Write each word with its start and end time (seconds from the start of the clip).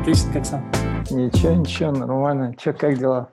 Отлично, 0.00 0.32
как 0.32 0.46
сам? 0.46 0.70
Ничего, 1.10 1.52
ничего, 1.52 1.90
нормально. 1.92 2.56
Че, 2.56 2.72
как 2.72 2.96
дела? 2.96 3.32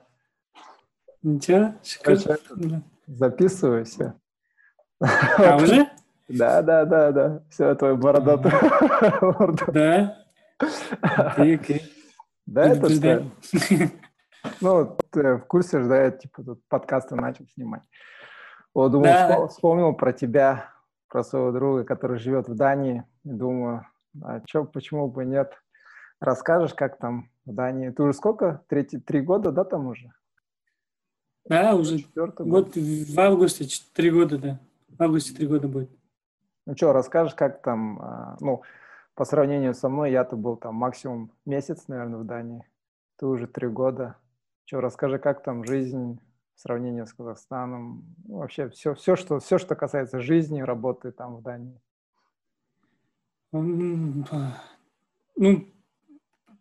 Ничего, 1.22 1.72
шикарно. 1.82 2.82
Записываю 3.06 3.86
все. 3.86 4.12
А, 5.00 5.56
уже? 5.56 5.88
Да, 6.28 6.60
да, 6.60 6.84
да, 6.84 7.10
да. 7.10 7.42
Все, 7.48 7.74
твой 7.74 7.96
бородатый 7.96 8.52
Да? 9.72 10.18
Окей, 11.16 11.56
окей. 11.56 11.82
Да, 12.44 12.68
это 12.68 13.24
Ну, 14.60 14.96
ты 15.10 15.36
в 15.36 15.46
курсе 15.46 15.80
же, 15.80 15.88
да, 15.88 16.02
я 16.02 16.10
типа 16.10 16.42
тут 16.42 16.60
подкасты 16.68 17.16
начал 17.16 17.46
снимать. 17.46 17.82
Вот, 18.74 18.92
думал, 18.92 19.48
вспомнил 19.48 19.94
про 19.94 20.12
тебя, 20.12 20.70
про 21.08 21.24
своего 21.24 21.50
друга, 21.50 21.84
который 21.84 22.18
живет 22.18 22.46
в 22.46 22.54
Дании. 22.54 23.04
Думаю, 23.24 23.86
а 24.22 24.42
что, 24.46 24.64
почему 24.64 25.08
бы 25.08 25.24
нет? 25.24 25.54
Расскажешь, 26.20 26.74
как 26.74 26.98
там 26.98 27.30
в 27.44 27.54
Дании? 27.54 27.90
Ты 27.90 28.02
уже 28.02 28.12
сколько? 28.12 28.64
Третий, 28.68 28.98
три 28.98 29.20
года, 29.20 29.52
да, 29.52 29.64
там 29.64 29.86
уже? 29.86 30.12
Да, 31.44 31.74
уже 31.74 31.98
Четвертый 31.98 32.46
год. 32.46 32.66
год 32.66 32.76
в 32.76 33.20
августе, 33.20 33.66
три 33.94 34.10
года, 34.10 34.38
да. 34.38 34.60
В 34.88 35.02
августе 35.02 35.34
три 35.34 35.46
года 35.46 35.68
будет. 35.68 35.90
Ну 36.66 36.76
что, 36.76 36.92
расскажешь, 36.92 37.34
как 37.34 37.62
там, 37.62 37.98
а, 38.02 38.36
ну, 38.40 38.62
по 39.14 39.24
сравнению 39.24 39.74
со 39.74 39.88
мной, 39.88 40.12
я-то 40.12 40.36
был 40.36 40.56
там 40.56 40.74
максимум 40.74 41.32
месяц, 41.46 41.88
наверное, 41.88 42.18
в 42.18 42.24
Дании. 42.24 42.64
Ты 43.16 43.26
уже 43.26 43.46
три 43.46 43.68
года. 43.68 44.16
Что, 44.66 44.80
расскажи, 44.80 45.18
как 45.18 45.42
там 45.42 45.64
жизнь 45.64 46.20
в 46.54 46.60
сравнении 46.60 47.04
с 47.04 47.12
Казахстаном? 47.14 48.14
Ну, 48.26 48.38
вообще 48.38 48.68
все, 48.68 48.94
все, 48.94 49.16
что, 49.16 49.38
все, 49.38 49.56
что 49.56 49.74
касается 49.74 50.20
жизни, 50.20 50.60
работы 50.60 51.10
там 51.10 51.36
в 51.36 51.42
Дании. 51.42 51.80
Ну, 55.36 55.64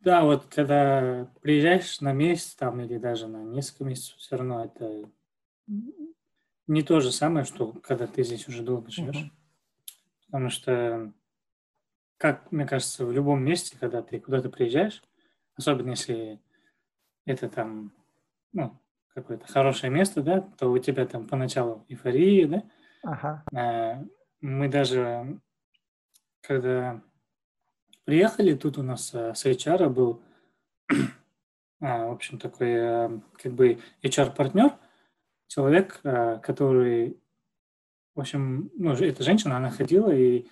да, 0.08 0.24
вот 0.24 0.46
когда 0.46 1.30
приезжаешь 1.42 2.00
на 2.00 2.14
месяц 2.14 2.56
там 2.56 2.80
или 2.80 2.98
даже 2.98 3.28
на 3.28 3.44
несколько 3.44 3.84
месяцев, 3.84 4.16
все 4.16 4.38
равно 4.38 4.64
это 4.64 5.10
не 6.66 6.82
то 6.82 7.02
же 7.02 7.12
самое, 7.12 7.44
что 7.44 7.74
когда 7.74 8.08
ты 8.08 8.24
здесь 8.24 8.48
уже 8.48 8.64
долго 8.64 8.90
живешь. 8.90 9.18
Uh-huh. 9.18 9.32
Потому 10.28 10.50
что, 10.50 11.12
как 12.16 12.50
мне 12.54 12.66
кажется, 12.66 13.06
в 13.06 13.12
любом 13.12 13.44
месте, 13.44 13.76
когда 13.78 14.02
ты 14.02 14.22
куда-то 14.22 14.50
приезжаешь, 14.50 15.04
особенно 15.58 15.90
если 15.90 16.40
это 17.26 17.50
там, 17.50 17.92
ну, 18.54 18.80
какое-то 19.14 19.46
хорошее 19.48 19.92
место, 19.92 20.24
да, 20.24 20.40
то 20.40 20.72
у 20.72 20.78
тебя 20.78 21.06
там 21.06 21.28
поначалу 21.28 21.84
эйфория, 21.90 22.48
да. 22.48 22.64
Ага. 23.04 23.44
А, 23.54 24.06
мы 24.40 24.70
даже, 24.70 25.42
когда 26.40 27.02
приехали, 28.08 28.56
тут 28.56 28.78
у 28.78 28.84
нас 28.84 29.14
а, 29.14 29.36
с 29.36 29.46
HR 29.46 29.90
был, 29.90 30.22
а, 31.82 32.08
в 32.08 32.12
общем, 32.14 32.40
такой 32.40 32.80
а, 32.80 33.22
как 33.34 33.52
бы 33.52 33.80
HR-партнер, 34.02 34.78
человек, 35.48 36.00
а, 36.06 36.38
который, 36.38 37.20
в 38.16 38.22
общем, 38.22 38.72
ну, 38.76 38.94
эта 38.94 39.24
женщина, 39.24 39.58
она 39.58 39.70
ходила 39.72 40.10
и 40.10 40.46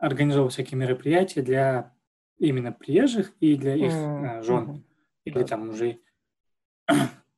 организовывала 0.00 0.50
всякие 0.50 0.78
мероприятия 0.78 1.42
для 1.42 1.92
именно 2.38 2.72
приезжих 2.72 3.34
и 3.38 3.54
для 3.56 3.74
их 3.74 3.92
mm-hmm. 3.92 4.42
жен 4.42 4.84
или 5.24 5.44
там 5.44 5.66
мужей. 5.66 6.02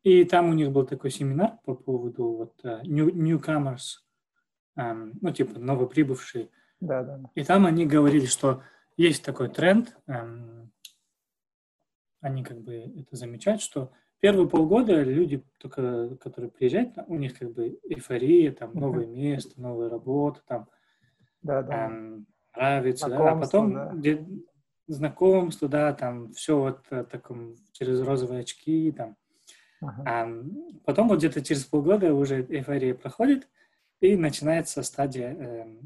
И 0.05 0.25
там 0.25 0.51
у 0.51 0.53
них 0.53 0.71
был 0.71 0.87
такой 0.87 1.11
семинар 1.11 1.59
по 1.65 1.75
поводу 1.75 2.25
вот 2.31 2.65
new, 2.85 3.13
newcomers, 3.13 3.99
ну, 4.77 5.33
типа 5.33 5.59
новоприбывшие. 5.59 6.51
Да, 6.79 7.03
да. 7.03 7.21
И 7.35 7.43
там 7.43 7.67
они 7.67 7.85
говорили, 7.85 8.27
что 8.27 8.63
есть 8.97 9.25
такой 9.25 9.49
тренд, 9.49 9.97
эм, 10.07 10.73
они 12.21 12.43
как 12.43 12.61
бы 12.61 12.75
это 12.75 13.17
замечают, 13.17 13.63
что 13.63 13.93
первые 14.21 14.49
полгода 14.49 15.03
люди, 15.03 15.45
только 15.59 16.17
которые 16.17 16.51
приезжают, 16.51 16.95
у 17.07 17.17
них 17.17 17.39
как 17.39 17.53
бы 17.53 17.79
эйфория, 17.85 18.53
там 18.53 18.75
новое 18.75 19.07
место, 19.07 19.61
новая 19.61 19.89
работа, 19.89 20.43
там 20.47 20.69
да, 21.43 21.63
да. 21.63 21.87
Эм, 21.87 22.27
нравится, 22.55 23.09
да, 23.09 23.33
а 23.33 23.37
потом 23.37 23.75
да. 23.75 23.93
Где, 23.95 24.27
знакомство, 24.89 25.69
да, 25.69 25.93
там 25.93 26.33
все 26.33 26.59
вот 26.59 26.85
э, 26.91 27.05
таком 27.05 27.57
через 27.73 28.01
розовые 28.01 28.41
очки, 28.41 28.93
там. 28.93 29.17
Ага. 29.81 30.03
А 30.07 30.45
потом 30.85 31.09
вот 31.09 31.19
где-то 31.19 31.43
через 31.43 31.65
полгода 31.65 32.15
уже 32.15 32.43
эйфория 32.49 32.95
проходит, 32.95 33.49
и 34.01 34.17
начинается 34.17 34.83
стадия 34.83 35.35
э, 35.35 35.77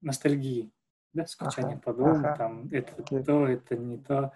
ностальгии 0.00 0.72
да, 1.12 1.26
скучание 1.26 1.74
ага, 1.74 1.82
по 1.82 1.92
дому, 1.92 2.18
ага. 2.18 2.36
там, 2.36 2.68
это 2.70 2.92
okay. 3.02 3.24
то, 3.24 3.46
это 3.46 3.76
не 3.76 3.98
то, 3.98 4.32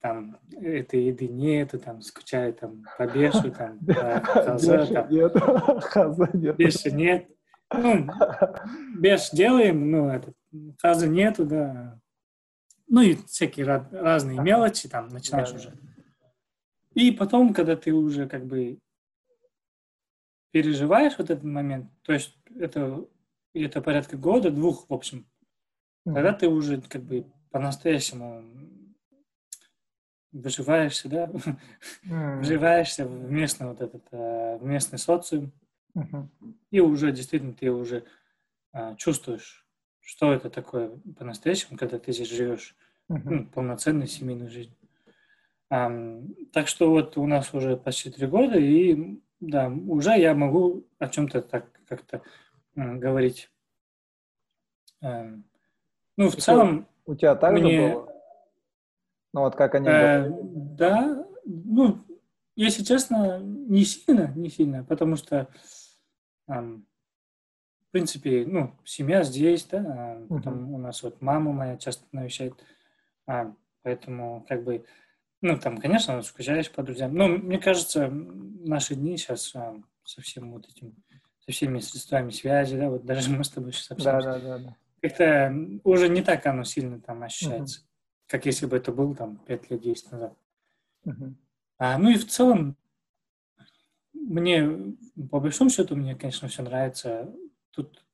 там, 0.00 0.38
этой 0.50 1.04
еды 1.04 1.28
нету, 1.28 1.78
там, 1.78 2.02
скучаю, 2.02 2.52
там, 2.54 2.84
по 2.98 3.06
бешу, 3.06 3.50
там, 3.52 3.78
по 3.78 4.20
хаза, 4.20 4.86
там, 4.86 5.08
нет, 5.10 5.32
хаза 5.84 6.28
нет. 6.32 6.56
Беша 6.56 6.90
нет. 6.90 7.28
Ну, 7.74 8.06
беш 8.98 9.30
делаем, 9.30 9.90
ну, 9.90 10.08
это, 10.10 10.32
хаза 10.80 11.06
нету, 11.06 11.44
да. 11.46 11.98
Ну, 12.88 13.00
и 13.00 13.14
всякие 13.14 13.64
разные 13.64 14.40
мелочи, 14.40 14.88
там, 14.88 15.08
начинаешь 15.08 15.50
да, 15.50 15.56
уже. 15.56 15.78
И 16.94 17.10
потом, 17.10 17.54
когда 17.54 17.76
ты 17.76 17.92
уже, 17.92 18.28
как 18.28 18.44
бы, 18.44 18.78
переживаешь 20.50 21.16
вот 21.16 21.30
этот 21.30 21.44
момент, 21.44 21.90
то 22.02 22.12
есть 22.12 22.36
это, 22.58 23.06
это 23.54 23.80
порядка 23.80 24.16
года, 24.16 24.50
двух, 24.50 24.90
в 24.90 24.92
общем, 24.92 25.26
когда 26.04 26.32
ты 26.32 26.48
уже 26.48 26.80
как 26.80 27.02
бы 27.02 27.26
по-настоящему 27.50 28.44
выживаешься, 30.32 31.08
да, 31.08 31.30
вживаешься 32.40 33.06
в 33.06 33.30
местный 33.30 33.68
вот 33.68 33.80
этот, 33.80 34.02
э, 34.12 34.58
в 34.58 34.64
местный 34.64 34.98
социум, 34.98 35.52
и 36.70 36.80
уже 36.80 37.12
действительно 37.12 37.52
ты 37.52 37.70
уже 37.70 38.04
а, 38.72 38.94
чувствуешь, 38.96 39.66
что 40.00 40.32
это 40.32 40.48
такое 40.48 40.98
по-настоящему, 41.18 41.76
когда 41.76 41.98
ты 41.98 42.12
здесь 42.12 42.30
живешь 42.30 42.74
ну, 43.08 43.46
полноценной 43.46 44.06
семейной 44.06 44.48
жизнью. 44.48 44.76
А, 45.68 45.90
так 46.52 46.68
что 46.68 46.90
вот 46.90 47.16
у 47.18 47.26
нас 47.26 47.52
уже 47.52 47.76
почти 47.76 48.10
три 48.10 48.26
года, 48.26 48.58
и 48.58 49.20
да, 49.40 49.68
уже 49.68 50.18
я 50.18 50.34
могу 50.34 50.86
о 50.98 51.08
чем-то 51.08 51.42
так 51.42 51.70
как-то 51.86 52.22
э, 52.76 52.94
говорить. 52.94 53.50
Э, 55.02 55.36
ну, 56.16 56.30
в 56.30 56.36
целом... 56.36 56.86
У 57.04 57.14
тебя 57.14 57.34
так 57.34 57.52
мне... 57.52 57.88
же 57.88 57.94
было? 57.94 58.12
Ну, 59.32 59.40
вот 59.40 59.56
как 59.56 59.74
они 59.74 59.88
э, 59.88 60.30
Да, 60.30 61.26
ну, 61.44 62.04
если 62.54 62.84
честно, 62.84 63.40
не 63.40 63.84
сильно, 63.84 64.32
не 64.36 64.50
сильно, 64.50 64.84
потому 64.84 65.16
что, 65.16 65.48
э, 66.48 66.52
в 66.52 67.90
принципе, 67.90 68.44
ну, 68.46 68.76
семья 68.84 69.22
здесь, 69.22 69.64
да, 69.64 69.78
а 69.78 70.26
потом 70.28 70.70
uh-huh. 70.70 70.74
у 70.74 70.78
нас 70.78 71.02
вот 71.02 71.20
мама 71.22 71.52
моя 71.52 71.76
часто 71.76 72.04
навещает, 72.12 72.54
а, 73.26 73.54
поэтому, 73.82 74.44
как 74.48 74.64
бы, 74.64 74.84
ну, 75.40 75.58
там, 75.58 75.78
конечно, 75.78 76.20
скучаешь 76.22 76.70
по 76.70 76.82
друзьям, 76.82 77.14
но 77.14 77.28
мне 77.28 77.58
кажется, 77.58 78.08
наши 78.10 78.94
дни 78.94 79.16
сейчас 79.16 79.54
а, 79.54 79.74
со 80.04 80.20
всем 80.20 80.52
вот 80.52 80.68
этим, 80.68 80.94
со 81.40 81.52
всеми 81.52 81.80
средствами 81.80 82.30
связи, 82.30 82.76
да, 82.76 82.90
вот 82.90 83.04
даже 83.04 83.30
мы 83.36 83.44
с 83.44 83.50
тобой 83.50 83.72
сейчас 83.72 83.90
общаемся. 83.92 84.28
Да, 84.28 84.38
да, 84.38 84.58
да, 84.58 84.64
да 84.64 84.76
как-то 85.02 85.52
уже 85.82 86.08
не 86.08 86.22
так 86.22 86.46
оно 86.46 86.64
сильно 86.64 87.00
там 87.00 87.22
ощущается, 87.22 87.80
uh-huh. 87.80 88.28
как 88.28 88.46
если 88.46 88.66
бы 88.66 88.76
это 88.76 88.92
был 88.92 89.14
там 89.14 89.36
5 89.36 89.70
лет, 89.70 89.80
10 89.80 90.12
назад. 90.12 90.38
Uh-huh. 91.04 91.34
А, 91.78 91.98
ну 91.98 92.10
и 92.10 92.14
в 92.14 92.26
целом, 92.28 92.76
мне, 94.12 94.94
по 95.30 95.40
большому 95.40 95.70
счету, 95.70 95.96
мне, 95.96 96.14
конечно, 96.14 96.46
все 96.46 96.62
нравится. 96.62 97.34
Тут, 97.72 98.04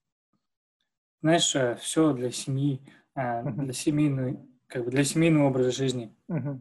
знаешь, 1.20 1.54
э, 1.54 1.76
все 1.76 2.14
для 2.14 2.30
семьи, 2.30 2.80
uh-huh. 3.14 3.52
для 3.52 3.72
семейной, 3.74 4.38
как 4.66 4.86
бы 4.86 4.90
для 4.90 5.04
семейного 5.04 5.48
образа 5.48 5.70
жизни. 5.70 6.16
Uh-huh. 6.30 6.58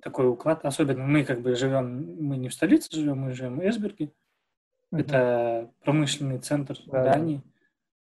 Такой 0.00 0.28
уклад. 0.28 0.64
Особенно 0.64 1.04
мы 1.04 1.24
как 1.24 1.40
бы 1.40 1.56
живем, 1.56 2.24
мы 2.24 2.36
не 2.36 2.48
в 2.48 2.54
столице 2.54 2.88
живем, 2.92 3.22
мы 3.22 3.32
живем 3.32 3.58
в 3.58 3.68
Эсберге. 3.68 4.12
Uh-huh. 4.92 5.00
Это 5.00 5.72
промышленный 5.82 6.38
центр 6.38 6.74
uh-huh. 6.74 7.02
Дании 7.02 7.42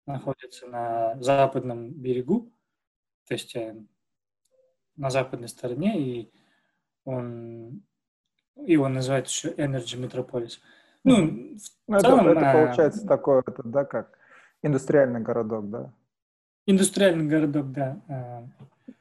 находится 0.06 0.66
на 0.66 1.20
западном 1.20 1.90
берегу, 1.92 2.52
то 3.26 3.34
есть 3.34 3.54
э, 3.56 3.76
на 4.96 5.10
западной 5.10 5.48
стороне, 5.48 6.00
и 6.00 6.32
он 7.04 7.82
его 8.56 8.88
называют 8.88 9.28
еще 9.28 9.50
Energy 9.50 9.98
Metropolis. 9.98 10.58
Ну, 11.04 11.56
ну 11.88 12.00
целом, 12.00 12.28
это, 12.28 12.38
это 12.38 12.50
а, 12.50 12.52
получается 12.52 13.06
такой, 13.06 13.40
это, 13.40 13.62
да, 13.64 13.84
как 13.84 14.18
индустриальный 14.62 15.20
городок, 15.20 15.68
да? 15.70 15.92
Индустриальный 16.66 17.26
городок, 17.26 17.72
да. 17.72 18.00
А. 18.08 18.44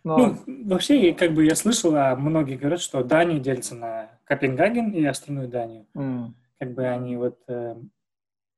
Но... 0.03 0.17
Ну, 0.17 0.65
вообще, 0.65 1.13
как 1.13 1.33
бы 1.33 1.45
я 1.45 1.55
слышал, 1.55 1.95
а 1.95 2.15
многие 2.15 2.57
говорят, 2.57 2.81
что 2.81 3.03
Дания 3.03 3.39
делится 3.39 3.75
на 3.75 4.09
Копенгаген 4.23 4.91
и 4.91 5.05
остальную 5.05 5.47
Данию. 5.47 5.85
Mm. 5.93 6.31
Как 6.59 6.73
бы 6.73 6.87
они 6.87 7.17
вот... 7.17 7.39
Э, 7.47 7.75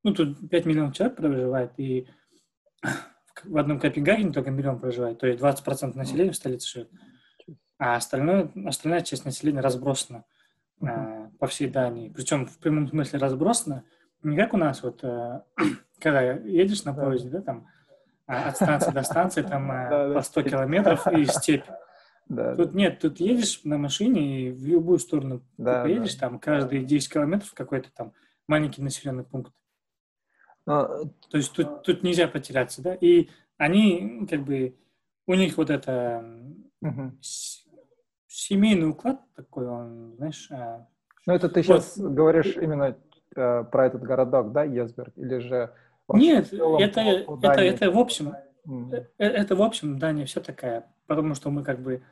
ну, 0.03 0.13
тут 0.13 0.49
5 0.49 0.65
миллионов 0.65 0.95
человек 0.95 1.17
проживает, 1.17 1.71
и 1.77 2.07
в 3.45 3.57
одном 3.57 3.79
Копенгагене 3.79 4.31
только 4.31 4.51
миллион 4.51 4.79
проживает, 4.79 5.19
то 5.19 5.27
есть 5.27 5.41
20% 5.41 5.95
населения 5.95 6.31
в 6.31 6.35
столице 6.35 6.69
живет. 6.69 6.89
а 7.77 7.95
остальное, 7.95 8.51
остальная 8.65 9.01
часть 9.01 9.25
населения 9.25 9.61
разбросана 9.61 10.25
uh-huh. 10.81 11.29
по 11.39 11.47
всей 11.47 11.69
Дании. 11.69 12.09
Причем 12.09 12.45
в 12.45 12.57
прямом 12.59 12.87
смысле 12.87 13.19
разбросана, 13.19 13.83
не 14.21 14.37
как 14.37 14.53
у 14.53 14.57
нас, 14.57 14.83
вот, 14.83 15.03
э, 15.03 15.41
когда 15.99 16.21
едешь 16.21 16.83
на 16.83 16.93
поезде, 16.93 17.29
да, 17.29 17.41
там, 17.41 17.67
а, 18.25 18.49
от 18.49 18.55
станции 18.55 18.91
до 18.91 19.03
станции, 19.03 19.41
там, 19.41 19.71
э, 19.71 20.13
по 20.13 20.21
100 20.21 20.43
километров 20.43 21.07
и 21.07 21.25
степь. 21.25 21.65
Да, 22.29 22.55
тут 22.55 22.71
да. 22.71 22.77
нет, 22.77 22.99
тут 22.99 23.19
едешь 23.19 23.61
на 23.63 23.77
машине 23.77 24.47
и 24.47 24.51
в 24.51 24.65
любую 24.65 24.99
сторону 24.99 25.41
да, 25.57 25.83
ты 25.83 25.89
поедешь, 25.89 26.15
да. 26.15 26.29
там 26.29 26.39
каждые 26.39 26.83
10 26.83 27.11
километров 27.11 27.53
какой-то 27.53 27.89
там 27.93 28.13
маленький 28.47 28.81
населенный 28.81 29.25
пункт. 29.25 29.51
Но... 30.65 31.05
То 31.29 31.37
есть 31.37 31.53
тут, 31.53 31.83
тут 31.83 32.03
нельзя 32.03 32.27
потеряться, 32.27 32.81
да? 32.81 32.95
И 32.95 33.29
они, 33.57 34.25
как 34.29 34.43
бы, 34.43 34.75
у 35.27 35.33
них 35.33 35.57
вот 35.57 35.69
это 35.69 36.25
угу. 36.81 37.11
семейный 38.27 38.89
уклад 38.89 39.21
такой, 39.35 39.67
он, 39.67 40.15
знаешь... 40.17 40.49
А, 40.51 40.87
ну, 41.25 41.33
это 41.33 41.49
ты 41.49 41.61
вот. 41.61 41.65
сейчас 41.65 41.97
говоришь 41.97 42.55
именно 42.57 42.97
э, 43.35 43.63
про 43.63 43.87
этот 43.87 44.01
городок, 44.01 44.51
да, 44.51 44.63
Есберг, 44.63 45.13
или 45.15 45.39
же... 45.39 45.73
Нет, 46.09 46.51
это, 46.51 46.99
это, 47.01 47.61
это 47.61 47.91
в 47.91 47.97
общем, 47.97 48.33
mm. 48.67 49.05
это 49.17 49.55
в 49.55 49.61
общем 49.61 49.97
Дания 49.97 50.25
вся 50.25 50.41
такая, 50.41 50.85
потому 51.07 51.33
что 51.33 51.49
мы 51.49 51.63
как 51.63 51.81
бы 51.81 52.03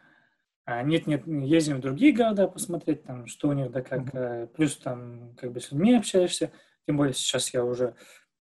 а, 0.63 0.83
нет, 0.83 1.07
нет, 1.07 1.27
ездим 1.27 1.77
в 1.77 1.81
другие 1.81 2.13
города 2.13 2.47
посмотреть, 2.47 3.03
там, 3.03 3.27
что 3.27 3.49
у 3.49 3.53
них, 3.53 3.71
да, 3.71 3.81
как, 3.81 4.01
mm-hmm. 4.01 4.47
плюс 4.47 4.77
там, 4.77 5.35
как 5.35 5.51
бы 5.51 5.59
с 5.59 5.71
людьми 5.71 5.95
общаешься, 5.95 6.51
тем 6.85 6.97
более 6.97 7.13
сейчас 7.13 7.53
я 7.53 7.65
уже 7.65 7.95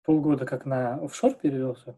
полгода 0.03 0.45
как 0.45 0.65
на 0.65 0.95
офшор 0.95 1.33
перевелся, 1.33 1.95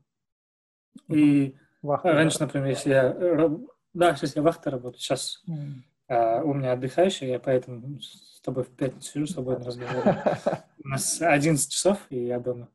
и 1.08 1.56
Вахта, 1.86 2.14
раньше, 2.14 2.40
например, 2.40 2.70
если 2.70 2.90
я, 2.90 3.50
да, 3.94 4.16
сейчас 4.16 4.36
я 4.36 4.42
вахта 4.42 4.72
работаю, 4.72 5.00
сейчас 5.00 5.44
mm. 5.48 5.74
а, 6.08 6.42
у 6.42 6.54
меня 6.54 6.72
отдыхающий, 6.72 7.30
я 7.30 7.40
поэтому 7.40 8.00
с 8.02 8.42
тобой 8.42 8.64
в 8.64 8.70
пятницу 8.70 9.12
сижу, 9.12 9.28
свободно 9.28 9.66
разговариваю. 9.66 10.18
У 10.84 10.88
нас 10.88 11.22
11 11.22 11.72
часов, 11.72 12.00
и 12.10 12.26
я 12.26 12.40
дома. 12.40 12.70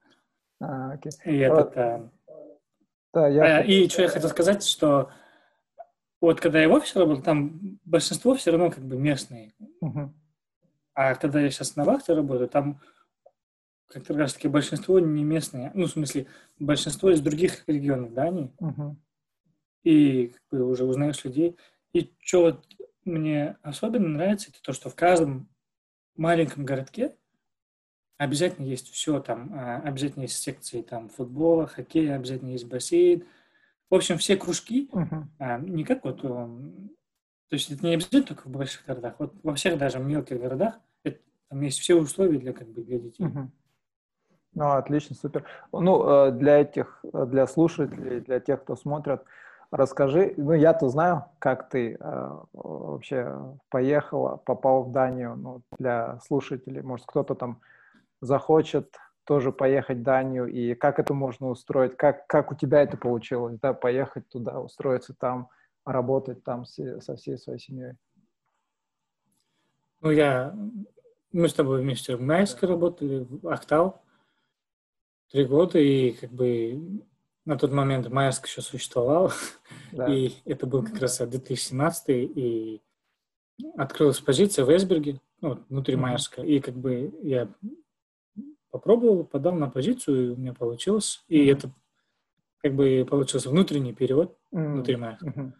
А, 0.61 0.93
окей. 0.93 1.11
И 1.25 1.39
этот, 1.39 1.77
а, 1.77 2.09
да, 3.13 3.27
я... 3.27 3.59
а, 3.59 3.61
и 3.63 3.89
что 3.89 4.03
я 4.03 4.09
хотел 4.09 4.31
сказать, 4.31 4.65
что 4.65 5.11
вот 6.21 6.41
когда 6.41 6.61
я 6.61 6.69
в 6.69 6.73
офисе 6.73 7.01
работал, 7.01 7.23
там 7.23 7.81
большинство 7.85 8.37
все 8.37 8.53
равно 8.53 8.71
как 8.71 8.85
бы 8.85 8.97
местные. 8.97 9.55
А 10.95 11.15
когда 11.17 11.41
я 11.41 11.51
сейчас 11.51 11.75
на 11.75 11.85
вахте 11.85 12.15
работаю, 12.15 12.49
там 12.49 12.81
как 13.91 14.09
раз 14.11 14.35
таки 14.35 14.49
большинство 14.49 15.01
не 15.01 15.25
местные. 15.25 15.73
Ну, 15.75 15.87
в 15.87 15.91
смысле, 15.91 16.27
большинство 16.59 17.11
из 17.11 17.21
других 17.21 17.65
регионов 17.67 18.13
Дании. 18.13 18.53
Uh-huh. 18.61 18.95
И 19.83 20.29
как 20.29 20.43
бы 20.61 20.71
уже 20.71 20.85
узнаешь 20.85 21.25
людей. 21.25 21.57
И 21.93 22.13
что 22.21 22.43
вот 22.43 22.67
мне 23.05 23.57
особенно 23.63 24.09
нравится, 24.09 24.51
это 24.51 24.63
то, 24.63 24.73
что 24.73 24.91
в 24.91 24.95
каждом 24.95 25.49
маленьком 26.17 26.65
городке 26.65 27.17
обязательно 28.17 28.67
есть 28.67 28.91
все 28.91 29.21
там. 29.21 29.53
А, 29.55 29.79
обязательно 29.79 30.23
есть 30.23 30.37
секции 30.37 30.83
там 30.83 31.09
футбола, 31.09 31.67
хоккея, 31.67 32.15
обязательно 32.15 32.51
есть 32.51 32.67
бассейн, 32.67 33.25
в 33.89 33.95
общем, 33.97 34.19
все 34.19 34.37
кружки, 34.37 34.89
uh-huh. 34.93 35.69
не 35.69 35.85
как 35.85 36.05
вот, 36.05 36.23
то 36.23 36.49
есть 37.51 37.71
это 37.73 37.85
не 37.85 37.95
обязательно 37.95 38.23
только 38.23 38.47
в 38.47 38.53
больших 38.53 38.87
городах, 38.87 39.17
вот 39.19 39.35
во 39.43 39.55
всех 39.57 39.79
даже 39.79 39.99
мелких 39.99 40.39
городах 40.39 40.79
это, 41.03 41.19
там 41.49 41.61
есть 41.63 41.81
все 41.81 41.97
условия 41.97 42.39
для, 42.39 42.53
как 42.53 42.69
бы, 42.69 42.83
для 42.85 43.01
детей. 43.01 43.25
Uh-huh. 43.25 43.49
Ну, 44.55 44.73
отлично, 44.73 45.15
супер. 45.15 45.45
Ну, 45.73 46.27
э, 46.27 46.31
для 46.33 46.59
этих, 46.61 47.01
для 47.13 47.47
слушателей, 47.47 48.21
для 48.21 48.41
тех, 48.41 48.63
кто 48.63 48.77
смотрит, 48.77 49.23
расскажи, 49.71 50.35
ну, 50.37 50.53
я-то 50.53 50.89
знаю, 50.89 51.27
как 51.39 51.69
ты 51.69 51.97
э, 52.01 52.39
вообще 52.53 53.39
поехала, 53.69 54.37
попал 54.37 54.83
в 54.85 54.93
Данию, 54.93 55.37
ну, 55.37 55.63
для 55.79 56.19
слушателей, 56.21 56.83
может, 56.83 57.07
кто-то 57.07 57.35
там 57.35 57.61
захочет 58.21 58.97
тоже 59.25 59.53
поехать 59.53 59.99
в 59.99 60.03
Данию, 60.03 60.47
и 60.49 60.75
как 60.75 60.99
это 60.99 61.15
можно 61.15 61.49
устроить, 61.49 61.97
как, 61.97 62.27
как 62.27 62.51
у 62.51 62.57
тебя 62.57 62.83
это 62.83 62.97
получилось, 62.97 63.59
да, 63.61 63.73
поехать 63.73 64.29
туда, 64.29 64.61
устроиться 64.61 65.15
там, 65.15 65.49
работать 65.85 66.43
там 66.43 66.65
все, 66.65 67.01
со 67.01 67.17
всей 67.17 67.39
своей 67.39 67.61
семьей? 67.61 67.93
Ну, 70.01 70.11
я, 70.11 70.53
мы 71.33 71.49
с 71.49 71.55
тобой 71.55 71.83
вместе 71.83 72.17
в 72.17 72.21
Майске 72.21 72.67
работали, 72.67 73.25
в 73.29 73.47
Ахтал, 73.47 74.03
три 75.31 75.45
года, 75.45 75.79
и 75.79 76.13
как 76.13 76.31
бы 76.31 77.03
на 77.45 77.57
тот 77.57 77.73
момент 77.73 78.09
Майск 78.09 78.47
еще 78.47 78.63
существовал, 78.63 79.33
да. 79.93 80.13
и 80.13 80.33
это 80.45 80.67
был 80.67 80.85
как 80.85 81.01
раз 81.01 81.19
2017, 81.19 82.05
и 82.09 82.81
открылась 83.77 84.21
позиция 84.21 84.65
в 84.65 84.75
Эсберге, 84.75 85.21
ну, 85.41 85.59
внутри 85.69 85.95
mm-hmm. 85.95 85.99
Майерска, 85.99 86.43
и 86.43 86.61
как 86.61 86.75
бы 86.75 87.13
я 87.23 87.49
попробовал, 88.71 89.25
подал 89.25 89.55
на 89.55 89.69
позицию, 89.69 90.27
и 90.27 90.31
у 90.31 90.37
меня 90.37 90.55
получилось. 90.55 91.25
И 91.29 91.39
mm-hmm. 91.39 91.53
это 91.53 91.73
как 92.63 92.75
бы 92.75 93.07
получился 93.09 93.51
внутренний 93.51 93.95
перевод 93.95 94.37
mm-hmm. 94.53 94.73
внутри 94.73 94.97
моих. 94.97 95.23
Mm-hmm. 95.23 95.53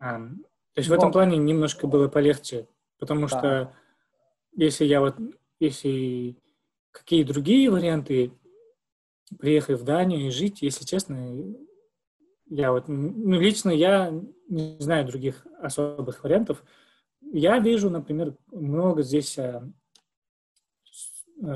А, 0.00 0.18
то 0.18 0.78
есть 0.80 0.88
в 0.88 0.92
этом 0.92 1.12
плане 1.12 1.36
немножко 1.36 1.86
было 1.86 2.08
полегче, 2.08 2.68
потому 2.98 3.28
да. 3.28 3.28
что 3.28 3.76
если 4.56 4.84
я 4.84 5.00
вот, 5.00 5.16
если 5.60 6.36
какие 6.92 7.24
другие 7.24 7.70
варианты 7.70 8.32
приехать 9.38 9.80
в 9.80 9.84
Данию 9.84 10.26
и 10.26 10.30
жить, 10.30 10.62
если 10.62 10.84
честно, 10.84 11.56
я 12.46 12.72
вот, 12.72 12.88
ну, 12.88 13.38
лично 13.38 13.70
я 13.70 14.12
не 14.48 14.76
знаю 14.80 15.06
других 15.06 15.46
особых 15.60 16.24
вариантов. 16.24 16.64
Я 17.20 17.58
вижу, 17.58 17.90
например, 17.90 18.34
много 18.50 19.02
здесь 19.02 19.38
а, 19.38 19.68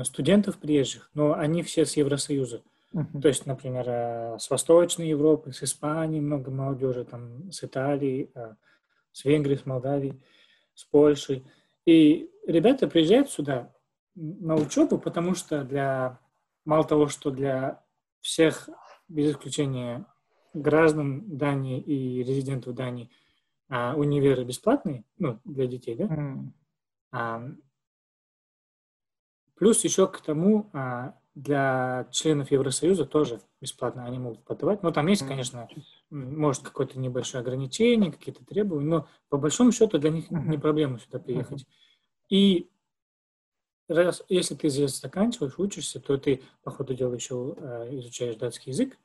студентов 0.03 0.57
приезжих, 0.59 1.09
но 1.13 1.33
они 1.33 1.63
все 1.63 1.85
с 1.85 1.97
Евросоюза. 1.97 2.61
Uh-huh. 2.93 3.21
То 3.21 3.27
есть, 3.27 3.45
например, 3.47 3.85
э, 3.87 4.37
с 4.39 4.49
Восточной 4.51 5.09
Европы, 5.09 5.51
с 5.51 5.63
Испании 5.63 6.19
много 6.19 6.51
молодежи, 6.51 7.05
там, 7.05 7.51
с 7.51 7.63
Италии, 7.63 8.29
э, 8.35 8.53
с 9.11 9.25
Венгрии, 9.25 9.55
с 9.55 9.65
Молдавии, 9.65 10.21
с 10.75 10.83
Польши. 10.85 11.43
И 11.85 12.29
ребята 12.45 12.87
приезжают 12.87 13.31
сюда 13.31 13.73
на 14.15 14.55
учебу, 14.55 14.99
потому 14.99 15.33
что 15.33 15.63
для, 15.63 16.19
мало 16.65 16.83
того, 16.83 17.07
что 17.07 17.31
для 17.31 17.83
всех, 18.21 18.69
без 19.07 19.31
исключения 19.31 20.05
граждан 20.53 21.37
Дании 21.37 21.79
и 21.79 22.23
резидентов 22.23 22.75
Дании, 22.75 23.09
универы 23.69 24.43
бесплатные, 24.43 25.03
ну, 25.17 25.39
для 25.43 25.67
детей, 25.67 25.95
да? 25.95 26.51
Mm. 27.11 27.57
Плюс 29.55 29.83
еще 29.83 30.07
к 30.07 30.19
тому 30.21 30.69
а, 30.73 31.15
для 31.35 32.07
членов 32.11 32.51
Евросоюза 32.51 33.05
тоже 33.05 33.41
бесплатно 33.61 34.05
они 34.05 34.19
могут 34.19 34.43
подавать. 34.43 34.83
Но 34.83 34.91
там 34.91 35.07
есть, 35.07 35.25
конечно, 35.25 35.67
может 36.09 36.63
какое-то 36.63 36.99
небольшое 36.99 37.41
ограничение, 37.41 38.11
какие-то 38.11 38.45
требования, 38.45 38.87
но 38.87 39.07
по 39.29 39.37
большому 39.37 39.71
счету 39.71 39.97
для 39.97 40.09
них 40.09 40.29
не 40.31 40.57
проблема 40.57 40.99
сюда 40.99 41.19
приехать. 41.19 41.65
И 42.29 42.69
раз, 43.87 44.23
если 44.29 44.55
ты 44.55 44.69
здесь 44.69 44.99
заканчиваешь, 44.99 45.57
учишься, 45.57 45.99
то 45.99 46.17
ты, 46.17 46.41
по 46.63 46.71
ходу 46.71 46.93
дела, 46.93 47.13
еще 47.13 47.55
э, 47.57 47.89
изучаешь 47.99 48.35
датский 48.35 48.71
язык, 48.71 48.97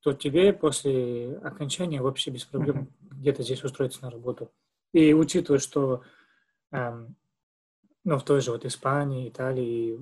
то 0.00 0.12
тебе 0.12 0.52
после 0.52 1.36
окончания 1.38 2.00
вообще 2.00 2.30
без 2.30 2.44
проблем 2.44 2.88
где-то 3.00 3.42
здесь 3.42 3.64
устроиться 3.64 4.02
на 4.02 4.10
работу. 4.10 4.50
И 4.92 5.12
учитывая, 5.12 5.58
что 5.58 6.02
эм, 6.70 7.16
ну, 8.04 8.18
в 8.18 8.24
той 8.24 8.40
же 8.40 8.52
вот 8.52 8.64
Испании, 8.64 9.28
Италии, 9.28 9.98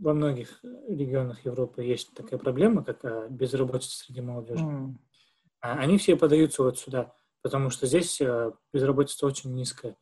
во 0.00 0.14
многих 0.14 0.60
регионах 0.88 1.44
Европы 1.44 1.82
есть 1.82 2.14
такая 2.14 2.38
проблема, 2.38 2.84
как 2.84 3.04
а, 3.04 3.28
безработица 3.28 3.98
среди 3.98 4.20
молодежи. 4.20 4.64
Mm. 4.64 4.94
Они 5.60 5.98
все 5.98 6.16
подаются 6.16 6.62
вот 6.62 6.78
сюда, 6.78 7.14
потому 7.42 7.70
что 7.70 7.86
здесь 7.86 8.20
а, 8.20 8.54
безработица 8.72 9.26
очень 9.26 9.52
низкая. 9.54 9.96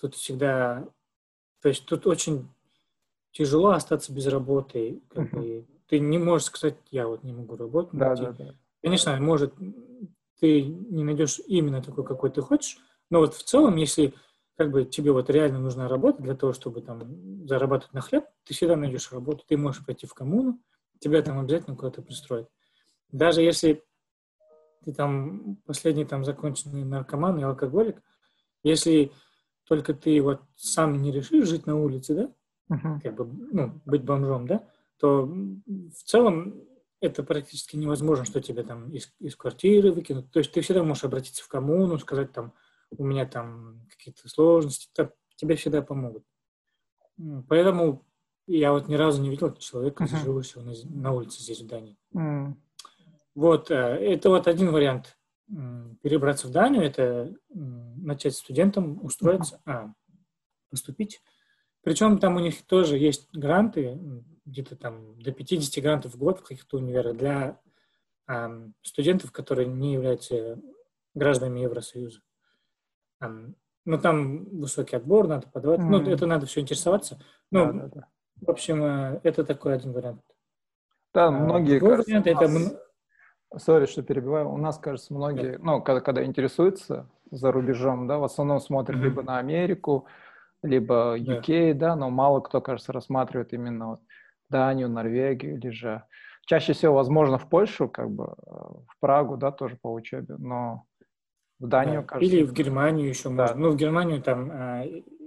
Тут 0.00 0.14
всегда, 0.14 0.88
то 1.60 1.68
есть 1.68 1.84
тут 1.86 2.06
очень 2.06 2.48
тяжело 3.32 3.70
остаться 3.70 4.12
без 4.12 4.26
работы. 4.26 5.00
Как 5.08 5.32
mm-hmm. 5.32 5.36
бы, 5.36 5.66
ты 5.88 5.98
не 5.98 6.18
можешь 6.18 6.46
сказать, 6.46 6.76
я 6.90 7.06
вот 7.06 7.22
не 7.22 7.32
могу 7.32 7.56
работать. 7.56 7.98
Да, 7.98 8.14
да, 8.14 8.32
да. 8.32 8.54
Конечно, 8.82 9.16
может, 9.20 9.54
ты 10.40 10.62
не 10.62 11.04
найдешь 11.04 11.40
именно 11.46 11.82
такой, 11.82 12.04
какой 12.04 12.30
ты 12.30 12.40
хочешь, 12.40 12.78
но 13.10 13.18
вот 13.18 13.34
в 13.34 13.42
целом, 13.42 13.76
если 13.76 14.14
как 14.56 14.70
бы 14.70 14.84
тебе 14.84 15.12
вот 15.12 15.30
реально 15.30 15.58
нужна 15.58 15.88
работа 15.88 16.22
для 16.22 16.34
того, 16.34 16.52
чтобы 16.52 16.82
там 16.82 17.46
зарабатывать 17.46 17.94
на 17.94 18.00
хлеб, 18.00 18.24
ты 18.44 18.54
всегда 18.54 18.76
найдешь 18.76 19.10
работу. 19.10 19.42
Ты 19.46 19.56
можешь 19.56 19.84
пойти 19.84 20.06
в 20.06 20.14
коммуну, 20.14 20.60
тебя 20.98 21.22
там 21.22 21.38
обязательно 21.38 21.76
куда-то 21.76 22.02
пристроят. 22.02 22.48
Даже 23.10 23.42
если 23.42 23.82
ты 24.84 24.92
там 24.92 25.56
последний 25.66 26.04
там 26.04 26.24
законченный 26.24 26.84
наркоман 26.84 27.38
и 27.38 27.42
алкоголик, 27.42 28.02
если 28.62 29.12
только 29.70 29.94
ты 29.94 30.20
вот 30.20 30.42
сам 30.56 31.00
не 31.00 31.12
решишь 31.12 31.48
жить 31.48 31.64
на 31.64 31.76
улице, 31.80 32.14
да, 32.16 32.74
uh-huh. 32.74 33.00
как 33.00 33.14
бы, 33.14 33.24
ну, 33.52 33.80
быть 33.84 34.02
бомжом, 34.02 34.48
да, 34.48 34.68
то 34.98 35.26
в 35.26 36.02
целом 36.04 36.64
это 37.00 37.22
практически 37.22 37.76
невозможно, 37.76 38.24
что 38.24 38.40
тебя 38.40 38.64
там 38.64 38.90
из, 38.90 39.14
из 39.20 39.36
квартиры 39.36 39.92
выкинут. 39.92 40.32
То 40.32 40.40
есть 40.40 40.50
ты 40.50 40.60
всегда 40.60 40.82
можешь 40.82 41.04
обратиться 41.04 41.44
в 41.44 41.48
коммуну, 41.48 41.98
сказать 41.98 42.32
там, 42.32 42.52
у 42.90 43.04
меня 43.04 43.26
там 43.26 43.86
какие-то 43.90 44.28
сложности, 44.28 44.88
то 44.92 45.14
тебе 45.36 45.54
всегда 45.54 45.82
помогут. 45.82 46.24
Поэтому 47.48 48.04
я 48.48 48.72
вот 48.72 48.88
ни 48.88 48.96
разу 48.96 49.22
не 49.22 49.30
видел 49.30 49.54
человека, 49.54 50.02
uh-huh. 50.02 50.24
живущего 50.24 50.62
на, 50.62 50.72
на 51.00 51.12
улице 51.12 51.40
здесь, 51.44 51.60
в 51.60 51.68
Дании. 51.68 51.96
Uh-huh. 52.12 52.54
Вот, 53.36 53.70
э, 53.70 53.74
это 53.76 54.30
вот 54.30 54.48
один 54.48 54.72
вариант 54.72 55.16
перебраться 56.02 56.46
в 56.46 56.50
Данию, 56.50 56.82
это 56.82 57.34
начать 57.48 58.34
студентом, 58.34 59.04
устроиться, 59.04 59.60
а, 59.64 59.92
поступить. 60.70 61.20
Причем 61.82 62.18
там 62.18 62.36
у 62.36 62.40
них 62.40 62.62
тоже 62.66 62.98
есть 62.98 63.28
гранты, 63.32 63.98
где-то 64.44 64.76
там 64.76 65.18
до 65.20 65.32
50 65.32 65.82
грантов 65.82 66.14
в 66.14 66.18
год 66.18 66.40
в 66.40 66.42
каких-то 66.42 66.76
универах 66.76 67.16
для 67.16 67.60
а, 68.26 68.50
студентов, 68.82 69.32
которые 69.32 69.68
не 69.68 69.94
являются 69.94 70.60
гражданами 71.14 71.60
Евросоюза. 71.60 72.20
А, 73.20 73.28
ну, 73.84 73.98
там 73.98 74.44
высокий 74.60 74.96
отбор, 74.96 75.26
надо 75.26 75.48
подавать. 75.48 75.80
Mm-hmm. 75.80 75.88
Ну, 76.04 76.10
это 76.10 76.26
надо 76.26 76.46
все 76.46 76.60
интересоваться. 76.60 77.20
Ну, 77.50 77.66
да, 77.66 77.72
да, 77.72 77.88
да. 77.88 78.08
в 78.40 78.50
общем, 78.50 78.82
э, 78.84 79.20
это 79.24 79.44
такой 79.44 79.74
один 79.74 79.92
вариант. 79.92 80.22
Да, 81.14 81.26
а, 81.26 81.30
многие... 81.30 81.80
Кажется, 81.80 82.20
вариант, 82.20 82.26
это... 82.26 82.82
Сори, 83.56 83.86
что 83.86 84.02
перебиваю. 84.02 84.50
У 84.50 84.56
нас, 84.56 84.78
кажется, 84.78 85.12
многие, 85.12 85.56
да. 85.56 85.58
ну, 85.62 85.82
когда, 85.82 86.00
когда 86.00 86.24
интересуются 86.24 87.06
за 87.30 87.50
рубежом, 87.50 88.06
да, 88.06 88.18
в 88.18 88.24
основном 88.24 88.60
смотрят 88.60 88.98
mm-hmm. 88.98 89.04
либо 89.04 89.22
на 89.22 89.38
Америку, 89.38 90.06
либо 90.62 91.16
UK, 91.18 91.74
да. 91.74 91.88
да, 91.90 91.96
но 91.96 92.10
мало 92.10 92.40
кто, 92.40 92.60
кажется, 92.60 92.92
рассматривает 92.92 93.52
именно 93.52 93.88
вот 93.88 94.00
Данию, 94.48 94.88
Норвегию 94.88 95.56
или 95.56 95.70
же 95.70 96.04
чаще 96.46 96.72
всего, 96.72 96.94
возможно, 96.94 97.38
в 97.38 97.48
Польшу, 97.48 97.88
как 97.88 98.10
бы 98.10 98.24
э, 98.24 98.50
в 98.50 98.98
Прагу, 99.00 99.36
да, 99.36 99.52
тоже 99.52 99.78
по 99.80 99.92
учебе, 99.92 100.36
но 100.36 100.84
в 101.58 101.66
Данию, 101.68 102.00
да. 102.00 102.06
кажется. 102.06 102.34
Или 102.34 102.42
в 102.42 102.52
Германию 102.52 103.08
еще 103.08 103.28
да. 103.28 103.30
можно. 103.30 103.56
Ну, 103.56 103.70
в 103.70 103.76
Германию 103.76 104.22
там, 104.22 104.50
а, 104.52 104.84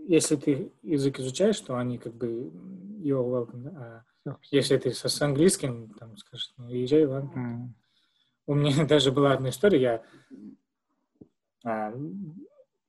если 0.07 0.35
ты 0.35 0.71
язык 0.81 1.19
изучаешь, 1.19 1.59
то 1.59 1.77
они 1.77 1.97
как 1.97 2.13
бы 2.13 2.51
его 2.99 3.39
welcome, 3.39 3.73
а 3.77 4.03
если 4.51 4.77
ты 4.77 4.91
с, 4.91 5.07
с 5.07 5.21
английским, 5.21 5.93
там, 5.99 6.17
скажешь, 6.17 6.53
ну, 6.57 6.69
езжай 6.69 7.05
в 7.05 7.13
Англию. 7.13 7.45
Mm. 7.45 7.82
У 8.45 8.53
меня 8.55 8.85
даже 8.87 9.11
была 9.11 9.33
одна 9.33 9.49
история, 9.49 9.81
я 9.81 10.03
а, 11.65 11.93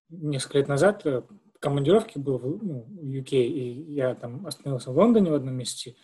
несколько 0.09 0.59
лет 0.59 0.69
назад 0.69 1.05
в 1.05 1.59
командировке 1.61 2.19
был 2.19 2.39
в, 2.39 2.65
ну, 2.65 2.83
в 2.89 3.05
UK, 3.05 3.43
и 3.43 3.93
я 3.93 4.15
там 4.15 4.47
остановился 4.47 4.91
в 4.91 4.97
Лондоне 4.97 5.31
в 5.31 5.35
одном 5.35 5.55
месте, 5.55 5.97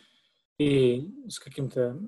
и 0.59 1.11
с 1.29 1.39
каким-то 1.39 2.01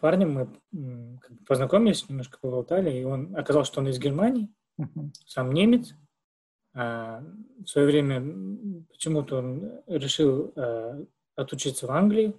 парнем 0.00 0.32
мы 0.32 1.30
познакомились, 1.46 2.08
немножко 2.08 2.38
поболтали, 2.40 2.98
и 2.98 3.04
он 3.04 3.34
оказалось, 3.36 3.68
что 3.68 3.80
он 3.80 3.88
из 3.88 3.98
Германии, 3.98 4.52
uh-huh. 4.80 5.10
сам 5.26 5.52
немец. 5.52 5.94
А, 6.74 7.22
в 7.64 7.66
свое 7.66 7.86
время 7.86 8.20
почему-то 8.90 9.38
он 9.38 9.80
решил 9.86 10.52
а, 10.56 11.04
отучиться 11.36 11.86
в 11.86 11.90
Англии, 11.90 12.34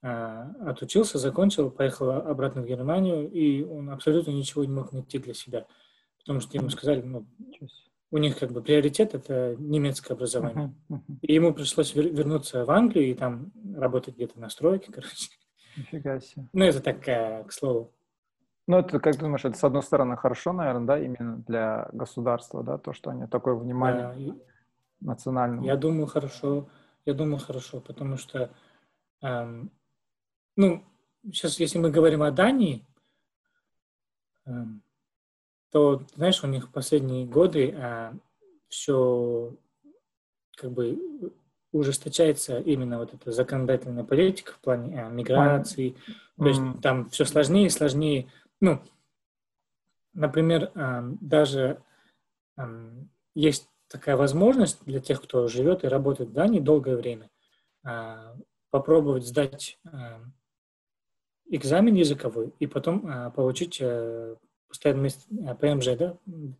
отучился, 0.00 1.18
закончил, 1.18 1.70
поехал 1.70 2.10
обратно 2.10 2.62
в 2.62 2.66
Германию, 2.66 3.30
и 3.30 3.64
он 3.64 3.90
абсолютно 3.90 4.30
ничего 4.30 4.64
не 4.64 4.72
мог 4.72 4.92
найти 4.92 5.18
для 5.18 5.34
себя, 5.34 5.66
потому 6.20 6.40
что 6.40 6.56
ему 6.56 6.70
сказали, 6.70 7.02
ну, 7.02 7.26
у 8.10 8.18
них 8.18 8.38
как 8.38 8.52
бы 8.52 8.62
приоритет 8.62 9.14
это 9.14 9.56
немецкое 9.58 10.16
образование. 10.16 10.74
Uh-huh, 10.88 10.96
uh-huh. 10.96 11.18
И 11.22 11.34
ему 11.34 11.52
пришлось 11.52 11.94
вер- 11.94 12.10
вернуться 12.10 12.64
в 12.64 12.70
Англию 12.70 13.10
и 13.10 13.14
там 13.14 13.52
работать 13.74 14.14
где-то 14.14 14.40
на 14.40 14.48
стройке, 14.48 14.92
короче. 14.92 15.30
Нифига 15.76 16.20
себе. 16.20 16.48
Ну, 16.52 16.64
это 16.64 16.80
так, 16.80 17.06
э, 17.06 17.44
к 17.44 17.52
слову. 17.52 17.92
Ну, 18.66 18.78
это, 18.78 18.98
как 19.00 19.14
ты 19.14 19.20
думаешь, 19.20 19.44
это, 19.44 19.56
с 19.56 19.64
одной 19.64 19.82
стороны, 19.82 20.16
хорошо, 20.16 20.52
наверное, 20.52 20.86
да, 20.86 20.98
именно 20.98 21.38
для 21.46 21.88
государства, 21.92 22.62
да, 22.62 22.76
то, 22.78 22.92
что 22.92 23.10
они 23.10 23.26
такое 23.26 23.54
внимание 23.54 24.14
да, 24.14 24.36
национальному. 25.00 25.66
Я 25.66 25.76
думаю, 25.76 26.06
хорошо. 26.06 26.68
Я 27.06 27.14
думаю, 27.14 27.38
хорошо, 27.38 27.80
потому 27.80 28.18
что, 28.18 28.50
эм, 29.22 29.70
ну, 30.58 30.84
сейчас, 31.22 31.60
если 31.60 31.78
мы 31.78 31.90
говорим 31.92 32.20
о 32.22 32.32
Дании, 32.32 32.84
эм, 34.44 34.82
то, 35.70 36.02
знаешь, 36.16 36.42
у 36.42 36.48
них 36.48 36.72
последние 36.72 37.26
годы 37.26 37.70
э, 37.70 38.12
все 38.68 39.56
как 40.56 40.72
бы 40.72 40.98
ужесточается 41.70 42.58
именно 42.58 42.98
вот 42.98 43.14
эта 43.14 43.30
законодательная 43.30 44.02
политика 44.02 44.52
в 44.52 44.58
плане 44.58 45.00
а, 45.00 45.08
миграции. 45.10 45.90
Mm. 45.90 46.14
То 46.38 46.48
есть 46.48 46.82
там 46.82 47.08
все 47.10 47.24
сложнее 47.24 47.66
и 47.66 47.70
сложнее. 47.70 48.32
Ну, 48.60 48.82
например, 50.12 50.72
а, 50.74 51.04
даже 51.20 51.80
а, 52.56 52.68
есть 53.34 53.68
такая 53.86 54.16
возможность 54.16 54.84
для 54.86 54.98
тех, 54.98 55.22
кто 55.22 55.46
живет 55.46 55.84
и 55.84 55.88
работает 55.88 56.30
в 56.30 56.32
Дании 56.32 56.58
долгое 56.58 56.96
время, 56.96 57.30
а, 57.84 58.34
попробовать 58.70 59.24
сдать 59.24 59.78
а, 59.84 60.20
экзамен 61.48 61.94
языковой 61.94 62.52
и 62.58 62.66
потом 62.66 63.06
а, 63.06 63.30
получить 63.30 63.78
а, 63.80 64.36
постоянное 64.68 65.04
место, 65.04 65.22
а, 65.46 65.54
ПМЖ, 65.54 65.96
да? 65.98 66.16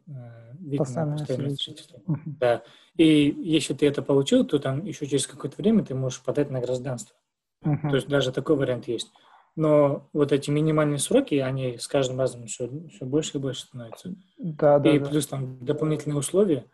А, 0.08 0.54
вид 0.58 0.78
постоянное 0.78 1.18
место 1.18 1.62
жительства. 1.62 2.00
Да. 2.24 2.62
И 2.96 3.30
если 3.30 3.74
ты 3.74 3.86
это 3.86 4.02
получил, 4.02 4.44
то 4.44 4.58
там 4.58 4.84
еще 4.84 5.06
через 5.06 5.26
какое-то 5.26 5.60
время 5.60 5.84
ты 5.84 5.94
можешь 5.94 6.22
подать 6.22 6.50
на 6.50 6.60
гражданство. 6.60 7.16
Uh-huh. 7.64 7.90
То 7.90 7.96
есть 7.96 8.08
даже 8.08 8.32
такой 8.32 8.56
вариант 8.56 8.88
есть. 8.88 9.10
Но 9.56 10.08
вот 10.12 10.32
эти 10.32 10.50
минимальные 10.50 10.98
сроки, 10.98 11.34
они 11.34 11.78
с 11.78 11.88
каждым 11.88 12.20
разом 12.20 12.46
все, 12.46 12.70
все 12.90 13.04
больше 13.04 13.38
и 13.38 13.40
больше 13.40 13.62
становятся. 13.62 14.14
Да, 14.38 14.78
да, 14.78 14.90
и 14.90 14.98
да. 14.98 15.06
плюс 15.06 15.26
там 15.26 15.64
дополнительные 15.64 16.18
условия. 16.18 16.64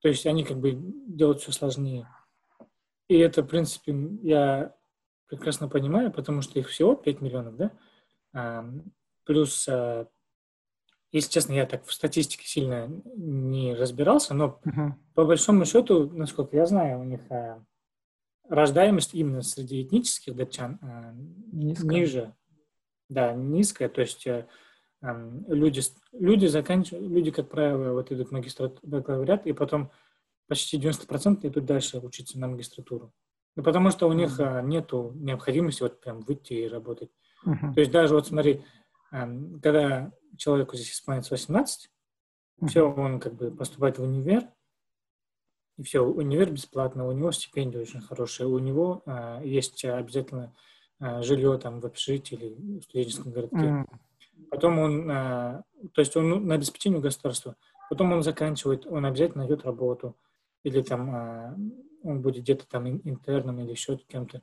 То 0.00 0.08
есть 0.08 0.26
они 0.26 0.44
как 0.44 0.58
бы 0.58 0.72
делают 0.72 1.40
все 1.40 1.50
сложнее. 1.50 2.08
И 3.08 3.18
это, 3.18 3.42
в 3.42 3.46
принципе, 3.46 3.92
я 4.22 4.74
прекрасно 5.28 5.68
понимаю, 5.68 6.12
потому 6.12 6.42
что 6.42 6.58
их 6.58 6.68
всего 6.68 6.94
5 6.94 7.20
миллионов, 7.20 7.56
да? 7.56 7.70
А, 8.32 8.68
плюс 9.24 9.68
а, 9.68 10.08
если 11.10 11.30
честно, 11.30 11.54
я 11.54 11.66
так 11.66 11.86
в 11.86 11.92
статистике 11.92 12.46
сильно 12.46 12.86
не 13.16 13.74
разбирался, 13.74 14.34
но 14.34 14.60
uh-huh. 14.64 14.92
по 15.14 15.24
большому 15.24 15.64
счету, 15.64 16.10
насколько 16.10 16.54
я 16.56 16.66
знаю, 16.66 17.00
у 17.00 17.04
них 17.04 17.20
а, 17.30 17.64
рождаемость 18.48 19.14
именно 19.14 19.40
среди 19.40 19.82
этнических 19.82 20.36
датчан 20.36 20.78
а, 20.82 21.14
ниже. 21.52 22.34
Да, 23.08 23.32
низкая. 23.32 23.88
То 23.88 24.02
есть 24.02 24.26
а, 24.26 24.46
люди, 25.00 25.80
люди 26.12 26.44
заканчивают, 26.44 27.10
люди, 27.10 27.30
как 27.30 27.48
правило, 27.48 27.94
вот 27.94 28.12
идут 28.12 28.28
в 28.28 28.32
магистрат, 28.32 28.78
бакалавриат, 28.82 29.46
и 29.46 29.54
потом 29.54 29.90
почти 30.46 30.78
90% 30.78 31.46
идут 31.46 31.64
дальше 31.64 32.00
учиться 32.00 32.38
на 32.38 32.48
магистратуру. 32.48 33.14
Ну, 33.58 33.64
потому 33.64 33.90
что 33.90 34.08
у 34.08 34.12
них 34.12 34.38
uh-huh. 34.38 34.62
нету 34.62 35.10
необходимости 35.16 35.82
вот 35.82 36.00
прям 36.00 36.20
выйти 36.20 36.52
и 36.52 36.68
работать. 36.68 37.10
Uh-huh. 37.44 37.74
То 37.74 37.80
есть 37.80 37.90
даже 37.90 38.14
вот 38.14 38.28
смотри, 38.28 38.62
когда 39.10 40.12
человеку 40.36 40.76
здесь 40.76 40.92
исполняется 40.92 41.34
18, 41.34 41.90
mm-hmm. 42.60 42.68
все, 42.68 42.88
он 42.88 43.18
как 43.18 43.34
бы 43.34 43.50
поступает 43.50 43.98
в 43.98 44.02
универ, 44.02 44.44
и 45.76 45.82
все, 45.82 46.04
универ 46.04 46.52
бесплатно, 46.52 47.08
у 47.08 47.12
него 47.12 47.32
стипендия 47.32 47.80
очень 47.80 48.00
хорошая, 48.00 48.46
у 48.46 48.60
него 48.60 49.02
а, 49.06 49.42
есть 49.42 49.84
обязательно 49.84 50.54
а, 51.00 51.22
жилье 51.22 51.58
там 51.58 51.80
в 51.80 51.86
общежитии 51.86 52.36
или 52.36 52.78
в 52.78 52.82
студенческом 52.84 53.32
городке. 53.32 53.56
Mm-hmm. 53.56 54.48
Потом 54.50 54.78
он, 54.78 55.10
а, 55.10 55.64
то 55.94 56.00
есть 56.00 56.16
он 56.16 56.46
на 56.46 56.54
обеспечение 56.54 57.00
государства, 57.00 57.56
потом 57.90 58.12
он 58.12 58.22
заканчивает, 58.22 58.86
он 58.86 59.04
обязательно 59.04 59.44
найдет 59.44 59.64
работу, 59.64 60.16
или 60.62 60.82
там 60.82 61.10
а, 61.10 61.56
он 62.02 62.22
будет 62.22 62.42
где-то 62.42 62.66
там 62.68 62.88
интерном 62.88 63.60
или 63.60 63.70
еще 63.70 63.96
кем-то 63.96 64.42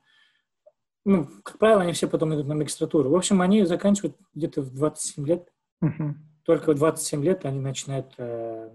ну, 1.06 1.28
как 1.44 1.58
правило, 1.58 1.82
они 1.82 1.92
все 1.92 2.08
потом 2.08 2.34
идут 2.34 2.48
на 2.48 2.56
магистратуру. 2.56 3.10
В 3.10 3.14
общем, 3.14 3.40
они 3.40 3.64
заканчивают 3.64 4.16
где-то 4.34 4.60
в 4.60 4.74
27 4.74 5.24
лет. 5.24 5.52
Uh-huh. 5.80 6.14
Только 6.42 6.72
в 6.72 6.74
27 6.74 7.22
лет 7.22 7.44
они 7.44 7.60
начинают 7.60 8.12
э, 8.18 8.72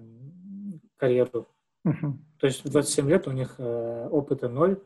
карьеру. 0.96 1.50
Uh-huh. 1.86 2.14
То 2.40 2.48
есть 2.48 2.64
в 2.64 2.70
27 2.70 3.10
лет 3.10 3.28
у 3.28 3.32
них 3.32 3.56
э, 3.58 4.08
опыта 4.10 4.48
ноль. 4.48 4.82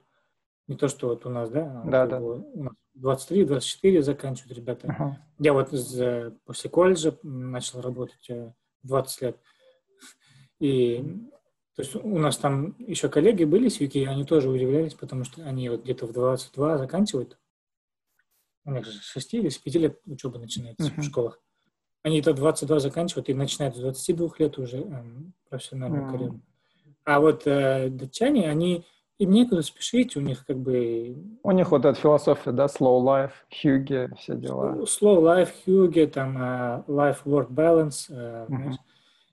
Не 0.67 0.75
то, 0.75 0.87
что 0.87 1.09
вот 1.09 1.27
у 1.27 1.29
нас, 1.29 1.51
да? 1.51 1.83
Да, 1.85 2.07
да. 2.07 2.19
У 2.19 2.63
нас 2.63 2.73
23-24 2.99 4.01
заканчивают 4.01 4.57
ребята. 4.57 4.87
Uh-huh. 4.87 5.11
Я 5.37 5.53
вот 5.53 5.71
из, 5.71 6.01
э, 6.01 6.31
после 6.45 6.71
колледжа 6.71 7.15
начал 7.21 7.79
работать 7.79 8.27
э, 8.27 8.53
20 8.81 9.21
лет. 9.21 9.39
И 10.59 11.29
то 11.75 11.81
есть 11.81 11.93
у 11.95 12.17
нас 12.17 12.37
там 12.37 12.73
еще 12.79 13.09
коллеги 13.09 13.43
были 13.43 13.67
с 13.67 13.81
UK, 13.81 14.05
они 14.07 14.23
тоже 14.23 14.49
удивлялись, 14.49 14.93
потому 14.93 15.25
что 15.25 15.43
они 15.43 15.67
вот 15.67 15.83
где-то 15.83 16.07
в 16.07 16.13
22 16.13 16.77
заканчивают. 16.77 17.37
У 18.63 18.71
них 18.71 18.85
же 18.85 18.93
6 18.93 19.33
или 19.33 19.49
с 19.49 19.57
5 19.57 19.75
лет 19.75 19.99
учеба 20.05 20.39
начинается 20.39 20.87
uh-huh. 20.87 21.01
в 21.01 21.03
школах. 21.03 21.41
Они 22.01 22.19
это 22.19 22.33
22 22.33 22.79
заканчивают 22.79 23.29
и 23.29 23.33
начинают 23.33 23.75
с 23.75 23.79
22 23.79 24.29
лет 24.39 24.57
уже 24.57 24.77
эм, 24.77 25.33
профессиональную 25.49 26.03
uh-huh. 26.03 26.11
карьеру. 26.11 26.41
А 27.03 27.19
вот 27.19 27.45
э, 27.45 27.89
датчане, 27.89 28.49
они 28.49 28.85
им 29.19 29.31
некуда 29.31 29.61
спешить, 29.61 30.15
у 30.15 30.21
них 30.21 30.45
как 30.45 30.57
бы... 30.57 31.15
У 31.43 31.51
них 31.51 31.71
вот 31.71 31.83
эта 31.85 31.99
философия, 31.99 32.51
да, 32.51 32.65
slow 32.65 33.03
life, 33.03 33.31
Хьюге, 33.53 34.11
все 34.17 34.35
дела. 34.35 34.77
Slow 34.83 35.21
life, 35.21 35.49
Хьюге, 35.65 36.07
там, 36.07 36.37
uh, 36.37 36.85
life-work 36.87 37.49
balance. 37.49 38.09
Uh, 38.09 38.47
uh-huh. 38.47 38.73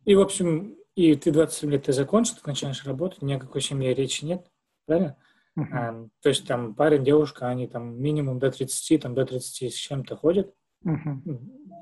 И, 0.05 0.15
в 0.15 0.21
общем, 0.21 0.77
и 0.95 1.15
ты 1.15 1.31
27 1.33 1.71
лет 1.71 1.85
ты 1.85 1.93
закончил, 1.93 2.35
ты 2.35 2.43
начинаешь 2.47 2.85
работать, 2.85 3.23
ни 3.23 3.33
о 3.33 3.39
какой 3.39 3.61
семье 3.61 3.95
речи 3.95 4.25
нет, 4.25 4.47
правильно? 4.87 5.17
Uh-huh. 5.59 5.65
А, 5.73 6.09
то 6.23 6.29
есть 6.29 6.47
там 6.47 6.75
парень, 6.75 7.05
девушка, 7.05 7.49
они 7.49 7.67
там 7.67 8.01
минимум 8.01 8.39
до 8.39 8.51
30, 8.51 9.03
там 9.03 9.15
до 9.15 9.27
30 9.27 9.73
с 9.73 9.77
чем-то 9.77 10.17
ходят. 10.17 10.55
Uh-huh. 10.85 11.39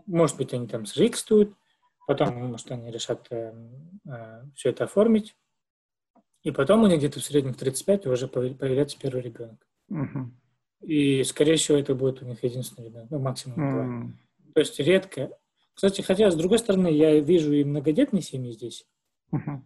Может 0.06 0.36
быть, 0.36 0.52
они 0.52 0.66
там 0.66 0.86
срикстуют, 0.86 1.54
потом, 2.06 2.50
может, 2.50 2.70
они 2.70 2.90
решат 2.90 3.26
э, 3.30 3.52
э, 4.08 4.42
все 4.54 4.70
это 4.70 4.84
оформить, 4.84 5.36
и 6.42 6.50
потом 6.50 6.82
у 6.82 6.86
них 6.86 6.98
где-то 6.98 7.20
в 7.20 7.24
среднем 7.24 7.54
в 7.54 7.58
35 7.58 8.06
уже 8.06 8.28
появляется 8.28 8.98
первый 8.98 9.22
ребенок. 9.22 9.66
Uh-huh. 9.90 10.30
И, 10.82 11.22
скорее 11.24 11.56
всего, 11.56 11.78
это 11.78 11.94
будет 11.94 12.22
у 12.22 12.24
них 12.24 12.42
единственный 12.42 12.86
ребенок, 12.86 13.10
ну, 13.10 13.18
максимум 13.18 13.56
два. 13.56 13.84
Uh-huh. 13.84 14.52
То 14.54 14.60
есть 14.60 14.78
редко. 14.80 15.30
Кстати, 15.74 16.00
хотя, 16.00 16.30
с 16.30 16.36
другой 16.36 16.58
стороны, 16.58 16.88
я 16.88 17.20
вижу 17.20 17.52
и 17.52 17.64
многодетные 17.64 18.22
семьи 18.22 18.52
здесь. 18.52 18.86
Uh-huh. 19.32 19.60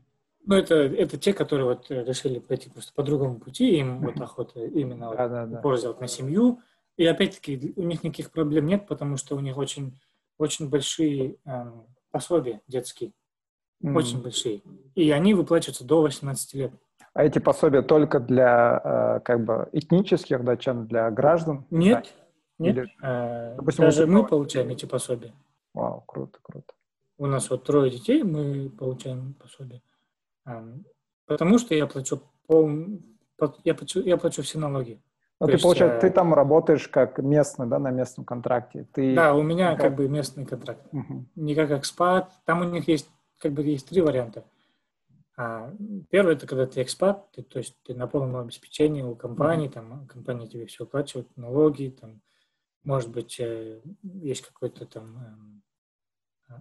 Ну, 0.47 0.55
это, 0.57 0.75
это 0.75 1.17
те, 1.17 1.33
которые 1.33 1.67
вот 1.67 1.91
решили 1.91 2.39
пойти 2.39 2.69
просто 2.69 2.93
по 2.93 3.03
другому 3.03 3.41
пути, 3.41 3.79
им 3.79 4.01
вот 4.01 4.21
охота 4.21 4.61
именно 4.61 5.09
вот, 5.09 5.17
да, 5.17 5.47
да, 5.47 5.59
упор 5.59 5.79
сделать 5.79 6.01
на 6.01 6.09
семью. 6.09 6.61
И 6.97 7.07
опять-таки 7.07 7.73
у 7.77 7.83
них 7.83 8.05
никаких 8.05 8.31
проблем 8.31 8.67
нет, 8.67 8.87
потому 8.87 9.17
что 9.17 9.37
у 9.37 9.41
них 9.41 9.57
очень, 9.57 9.99
очень 10.39 10.69
большие 10.69 11.37
эм, 11.45 11.87
пособия 12.11 12.61
детские. 12.69 13.13
Mm. 13.83 13.97
Очень 13.97 14.23
большие. 14.23 14.63
И 14.95 15.11
они 15.11 15.35
выплачиваются 15.35 15.85
до 15.85 16.03
18 16.03 16.55
лет. 16.55 16.73
А 17.15 17.25
эти 17.25 17.39
пособия 17.39 17.83
только 17.83 18.21
для 18.21 18.81
э, 18.85 19.21
как 19.25 19.45
бы 19.45 19.69
этнических 19.73 20.45
датчан, 20.45 20.87
для 20.87 21.11
граждан? 21.11 21.65
Нет, 21.71 22.05
да? 22.59 22.65
нет. 22.67 22.77
Или, 22.77 22.89
э, 23.03 23.57
допустим, 23.57 23.85
даже 23.85 24.07
мы 24.07 24.27
получаем 24.27 24.69
эти 24.69 24.85
пособия. 24.85 25.33
Вау, 25.73 26.03
круто, 26.07 26.39
круто. 26.43 26.75
У 27.17 27.27
нас 27.27 27.51
вот 27.51 27.65
трое 27.65 27.91
детей, 27.91 28.23
мы 28.23 28.71
получаем 28.71 29.35
пособие. 29.35 29.83
Потому 31.27 31.59
что 31.59 31.75
я 31.75 31.87
плачу 31.87 32.21
пол, 32.47 32.69
я 33.65 33.75
плачу, 33.75 34.01
я 34.01 34.17
плачу 34.17 34.43
все 34.43 34.59
налоги. 34.59 35.01
Ну, 35.41 35.49
ты, 35.49 35.59
получается, 35.59 36.01
ты 36.01 36.11
там 36.13 36.33
работаешь 36.33 36.89
как 36.89 37.19
местный, 37.19 37.67
да, 37.67 37.79
на 37.79 37.91
местном 37.91 38.25
контракте? 38.25 38.87
Ты... 38.93 39.15
Да, 39.15 39.35
у 39.35 39.43
меня 39.43 39.73
как, 39.73 39.83
как 39.83 39.97
бы 39.97 40.09
местный 40.09 40.47
контракт. 40.47 40.87
Угу. 40.93 41.27
Не 41.35 41.55
как 41.55 41.73
экспат. 41.73 42.33
Там 42.45 42.61
у 42.61 42.65
них 42.65 42.87
есть, 42.89 43.11
как 43.41 43.53
бы, 43.53 43.63
есть 43.63 43.89
три 43.89 44.01
варианта. 44.01 44.45
А, 45.37 45.73
первый– 46.11 46.35
это 46.37 46.47
когда 46.47 46.67
ты 46.67 46.83
экспат, 46.83 47.31
ты, 47.33 47.43
то 47.43 47.59
есть 47.59 47.77
ты 47.83 47.95
на 47.95 48.07
полном 48.07 48.37
обеспечении 48.37 49.03
у 49.03 49.17
компании, 49.17 49.67
там 49.67 50.07
компания 50.07 50.47
тебе 50.47 50.67
все 50.67 50.85
оплачивает, 50.85 51.27
налоги, 51.37 51.95
там, 52.01 52.21
может 52.85 53.11
быть, 53.11 53.41
э, 53.41 53.81
есть 54.03 54.43
какой-то 54.43 54.87
там 54.87 55.17
эм, 55.17 55.63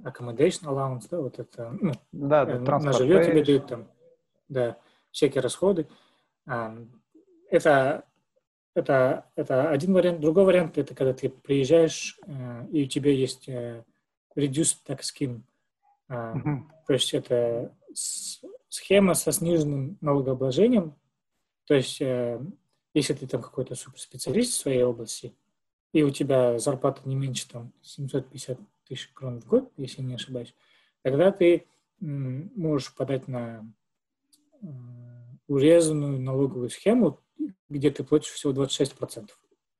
accommodation 0.03 0.63
allowance, 0.63 1.07
да, 1.09 1.19
вот 1.19 1.39
это, 1.39 1.77
ну, 1.79 1.93
да, 2.11 2.45
да, 2.45 2.53
э, 2.53 2.59
на 2.59 2.93
жилье 2.93 3.23
тебе 3.23 3.43
дают 3.43 3.67
там, 3.67 3.87
да, 4.47 4.77
всякие 5.11 5.41
расходы. 5.41 5.87
Это, 6.45 8.05
это, 8.73 9.29
это 9.35 9.69
один 9.69 9.93
вариант. 9.93 10.19
Другой 10.19 10.45
вариант– 10.45 10.77
это 10.79 10.95
когда 10.95 11.13
ты 11.13 11.29
приезжаешь, 11.29 12.19
э, 12.25 12.67
и 12.71 12.83
у 12.83 12.87
тебя 12.87 13.11
есть 13.11 13.47
э, 13.47 13.83
reduced 14.35 14.77
tax 14.87 15.01
scheme. 15.15 15.41
Mm-hmm. 16.09 16.63
То 16.87 16.93
есть 16.93 17.13
это 17.13 17.75
схема 18.69 19.13
со 19.13 19.31
сниженным 19.31 19.97
налогообложением. 20.01 20.95
То 21.65 21.75
есть 21.75 22.01
если 22.93 23.13
ты 23.13 23.25
там 23.25 23.41
какой-то 23.41 23.75
суперспециалист 23.75 24.53
в 24.53 24.57
своей 24.57 24.83
области, 24.83 25.33
и 25.93 26.03
у 26.03 26.09
тебя 26.09 26.59
зарплата 26.59 27.01
не 27.05 27.15
меньше 27.15 27.47
там 27.49 27.71
750 27.81 28.59
тысяч 28.93 29.09
крон 29.13 29.41
в 29.41 29.47
год, 29.47 29.71
если 29.77 30.01
не 30.01 30.15
ошибаюсь, 30.15 30.53
тогда 31.01 31.31
ты 31.31 31.65
можешь 31.99 32.93
подать 32.95 33.27
на 33.27 33.65
урезанную 35.47 36.19
налоговую 36.19 36.69
схему, 36.69 37.19
где 37.69 37.91
ты 37.91 38.03
платишь 38.03 38.31
всего 38.31 38.53
26% 38.53 39.29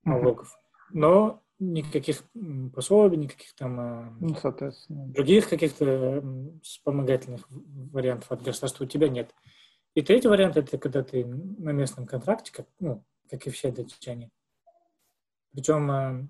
налогов. 0.04 0.58
Но 0.92 1.42
никаких 1.60 2.24
пособий, 2.74 3.18
никаких 3.18 3.54
там 3.56 3.80
а, 3.80 4.18
ну, 4.20 4.36
других 4.90 5.48
каких-то 5.48 6.22
вспомогательных 6.62 7.48
вариантов 7.50 8.32
от 8.32 8.42
государства 8.42 8.84
у 8.84 8.88
тебя 8.88 9.08
нет. 9.08 9.34
И 9.94 10.02
третий 10.02 10.28
вариант– 10.28 10.58
это 10.58 10.78
когда 10.78 11.04
ты 11.04 11.24
на 11.24 11.70
местном 11.70 12.06
контракте, 12.06 12.52
как, 12.52 12.68
ну, 12.80 13.06
как 13.30 13.46
и 13.48 13.50
все 13.52 13.72
датчане. 13.72 14.32
Причем 15.52 15.90
а, 15.92 16.28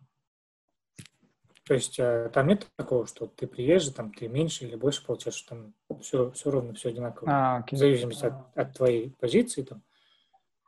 то 1.66 1.74
есть 1.74 1.98
э, 1.98 2.30
там 2.34 2.48
нет 2.48 2.68
такого, 2.76 3.08
что 3.08 3.26
ты 3.26 3.48
приезжий, 3.48 3.94
там 3.94 4.14
ты 4.14 4.28
меньше 4.28 4.66
или 4.66 4.76
больше 4.76 5.06
получаешь, 5.06 5.42
там 5.44 5.74
все, 6.02 6.30
все 6.32 6.52
ровно, 6.52 6.74
все 6.74 6.90
одинаково. 6.90 7.32
А, 7.32 7.58
окей. 7.58 7.78
В 7.78 7.80
зависимости 7.80 8.26
от, 8.26 8.58
от 8.58 8.76
твоей 8.76 9.12
позиции. 9.12 9.62
Там. 9.62 9.82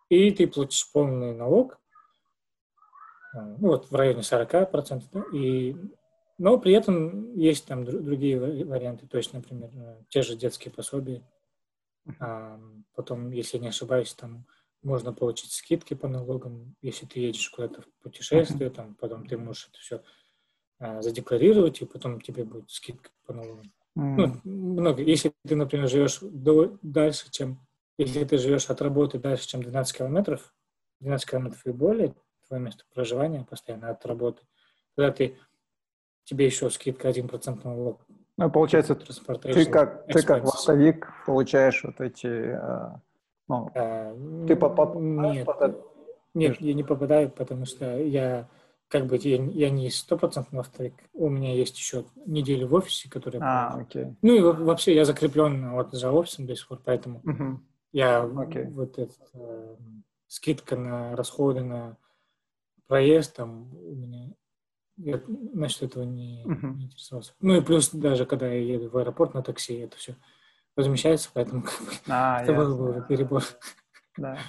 И 0.08 0.32
ты 0.32 0.48
платишь 0.48 0.90
полный 0.94 1.36
налог, 1.36 1.82
э, 3.34 3.40
ну, 3.60 3.68
вот 3.70 3.92
в 3.92 3.96
районе 3.96 4.22
40%, 4.22 5.04
да, 5.12 5.24
и, 5.34 5.76
но 6.38 6.58
при 6.60 6.74
этом 6.74 7.36
есть 7.36 7.66
там 7.66 7.84
другие 7.84 8.40
варианты, 8.66 9.06
то 9.06 9.18
есть, 9.18 9.34
например, 9.34 9.72
э, 9.74 10.04
те 10.08 10.22
же 10.22 10.38
детские 10.38 10.74
пособия. 10.74 11.22
А, 12.20 12.58
потом, 12.94 13.32
если 13.32 13.58
не 13.58 13.68
ошибаюсь, 13.68 14.14
там 14.14 14.46
можно 14.82 15.12
получить 15.12 15.52
скидки 15.52 15.94
по 15.94 16.08
налогам, 16.08 16.76
если 16.82 17.06
ты 17.06 17.20
едешь 17.20 17.50
куда-то 17.50 17.82
в 17.82 17.88
путешествие, 18.02 18.70
там, 18.70 18.96
потом 18.96 19.28
ты 19.28 19.38
можешь 19.38 19.68
это 19.70 19.80
все 19.80 19.96
а, 19.98 20.02
задекларировать, 20.80 21.82
и 21.82 21.86
потом 21.86 22.22
тебе 22.22 22.44
будет 22.44 22.70
скидка 22.70 23.10
по 23.26 23.34
налогам. 23.34 23.72
Mm. 23.98 24.42
Ну, 24.44 24.52
много. 24.52 25.02
Если 25.02 25.32
ты, 25.48 25.56
например, 25.56 25.88
живешь 25.88 26.20
до, 26.22 26.78
дальше, 26.82 27.32
чем... 27.32 27.60
Если 27.98 28.26
ты 28.26 28.38
живешь 28.38 28.70
от 28.70 28.82
работы 28.82 29.20
дальше, 29.20 29.48
чем 29.48 29.64
12 29.64 29.98
километров, 29.98 30.54
12 31.00 31.30
километров 31.30 31.66
и 31.66 31.72
более, 31.72 32.14
твое 32.48 32.62
место 32.62 32.84
проживания 32.94 33.46
постоянно 33.50 33.90
от 33.90 34.06
работы, 34.06 34.44
тогда 34.96 35.12
ты, 35.14 35.38
тебе 36.26 36.46
еще 36.46 36.70
скидка 36.70 37.10
1% 37.10 37.62
налог. 37.64 38.02
Ну, 38.38 38.52
получается, 38.52 38.96
ты 38.96 39.66
как, 39.66 40.08
ты 40.08 40.22
как 40.24 40.44
властовик 40.44 41.08
получаешь 41.26 41.84
вот 41.86 42.02
эти... 42.02 42.28
Э, 42.28 42.98
ну, 43.48 43.72
а, 43.74 44.14
ты 44.46 44.58
попадаешь 44.58 45.38
нет, 45.38 45.46
под... 45.46 45.86
нет, 46.34 46.60
я 46.60 46.74
не 46.74 46.84
попадаю, 46.84 47.30
потому 47.30 47.66
что 47.66 47.98
я 47.98 48.50
как 48.88 49.08
бы 49.08 49.18
я, 49.18 49.44
я 49.44 49.70
не 49.70 49.90
стопроцентный 49.90 50.60
авторик, 50.60 50.94
у 51.14 51.30
меня 51.30 51.54
есть 51.54 51.78
еще 51.78 52.06
неделю 52.26 52.68
в 52.68 52.74
офисе, 52.74 53.10
которая... 53.10 53.42
А, 53.44 53.80
окей. 53.80 54.16
Ну 54.22 54.36
и 54.36 54.42
вообще 54.42 54.96
я 54.96 55.06
закреплен 55.06 55.72
вот 55.72 55.92
за 55.92 56.12
офисом 56.12 56.46
до 56.46 56.56
сих 56.56 56.68
пор, 56.68 56.82
поэтому 56.84 57.22
uh-huh. 57.22 57.58
я 57.92 58.24
okay. 58.24 58.70
вот 58.70 58.98
этот, 59.00 59.30
э, 59.34 59.76
скидка 60.28 60.76
на 60.76 61.16
расходы 61.16 61.62
на 61.62 61.98
проезд 62.88 63.36
там 63.36 63.74
у 63.74 63.96
меня 63.96 64.34
я, 64.98 65.22
значит, 65.54 65.84
этого 65.84 66.04
не, 66.04 66.44
uh-huh. 66.46 66.74
не 66.74 66.86
интересовался. 66.86 67.34
Ну 67.42 67.56
и 67.56 67.62
плюс 67.62 67.90
даже 67.90 68.26
когда 68.26 68.48
я 68.48 68.62
еду 68.62 68.90
в 68.90 68.98
аэропорт 68.98 69.34
на 69.34 69.44
такси, 69.44 69.76
это 69.76 69.98
все 69.98 70.16
возмещается, 70.76 71.30
поэтому 71.34 71.66
а, 72.08 72.42
это 72.44 72.54
был 72.54 72.78
бы 72.78 73.06
перебор. 73.08 73.44
Да. 74.18 74.40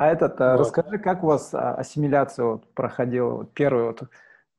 А 0.00 0.06
этот, 0.06 0.40
э, 0.40 0.52
вот. 0.52 0.60
расскажи, 0.60 0.96
как 0.96 1.22
у 1.22 1.26
вас 1.26 1.52
а, 1.52 1.74
ассимиляция 1.74 2.46
вот 2.46 2.72
проходила? 2.72 3.32
Вот 3.32 3.52
первый 3.52 3.84
вот 3.84 4.04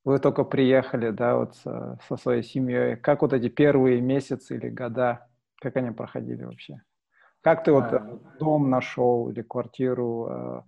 вы 0.03 0.19
только 0.19 0.43
приехали, 0.43 1.09
да, 1.09 1.35
вот 1.35 1.55
со, 1.55 1.97
со 2.07 2.15
своей 2.15 2.43
семьей. 2.43 2.95
Как 2.95 3.23
вот 3.23 3.33
эти 3.33 3.49
первые 3.49 4.01
месяцы 4.01 4.55
или 4.55 4.69
года, 4.69 5.27
как 5.59 5.77
они 5.77 5.89
проходили 5.89 6.43
вообще? 6.43 6.83
Как 7.41 7.63
ты 7.63 7.71
вот 7.71 7.85
а... 7.85 8.19
дом 8.39 8.69
нашел 8.69 9.31
или 9.31 9.41
квартиру? 9.41 10.27
Э, 10.29 10.61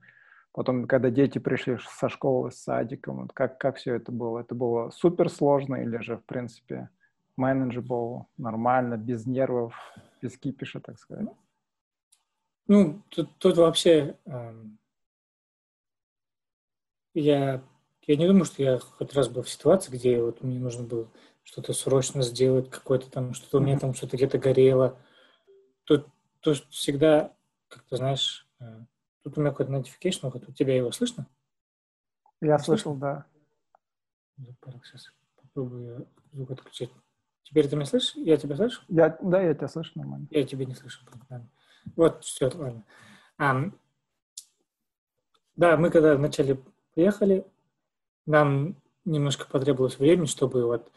потом, 0.53 0.87
когда 0.87 1.11
дети 1.11 1.37
пришли 1.37 1.77
со 1.87 2.09
школы, 2.09 2.49
с 2.49 2.55
садиком, 2.55 3.21
вот 3.21 3.31
как, 3.31 3.59
как 3.59 3.75
все 3.75 3.93
это 3.93 4.11
было? 4.11 4.39
Это 4.39 4.55
было 4.55 4.89
супер 4.89 5.29
сложно 5.29 5.75
или 5.75 5.97
же, 5.97 6.17
в 6.17 6.25
принципе, 6.25 6.89
manageable, 7.39 8.23
нормально, 8.39 8.97
без 8.97 9.27
нервов, 9.27 9.75
без 10.19 10.35
кипиша, 10.35 10.79
так 10.79 10.97
сказать? 10.97 11.29
Ну, 12.67 13.01
тут, 13.09 13.29
тут 13.39 13.57
вообще 13.57 14.17
эм, 14.25 14.79
я, 17.13 17.63
я 18.07 18.15
не 18.15 18.27
думаю, 18.27 18.45
что 18.45 18.63
я 18.63 18.79
хоть 18.79 19.13
раз 19.13 19.29
был 19.29 19.43
в 19.43 19.49
ситуации, 19.49 19.91
где 19.91 20.21
вот 20.21 20.41
мне 20.41 20.59
нужно 20.59 20.83
было 20.83 21.11
что-то 21.43 21.73
срочно 21.73 22.21
сделать, 22.21 22.69
какое-то 22.69 23.09
там, 23.11 23.33
что-то 23.33 23.57
у 23.57 23.61
меня 23.61 23.77
там 23.77 23.93
что-то 23.93 24.15
где-то 24.15 24.37
горело. 24.37 24.97
Тут, 25.83 26.07
тут 26.39 26.65
всегда, 26.69 27.35
как 27.67 27.83
ты 27.83 27.97
знаешь, 27.97 28.47
э, 28.59 28.85
тут 29.23 29.37
у 29.37 29.41
меня 29.41 29.51
какой-то 29.51 29.73
notification, 29.73 30.31
вот 30.31 30.47
у 30.47 30.51
тебя 30.53 30.75
его 30.75 30.91
слышно? 30.91 31.27
Я 32.41 32.57
слышал, 32.59 32.95
да. 32.95 33.25
Сейчас 34.37 35.11
попробую 35.35 36.07
звук 36.31 36.51
отключить. 36.51 36.91
Теперь 37.43 37.67
ты 37.67 37.75
меня 37.75 37.85
слышишь? 37.85 38.15
Я 38.15 38.37
тебя 38.37 38.55
слышу? 38.55 38.81
Я, 38.87 39.17
да, 39.21 39.41
я 39.41 39.53
тебя 39.53 39.67
слышу 39.67 39.91
нормально. 39.95 40.27
Я 40.31 40.43
тебя 40.43 40.65
не 40.65 40.73
слышу. 40.73 41.01
Нормально. 41.05 41.49
Вот, 41.95 42.23
все, 42.23 42.45
ладно. 42.45 42.83
А, 43.37 43.71
да, 45.55 45.77
мы 45.77 45.89
когда 45.89 46.15
вначале 46.15 46.59
приехали, 46.93 47.45
нам 48.25 48.75
немножко 49.05 49.47
потребовалось 49.47 49.99
времени, 49.99 50.25
чтобы 50.25 50.65
вот, 50.65 50.91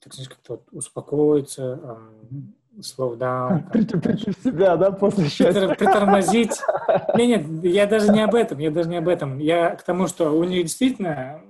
так 0.00 0.12
сказать, 0.12 0.28
как-то 0.28 0.54
вот 0.54 0.62
успокоиться, 0.72 1.98
slow 2.78 3.16
down. 3.16 3.64
В 3.72 4.44
себя, 4.44 4.76
да, 4.76 4.90
после 4.92 5.28
счастья. 5.28 5.74
Притормозить. 5.74 6.60
Нет, 7.16 7.46
нет, 7.46 7.64
я 7.64 7.86
даже 7.86 8.12
не 8.12 8.22
об 8.22 8.34
этом, 8.34 8.58
я 8.58 8.70
даже 8.70 8.88
не 8.88 8.96
об 8.96 9.08
этом. 9.08 9.38
Я 9.38 9.76
к 9.76 9.82
тому, 9.82 10.06
что 10.06 10.30
у 10.30 10.44
них 10.44 10.64
действительно 10.64 11.42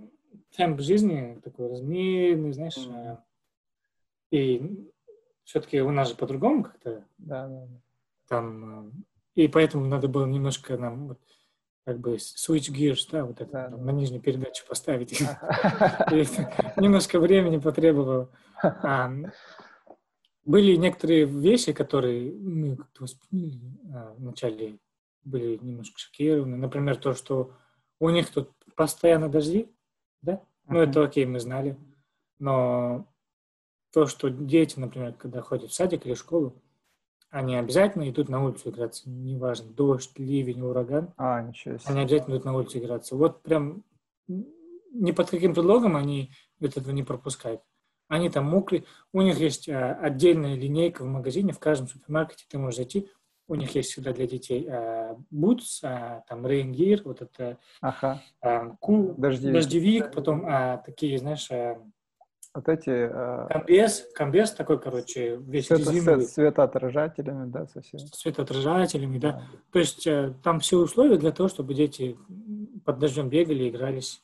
темп 0.57 0.81
жизни 0.81 1.41
такой 1.45 1.69
размеренный, 1.69 2.53
знаешь, 2.53 2.77
mm. 2.77 3.19
и 4.33 4.91
все-таки 5.45 5.81
у 5.81 5.91
нас 5.91 6.09
же 6.09 6.15
по-другому 6.17 6.65
как-то. 6.65 7.05
Да, 7.19 7.47
да. 7.47 7.69
Там, 8.29 8.93
и 9.35 9.49
поэтому 9.49 9.87
надо 9.87 10.09
было 10.09 10.27
немножко 10.27 10.77
нам 10.77 11.17
как 11.89 12.01
бы 12.01 12.17
switch 12.17 12.71
gears, 12.71 13.09
да, 13.11 13.25
вот 13.25 13.41
это 13.41 13.51
да, 13.51 13.71
там, 13.71 13.87
на 13.87 13.91
нижнюю 13.91 14.21
передачу 14.21 14.63
поставить. 14.69 15.19
Немножко 16.77 17.19
времени 17.19 17.57
потребовало. 17.57 18.31
Были 20.45 20.77
некоторые 20.77 21.25
вещи, 21.25 21.73
которые 21.73 22.33
мы 22.35 22.77
как-то 22.77 23.05
восприняли 23.05 23.79
а, 23.91 24.15
вначале, 24.19 24.79
были 25.25 25.59
немножко 25.63 25.99
шокированы. 25.99 26.59
Например, 26.59 26.97
то, 26.97 27.15
что 27.15 27.55
у 28.01 28.11
них 28.11 28.31
тут 28.31 28.51
постоянно 28.77 29.31
дожди, 29.31 29.75
да? 30.21 30.43
Ну, 30.67 30.81
это 30.81 31.03
окей, 31.03 31.25
мы 31.25 31.41
знали. 31.41 31.79
Но 32.39 33.07
то, 33.93 34.07
что 34.07 34.29
дети, 34.29 34.79
например, 34.79 35.15
когда 35.15 35.41
ходят 35.41 35.71
в 35.71 35.75
садик 35.75 36.05
или 36.05 36.13
в 36.13 36.19
школу, 36.19 36.63
они 37.31 37.57
обязательно 37.57 38.09
идут 38.09 38.29
на 38.29 38.43
улицу 38.43 38.71
играться, 38.71 39.09
неважно, 39.09 39.71
дождь, 39.71 40.19
ливень, 40.19 40.63
ураган. 40.63 41.13
А, 41.17 41.43
ничего 41.43 41.79
себе. 41.79 41.91
Они 41.91 42.01
обязательно 42.03 42.35
идут 42.35 42.45
на 42.45 42.55
улицу 42.55 42.79
играться. 42.79 43.17
Вот 43.17 43.43
прям 43.43 43.83
ни 44.27 45.13
под 45.13 45.31
каким 45.31 45.55
предлогом 45.55 45.97
они 45.97 46.31
этого 46.61 46.91
не 46.91 47.03
пропускают. 47.03 47.61
Они 48.09 48.31
там 48.31 48.47
мокрые. 48.47 48.85
У 49.13 49.21
них 49.21 49.39
есть 49.39 49.69
а, 49.69 49.95
отдельная 49.95 50.55
линейка 50.55 51.03
в 51.03 51.07
магазине, 51.07 51.53
в 51.53 51.59
каждом 51.59 51.89
супермаркете 51.89 52.47
ты 52.49 52.59
можешь 52.59 52.77
зайти. 52.77 53.11
У 53.47 53.55
них 53.55 53.75
есть 53.75 53.91
сюда 53.91 54.13
для 54.13 54.27
детей 54.27 54.67
а, 54.69 55.17
бутс, 55.31 55.81
а, 55.85 56.23
там 56.29 56.47
рейнгир, 56.47 57.03
вот 57.05 57.21
это 57.21 57.59
ага. 57.81 58.23
а, 58.41 58.71
ку, 58.81 59.15
дождевик, 59.19 59.53
дождевик 59.53 60.13
потом 60.13 60.45
а, 60.47 60.79
такие, 60.79 61.19
знаешь, 61.19 61.51
а, 61.51 61.83
вот 62.55 62.69
эти... 62.69 62.91
Э, 62.91 63.47
комбез, 63.49 64.09
комбез 64.15 64.53
такой, 64.53 64.81
короче, 64.81 65.37
весь 65.37 65.67
цвето, 65.67 65.91
резиновый. 65.91 66.25
С 66.25 66.33
светоотражателями, 66.33 67.51
да, 67.51 67.67
совсем. 67.67 68.01
С 68.01 68.11
светоотражателями, 68.19 69.19
да. 69.19 69.33
да. 69.33 69.43
То 69.73 69.79
есть 69.79 70.07
э, 70.07 70.35
там 70.43 70.61
все 70.61 70.79
условия 70.79 71.19
для 71.19 71.33
того, 71.33 71.49
чтобы 71.49 71.75
дети 71.75 72.19
под 72.85 72.99
дождем 72.99 73.29
бегали, 73.29 73.69
игрались. 73.69 74.23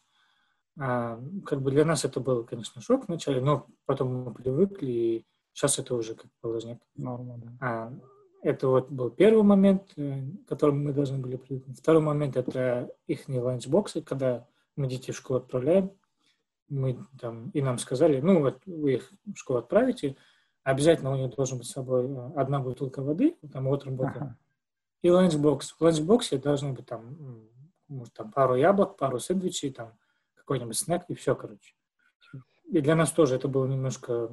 А, 0.78 1.20
как 1.44 1.62
бы 1.62 1.70
для 1.70 1.84
нас 1.84 2.04
это 2.04 2.20
был, 2.20 2.44
конечно, 2.44 2.80
шок 2.80 3.06
вначале, 3.06 3.40
но 3.40 3.66
потом 3.86 4.24
мы 4.24 4.34
привыкли, 4.34 4.90
и 4.90 5.26
сейчас 5.52 5.78
это 5.78 5.94
уже 5.94 6.14
как 6.14 6.26
положник. 6.40 6.78
Норма, 6.96 7.38
да. 7.38 7.52
А, 7.60 7.92
это 8.42 8.68
вот 8.68 8.90
был 8.90 9.10
первый 9.10 9.42
момент, 9.42 9.92
э, 9.96 10.22
к 10.44 10.48
которому 10.48 10.80
мы 10.80 10.92
должны 10.92 11.18
были 11.18 11.36
привыкнуть. 11.36 11.78
Второй 11.78 12.02
момент– 12.02 12.36
это 12.38 12.90
их 13.06 13.28
ланчбоксы, 13.28 14.02
когда 14.02 14.46
мы 14.76 14.88
детей 14.88 15.12
в 15.12 15.16
школу 15.16 15.38
отправляем 15.38 15.92
мы 16.68 16.98
там, 17.20 17.50
и 17.50 17.62
нам 17.62 17.78
сказали, 17.78 18.20
ну 18.20 18.40
вот 18.40 18.62
вы 18.66 18.94
их 18.94 19.12
в 19.24 19.36
школу 19.36 19.60
отправите, 19.60 20.16
обязательно 20.62 21.12
у 21.12 21.16
них 21.16 21.34
должен 21.34 21.58
быть 21.58 21.66
с 21.66 21.72
собой 21.72 22.06
э, 22.06 22.30
одна 22.36 22.60
бутылка 22.60 23.02
воды, 23.02 23.36
там 23.52 23.68
утром 23.68 23.96
бутылка, 23.96 24.18
ага. 24.18 24.38
и 25.02 25.10
ланчбокс. 25.10 25.72
В 25.72 25.80
ланчбоксе 25.80 26.38
должны 26.38 26.72
быть 26.72 26.86
там, 26.86 27.48
может, 27.88 28.14
там 28.14 28.32
пару 28.32 28.56
яблок, 28.56 28.96
пару 28.96 29.18
сэндвичей, 29.18 29.72
там 29.72 29.92
какой-нибудь 30.34 30.76
снэк 30.76 31.04
и 31.08 31.14
все, 31.14 31.34
короче. 31.34 31.74
И 32.64 32.80
для 32.80 32.96
нас 32.96 33.12
тоже 33.12 33.36
это 33.36 33.48
было 33.48 33.66
немножко... 33.66 34.30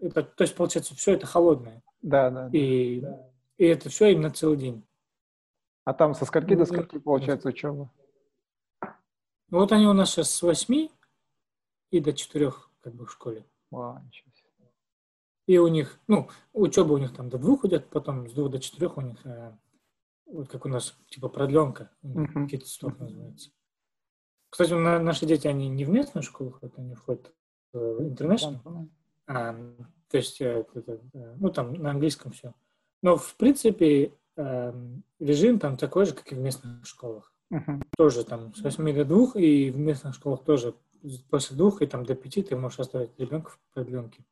Это, 0.00 0.22
то 0.22 0.42
есть, 0.42 0.54
получается, 0.56 0.94
все 0.94 1.12
это 1.12 1.26
холодное. 1.26 1.82
Да, 2.02 2.30
да. 2.30 2.48
И, 2.52 3.00
да. 3.00 3.30
и 3.56 3.66
это 3.66 3.88
все 3.88 4.12
именно 4.12 4.30
целый 4.30 4.56
день. 4.56 4.86
А 5.84 5.94
там 5.94 6.14
со 6.14 6.24
скольки 6.24 6.54
до 6.54 6.60
ну, 6.60 6.66
скольки 6.66 6.98
получается 6.98 7.48
учеба? 7.48 7.92
Вот 9.50 9.72
они 9.72 9.86
у 9.86 9.92
нас 9.92 10.10
сейчас 10.10 10.30
с 10.30 10.42
8 10.42 10.88
и 11.90 12.00
до 12.00 12.12
четырех 12.12 12.70
как 12.80 12.94
бы 12.94 13.06
в 13.06 13.12
школе. 13.12 13.44
Вау, 13.70 14.00
и 15.46 15.58
у 15.58 15.68
них, 15.68 16.00
ну, 16.08 16.28
учеба 16.52 16.92
у 16.92 16.98
них 16.98 17.14
там 17.14 17.28
до 17.28 17.38
двух 17.38 17.64
идет, 17.64 17.88
потом 17.88 18.28
с 18.28 18.32
двух 18.32 18.50
до 18.50 18.58
четырех 18.58 18.96
у 18.96 19.00
них, 19.00 19.24
э, 19.24 19.52
вот 20.26 20.48
как 20.48 20.64
у 20.64 20.68
нас, 20.68 20.96
типа 21.08 21.28
продленка, 21.28 21.90
uh-huh. 22.02 22.48
кит-стоп 22.48 22.98
называется. 22.98 23.50
Кстати, 24.50 24.72
на, 24.72 24.98
наши 24.98 25.24
дети, 25.24 25.46
они 25.46 25.68
не 25.68 25.84
в 25.84 25.90
местную 25.90 26.24
школу 26.24 26.50
ходят, 26.50 26.76
они 26.78 26.94
входят 26.94 27.32
в 27.72 28.02
интернешнл. 28.02 28.60
А, 29.28 29.54
то 30.08 30.16
есть, 30.16 30.40
э, 30.40 30.64
это, 30.74 31.00
э, 31.12 31.34
ну, 31.38 31.50
там 31.50 31.74
на 31.74 31.90
английском 31.90 32.32
все. 32.32 32.52
Но, 33.02 33.16
в 33.16 33.36
принципе, 33.36 34.14
э, 34.36 34.72
режим 35.20 35.60
там 35.60 35.76
такой 35.76 36.06
же, 36.06 36.14
как 36.14 36.32
и 36.32 36.34
в 36.34 36.38
местных 36.38 36.84
школах. 36.84 37.32
Uh-huh. 37.52 37.82
Тоже 37.96 38.24
там 38.24 38.52
с 38.54 38.62
8 38.62 38.92
до 38.92 39.04
2, 39.04 39.40
и 39.40 39.70
в 39.70 39.78
местных 39.78 40.16
школах 40.16 40.42
тоже 40.42 40.74
после 41.30 41.56
двух 41.56 41.82
и 41.82 41.86
там 41.86 42.04
до 42.04 42.14
пяти 42.14 42.42
ты 42.42 42.56
можешь 42.56 42.80
оставить 42.80 43.18
ребенка 43.18 43.50
в 43.50 43.58
продленке. 43.74 44.24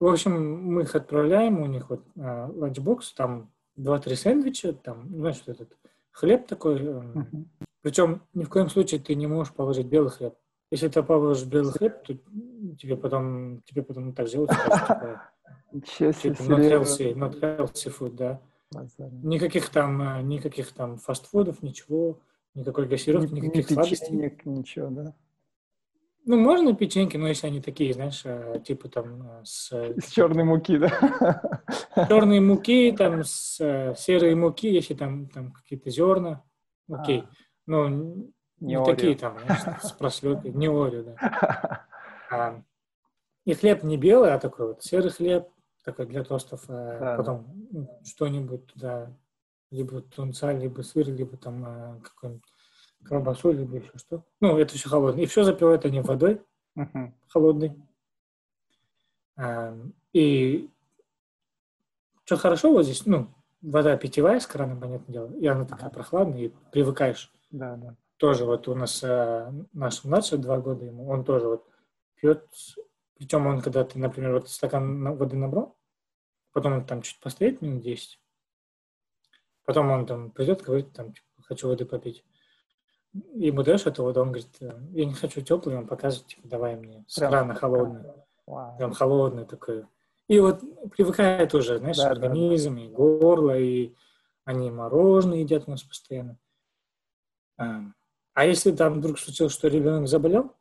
В 0.00 0.06
общем, 0.06 0.64
мы 0.64 0.82
их 0.82 0.94
отправляем, 0.96 1.60
у 1.60 1.66
них 1.66 1.88
вот 1.88 2.04
а, 2.18 2.50
ланчбокс, 2.52 3.12
там 3.12 3.52
два-три 3.76 4.16
сэндвича, 4.16 4.72
там, 4.72 5.08
знаешь, 5.14 5.36
что 5.36 5.52
этот 5.52 5.76
хлеб 6.10 6.46
такой. 6.46 6.80
Uh-huh. 6.80 7.44
Причем 7.82 8.22
ни 8.34 8.44
в 8.44 8.48
коем 8.48 8.68
случае 8.68 9.00
ты 9.00 9.14
не 9.14 9.26
можешь 9.26 9.52
положить 9.52 9.86
белый 9.86 10.10
хлеб. 10.10 10.34
Если 10.70 10.88
ты 10.88 11.02
положишь 11.02 11.46
белый 11.46 11.72
хлеб, 11.72 12.02
то 12.02 12.14
тебе 12.78 12.96
потом, 12.96 13.62
тебе 13.62 13.82
потом 13.82 14.12
так 14.14 14.26
сделают, 14.26 14.50
типа, 14.50 15.22
типа 16.20 16.42
not 16.42 16.60
healthy, 16.60 17.14
not 17.14 17.40
healthy 17.40 17.96
food, 17.96 18.12
да. 18.12 18.40
Никаких 19.22 19.68
там, 19.68 20.00
а, 20.02 20.22
никаких 20.22 20.72
там 20.72 20.96
фастфудов, 20.96 21.62
ничего, 21.62 22.18
никакой 22.54 22.86
газировки, 22.88 23.32
никаких 23.32 23.68
сладостей. 23.68 24.34
Ничего, 24.44 24.88
да. 24.88 25.14
Ну, 26.24 26.38
можно 26.38 26.74
печеньки, 26.74 27.16
но 27.16 27.26
если 27.26 27.48
они 27.48 27.60
такие, 27.60 27.92
знаешь, 27.94 28.22
э, 28.24 28.60
типа 28.64 28.88
там 28.88 29.22
э, 29.22 29.44
с... 29.44 29.72
С 29.72 30.10
черной 30.10 30.44
муки, 30.44 30.78
да? 30.78 31.42
Черные 32.08 32.40
муки, 32.40 32.94
там 32.96 33.24
с 33.24 33.60
э, 33.60 33.94
серой 33.96 34.36
муки, 34.36 34.68
если 34.68 34.94
там, 34.94 35.28
там 35.28 35.52
какие-то 35.52 35.90
зерна, 35.90 36.44
окей. 36.88 37.22
А, 37.22 37.28
но 37.66 37.88
не, 37.88 38.32
не 38.60 38.84
такие 38.84 39.16
там, 39.16 39.36
знаешь, 39.40 39.82
с 39.82 39.90
прослойкой, 39.92 40.52
не 40.52 40.68
ори, 40.68 41.02
да. 41.02 41.86
А, 42.30 42.62
и 43.44 43.52
хлеб 43.52 43.82
не 43.82 43.98
белый, 43.98 44.32
а 44.32 44.38
такой 44.38 44.68
вот 44.68 44.82
серый 44.82 45.10
хлеб, 45.10 45.48
такой 45.84 46.06
для 46.06 46.24
тостов, 46.24 46.62
да, 46.66 47.16
потом 47.18 47.46
да. 47.70 48.00
что-нибудь 48.04 48.68
туда, 48.68 49.14
либо 49.70 50.00
тунца, 50.00 50.52
либо 50.52 50.80
сыр, 50.80 51.08
либо 51.08 51.36
там 51.36 52.00
какой-нибудь 52.00 52.51
колбасу 53.04 53.52
либо 53.52 53.76
еще 53.76 53.96
что. 53.96 54.24
Ну, 54.40 54.58
это 54.58 54.74
все 54.74 54.88
холодное. 54.88 55.24
И 55.24 55.26
все 55.26 55.44
запивают 55.44 55.84
они 55.84 56.00
водой 56.00 56.42
uh-huh. 56.76 57.12
холодной. 57.28 57.76
А, 59.36 59.76
и 60.12 60.70
что 62.24 62.36
хорошо 62.36 62.72
вот 62.72 62.84
здесь, 62.84 63.06
ну, 63.06 63.28
вода 63.60 63.96
питьевая 63.96 64.40
с 64.40 64.46
крана, 64.46 64.78
понятное 64.78 65.12
дело, 65.12 65.32
и 65.34 65.46
она 65.46 65.64
такая 65.64 65.90
прохладная, 65.90 66.42
и 66.42 66.52
привыкаешь. 66.70 67.32
Да, 67.50 67.76
да. 67.76 67.96
Тоже 68.16 68.44
вот 68.44 68.68
у 68.68 68.74
нас 68.74 69.02
а, 69.02 69.52
наш 69.72 70.04
младший, 70.04 70.38
два 70.38 70.58
года 70.58 70.84
ему, 70.84 71.08
он 71.08 71.24
тоже 71.24 71.48
вот 71.48 71.66
пьет, 72.14 72.46
причем 73.16 73.46
он, 73.46 73.60
когда 73.60 73.84
ты, 73.84 73.98
например, 73.98 74.34
вот 74.34 74.48
стакан 74.48 75.16
воды 75.16 75.36
набрал, 75.36 75.76
потом 76.52 76.74
он 76.74 76.86
там 76.86 77.02
чуть 77.02 77.20
постоит 77.20 77.62
минут 77.62 77.82
10, 77.82 78.20
потом 79.64 79.90
он 79.90 80.06
там 80.06 80.30
придет, 80.30 80.62
говорит, 80.62 80.92
там, 80.92 81.12
типа, 81.12 81.26
хочу 81.42 81.68
воды 81.68 81.84
попить 81.84 82.24
ему 83.34 83.62
даешь 83.62 83.86
эту 83.86 84.02
воду, 84.02 84.20
он 84.20 84.28
говорит, 84.28 84.48
«Э, 84.60 84.78
я 84.92 85.04
не 85.04 85.14
хочу 85.14 85.40
теплый, 85.40 85.76
он 85.76 85.86
показывает, 85.86 86.28
типа, 86.28 86.48
давай 86.48 86.76
мне 86.76 87.04
с 87.06 87.18
крана 87.18 87.54
холодный. 87.54 88.02
Wow. 88.48 88.76
Прям 88.76 88.92
холодный 88.92 89.44
такой. 89.44 89.86
И 90.28 90.40
вот 90.40 90.60
привыкает 90.90 91.54
уже, 91.54 91.78
знаешь, 91.78 91.96
да, 91.96 92.10
организм, 92.10 92.74
да, 92.74 92.80
да. 92.80 92.86
и 92.86 92.88
горло, 92.88 93.58
и 93.58 93.92
они 94.44 94.70
мороженое 94.70 95.38
едят 95.38 95.64
у 95.66 95.70
нас 95.70 95.82
постоянно. 95.82 96.38
А, 97.58 97.82
а 98.34 98.46
если 98.46 98.72
там 98.72 98.94
вдруг 98.94 99.18
случилось, 99.18 99.52
что 99.52 99.68
ребенок 99.68 100.08
заболел, 100.08 100.54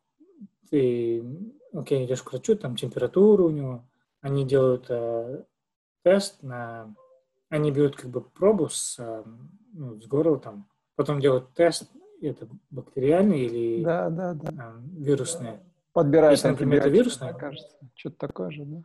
ты, 0.70 1.24
окей, 1.74 2.06
идешь 2.06 2.22
к 2.22 2.32
врачу, 2.32 2.56
там 2.56 2.76
температура 2.76 3.44
у 3.44 3.50
него, 3.50 3.86
они 4.22 4.46
делают 4.46 4.86
э, 4.90 5.44
тест 6.04 6.44
на... 6.44 6.94
Они 7.50 7.72
берут 7.72 7.98
как 7.98 8.10
бы 8.10 8.22
пробу 8.22 8.70
с, 8.70 8.98
э, 9.00 9.24
ну, 9.74 10.00
с 10.00 10.06
горла 10.06 10.40
там, 10.40 10.70
потом 10.96 11.20
делают 11.20 11.54
тест 11.54 11.92
это 12.28 12.48
бактериальные 12.70 13.46
или 13.46 13.84
да, 13.84 14.10
да, 14.10 14.34
да. 14.34 14.52
А, 14.58 14.82
вирусные. 14.98 15.62
Подбирают 15.94 16.38
если, 16.38 16.50
например, 16.50 16.80
это 16.80 16.90
вирусное, 16.90 17.34
кажется, 17.34 17.78
что-то 17.96 18.28
такое 18.28 18.52
же, 18.52 18.64
да? 18.66 18.82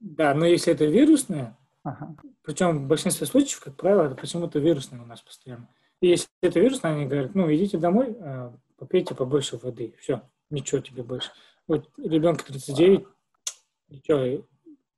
Да, 0.00 0.34
но 0.34 0.46
если 0.46 0.72
это 0.72 0.86
вирусное, 0.86 1.56
ага. 1.84 2.16
причем 2.42 2.84
в 2.84 2.88
большинстве 2.88 3.26
случаев, 3.26 3.60
как 3.60 3.76
правило, 3.76 4.06
это 4.06 4.16
почему-то 4.16 4.58
вирусное 4.58 5.00
у 5.00 5.06
нас 5.06 5.20
постоянно. 5.20 5.68
И 6.00 6.08
если 6.08 6.28
это 6.40 6.58
вирусное, 6.58 6.94
они 6.94 7.06
говорят, 7.06 7.34
ну, 7.34 7.52
идите 7.52 7.78
домой, 7.78 8.16
а, 8.20 8.56
попейте 8.76 9.14
побольше 9.14 9.58
воды, 9.58 9.94
все, 10.00 10.22
ничего 10.48 10.80
тебе 10.80 11.02
больше. 11.02 11.30
Вот 11.68 11.90
ребенка 11.98 12.44
39, 12.46 13.06
ничего, 13.88 14.46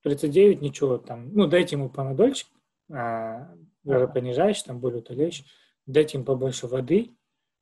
39, 0.03 0.63
ничего 0.63 0.99
там, 0.99 1.35
ну, 1.35 1.49
дайте 1.49 1.77
ему 1.77 1.91
панадольчик, 1.91 2.49
а, 2.91 3.53
понижающий, 3.85 4.65
там 4.65 4.79
более 4.79 5.01
утоляющий, 5.01 5.47
дайте 5.87 6.17
ему 6.17 6.25
побольше 6.25 6.69
воды, 6.69 7.11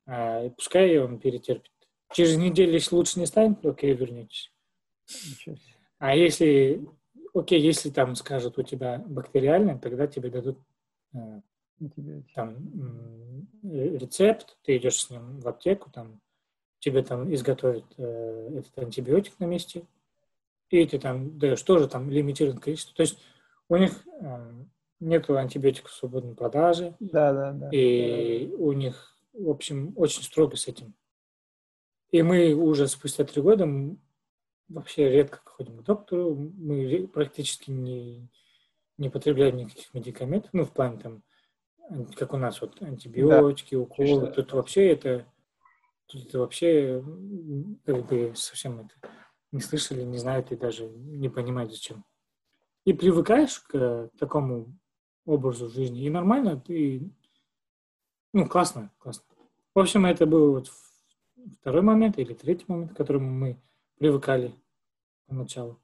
пускай 0.05 0.97
он 0.97 1.19
перетерпит. 1.19 1.71
Через 2.13 2.37
неделю, 2.37 2.73
если 2.73 2.95
лучше 2.95 3.19
не 3.19 3.25
станет, 3.25 3.65
окей, 3.65 3.93
вернетесь. 3.93 4.51
А 5.99 6.15
если, 6.15 6.85
окей, 7.33 7.61
если 7.61 7.89
там 7.89 8.15
скажут 8.15 8.57
у 8.57 8.63
тебя 8.63 9.03
бактериальное, 9.07 9.77
тогда 9.77 10.07
тебе 10.07 10.29
дадут 10.29 10.57
э, 11.13 11.41
там 12.33 13.47
рецепт, 13.63 14.57
ты 14.63 14.77
идешь 14.77 15.01
с 15.01 15.09
ним 15.09 15.39
в 15.39 15.47
аптеку, 15.47 15.89
там 15.91 16.19
тебе 16.79 17.03
там 17.03 17.33
изготовят 17.33 17.85
э, 17.97 18.49
этот 18.57 18.77
антибиотик 18.79 19.39
на 19.39 19.45
месте, 19.45 19.83
и 20.69 20.85
ты 20.85 20.99
там 20.99 21.37
даешь 21.37 21.61
тоже 21.61 21.87
там 21.87 22.09
лимитированное 22.09 22.61
количество. 22.61 22.95
То 22.95 23.01
есть 23.01 23.19
у 23.69 23.77
них 23.77 23.91
э, 24.19 24.51
нет 24.99 25.29
антибиотиков 25.29 25.91
в 25.91 25.95
свободной 25.95 26.35
продаже. 26.35 26.95
Да, 26.99 27.33
да, 27.33 27.51
да. 27.51 27.69
И 27.71 28.47
да. 28.47 28.55
у 28.57 28.71
них, 28.73 29.10
в 29.33 29.49
общем, 29.49 29.93
очень 29.95 30.23
строго 30.23 30.55
с 30.55 30.67
этим. 30.67 30.93
И 32.11 32.21
мы 32.23 32.53
уже 32.53 32.87
спустя 32.87 33.23
три 33.23 33.41
года 33.41 33.67
вообще 34.67 35.09
редко 35.09 35.39
ходим 35.45 35.77
к 35.77 35.83
доктору, 35.83 36.35
мы 36.35 37.07
практически 37.07 37.71
не, 37.71 38.29
не 38.97 39.09
потребляем 39.09 39.57
никаких 39.57 39.93
медикаментов, 39.93 40.49
ну, 40.53 40.65
в 40.65 40.71
плане 40.71 40.99
там, 40.99 41.23
как 42.15 42.33
у 42.33 42.37
нас 42.37 42.61
вот 42.61 42.81
антибиотики, 42.81 43.75
да. 43.75 43.81
уколы, 43.81 44.31
тут 44.31 44.49
да. 44.49 44.55
вообще 44.55 44.87
это, 44.89 45.25
тут 46.07 46.27
это 46.27 46.39
вообще 46.39 47.03
как 47.85 48.07
бы 48.07 48.33
совсем 48.35 48.81
это 48.81 49.11
не 49.51 49.61
слышали, 49.61 50.03
не 50.03 50.17
знают 50.17 50.51
и 50.51 50.55
даже 50.55 50.87
не 50.87 51.29
понимают 51.29 51.71
зачем. 51.71 52.05
И 52.85 52.93
привыкаешь 52.93 53.59
к 53.59 54.09
такому 54.17 54.77
образу 55.25 55.69
жизни, 55.69 56.03
и 56.03 56.09
нормально, 56.09 56.59
ты, 56.59 57.09
ну, 58.33 58.47
классно, 58.47 58.91
классно. 58.97 59.23
В 59.73 59.79
общем, 59.79 60.05
это 60.05 60.25
был 60.25 60.53
вот 60.53 60.71
второй 61.59 61.81
момент 61.81 62.17
или 62.17 62.33
третий 62.33 62.65
момент, 62.67 62.93
к 62.93 62.97
которому 62.97 63.29
мы 63.29 63.61
привыкали 63.97 64.55
поначалу. 65.27 65.79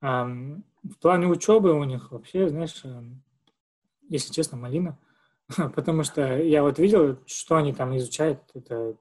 А 0.00 0.24
в 0.24 0.94
плане 1.00 1.26
учебы 1.26 1.72
у 1.72 1.84
них 1.84 2.10
вообще, 2.10 2.48
знаешь, 2.48 2.82
если 4.08 4.32
честно, 4.32 4.56
малина. 4.58 4.98
Потому 5.74 6.04
что 6.04 6.38
я 6.38 6.62
вот 6.62 6.78
видел, 6.78 7.18
что 7.26 7.56
они 7.56 7.72
там 7.72 7.96
изучают, 7.96 8.40
это 8.54 8.96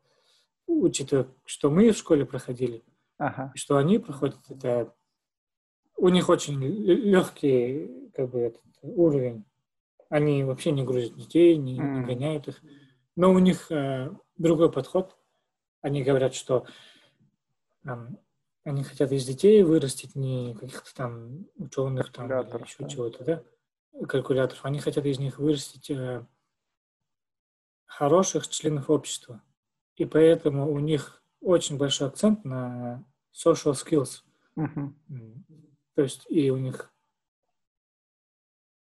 учитывая, 0.68 1.28
что 1.46 1.70
мы 1.70 1.92
в 1.92 1.98
школе 1.98 2.26
проходили, 2.26 2.84
ага. 3.18 3.52
что 3.56 3.78
они 3.78 4.00
проходят, 4.00 4.38
это 4.50 4.94
у 5.98 6.10
них 6.10 6.30
очень 6.30 6.62
легкий 6.62 8.10
как 8.16 8.30
бы, 8.30 8.40
этот 8.40 8.64
уровень. 8.82 9.46
Они 10.10 10.44
вообще 10.44 10.72
не 10.72 10.84
грузят 10.84 11.16
детей, 11.16 11.56
не, 11.56 11.78
не 11.78 12.02
гоняют 12.04 12.48
их. 12.48 12.62
Но 13.16 13.32
у 13.32 13.40
них 13.40 13.72
э, 13.72 14.12
другой 14.38 14.72
подход. 14.72 15.16
Они 15.82 16.04
говорят, 16.04 16.34
что 16.34 16.66
э, 17.86 17.90
они 18.64 18.84
хотят 18.84 19.12
из 19.12 19.26
детей 19.26 19.64
вырастить 19.64 20.16
не 20.16 20.56
каких-то 20.56 20.94
там 20.96 21.46
ученых, 21.58 22.12
там, 22.12 22.26
или 22.28 22.64
еще 22.64 22.84
да. 22.84 22.90
чего-то, 22.90 23.24
да, 23.24 23.44
калькуляторов. 24.06 24.66
Они 24.66 24.80
хотят 24.80 25.06
из 25.06 25.20
них 25.20 25.38
вырастить 25.38 25.90
э, 25.92 26.26
хороших 27.86 28.48
членов 28.48 28.90
общества. 28.90 29.42
И 29.96 30.06
поэтому 30.06 30.72
у 30.72 30.80
них 30.80 31.22
очень 31.42 31.78
большой 31.78 32.08
акцент 32.08 32.46
на 32.46 33.04
social 33.34 33.74
skills. 33.74 34.24
Uh-huh. 34.58 34.94
То 35.96 36.02
есть 36.04 36.26
и 36.30 36.50
у 36.52 36.58
них, 36.58 36.94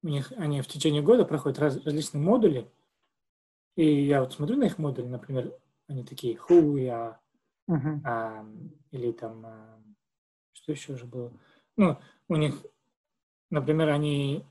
у 0.03 0.09
них 0.09 0.33
они 0.37 0.61
в 0.61 0.67
течение 0.67 1.03
года 1.03 1.25
проходят 1.25 1.59
раз, 1.59 1.77
различные 1.85 2.23
модули. 2.23 2.71
И 3.77 4.05
я 4.05 4.21
вот 4.21 4.33
смотрю 4.33 4.57
на 4.57 4.65
их 4.65 4.79
модули, 4.79 5.07
например, 5.07 5.53
они 5.87 6.05
такие 6.05 6.37
are, 6.37 7.17
uh-huh. 7.69 8.01
а, 8.05 8.45
или 8.91 9.13
там, 9.13 9.47
а, 9.47 9.81
что 10.53 10.73
еще 10.73 10.97
же 10.97 11.07
было? 11.07 11.33
Ну, 11.77 11.97
у 12.29 12.37
них, 12.37 12.55
например, 13.51 13.91
они 13.91 14.45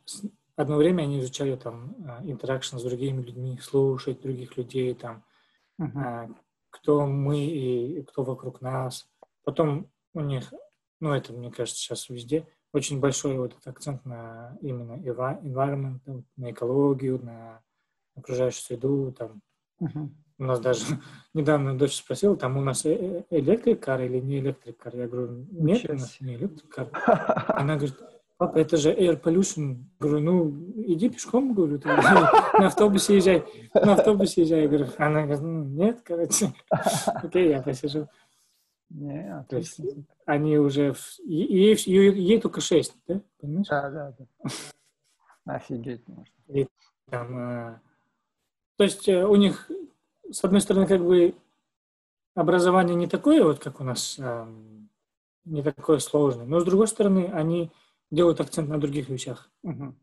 одно 0.56 0.78
время 0.78 1.04
они 1.04 1.20
изучали 1.20 1.56
там 1.56 1.96
интеракшн 2.24 2.78
с 2.78 2.84
другими 2.84 3.22
людьми, 3.22 3.60
слушать 3.62 4.22
других 4.22 4.58
людей, 4.58 4.94
там, 4.96 5.24
uh-huh. 5.80 5.92
а, 5.96 6.30
кто 6.70 7.06
мы 7.06 7.46
и 7.46 8.04
кто 8.04 8.24
вокруг 8.24 8.62
нас. 8.62 9.10
Потом 9.44 9.90
у 10.14 10.22
них, 10.22 10.54
ну, 11.00 11.14
это, 11.14 11.34
мне 11.34 11.52
кажется, 11.52 11.80
сейчас 11.80 12.10
везде, 12.10 12.48
очень 12.78 13.00
большой 13.00 13.38
вот 13.38 13.54
этот 13.54 13.68
акцент 13.68 14.06
на 14.06 14.58
именно 14.62 14.94
environment, 14.94 16.24
на 16.36 16.52
экологию, 16.52 17.24
на 17.24 17.62
окружающую 18.16 18.64
среду, 18.64 19.14
там, 19.18 19.42
uh-huh. 19.82 20.10
У 20.40 20.44
нас 20.44 20.60
даже 20.60 20.86
недавно 21.34 21.78
дочь 21.78 21.96
спросила, 21.96 22.36
там 22.36 22.58
у 22.58 22.62
нас 22.62 22.86
э, 22.86 23.24
э, 23.30 23.38
электрикар 23.40 24.02
или 24.02 24.20
не 24.20 24.40
электрикар? 24.40 24.96
Я 24.96 25.08
говорю, 25.08 25.46
нет, 25.52 25.90
у 25.90 25.94
нас 25.94 26.18
не 26.20 26.36
электрикар. 26.36 26.90
Она 27.48 27.76
говорит, 27.76 27.96
папа, 28.38 28.58
это 28.58 28.78
же 28.78 28.94
air 28.94 29.20
pollution. 29.20 29.78
Говорю, 30.00 30.20
ну, 30.20 30.50
иди 30.86 31.10
пешком, 31.10 31.56
говорю, 31.56 31.80
ты, 31.80 31.88
на 32.60 32.68
автобусе 32.68 33.16
езжай, 33.16 33.46
на 33.74 33.94
автобусе 33.94 34.42
езжай. 34.42 34.62
Я 34.62 34.68
говорю, 34.68 34.88
она 35.00 35.24
говорит, 35.24 35.42
ну, 35.42 35.64
нет, 35.64 36.02
короче. 36.04 36.54
Окей, 37.08 37.50
я 37.50 37.62
посижу. 37.64 38.08
Не, 38.90 39.46
То 39.50 39.58
есть 39.58 39.82
они 40.26 40.58
уже... 40.58 40.96
Ей, 41.26 41.76
ей, 41.76 42.14
ей 42.14 42.42
только 42.42 42.62
шесть, 42.62 42.96
да? 43.08 43.22
Понимаешь? 43.40 43.68
Да, 43.68 43.90
да, 43.90 44.16
да. 44.18 44.50
Офигеть 45.46 46.08
можно. 46.08 46.34
И, 46.48 46.68
там, 47.10 47.38
а... 47.38 47.82
То 48.78 48.84
есть 48.84 49.10
э, 49.10 49.26
у 49.26 49.36
них 49.36 49.70
с 50.32 50.44
одной 50.44 50.62
стороны, 50.62 50.88
как 50.88 51.02
бы 51.02 51.36
образование 52.36 52.96
не 52.96 53.08
такое, 53.08 53.44
вот 53.44 53.60
как 53.60 53.80
у 53.80 53.84
нас, 53.84 54.20
не 55.46 55.64
такое 55.64 56.00
сложное, 56.00 56.46
но 56.46 56.60
с 56.60 56.66
другой 56.66 56.88
стороны, 56.88 57.30
они 57.34 57.72
делают 58.12 58.42
акцент 58.42 58.70
на 58.70 58.80
других 58.80 59.10
вещах. 59.10 59.50
Uh-huh, 59.66 59.94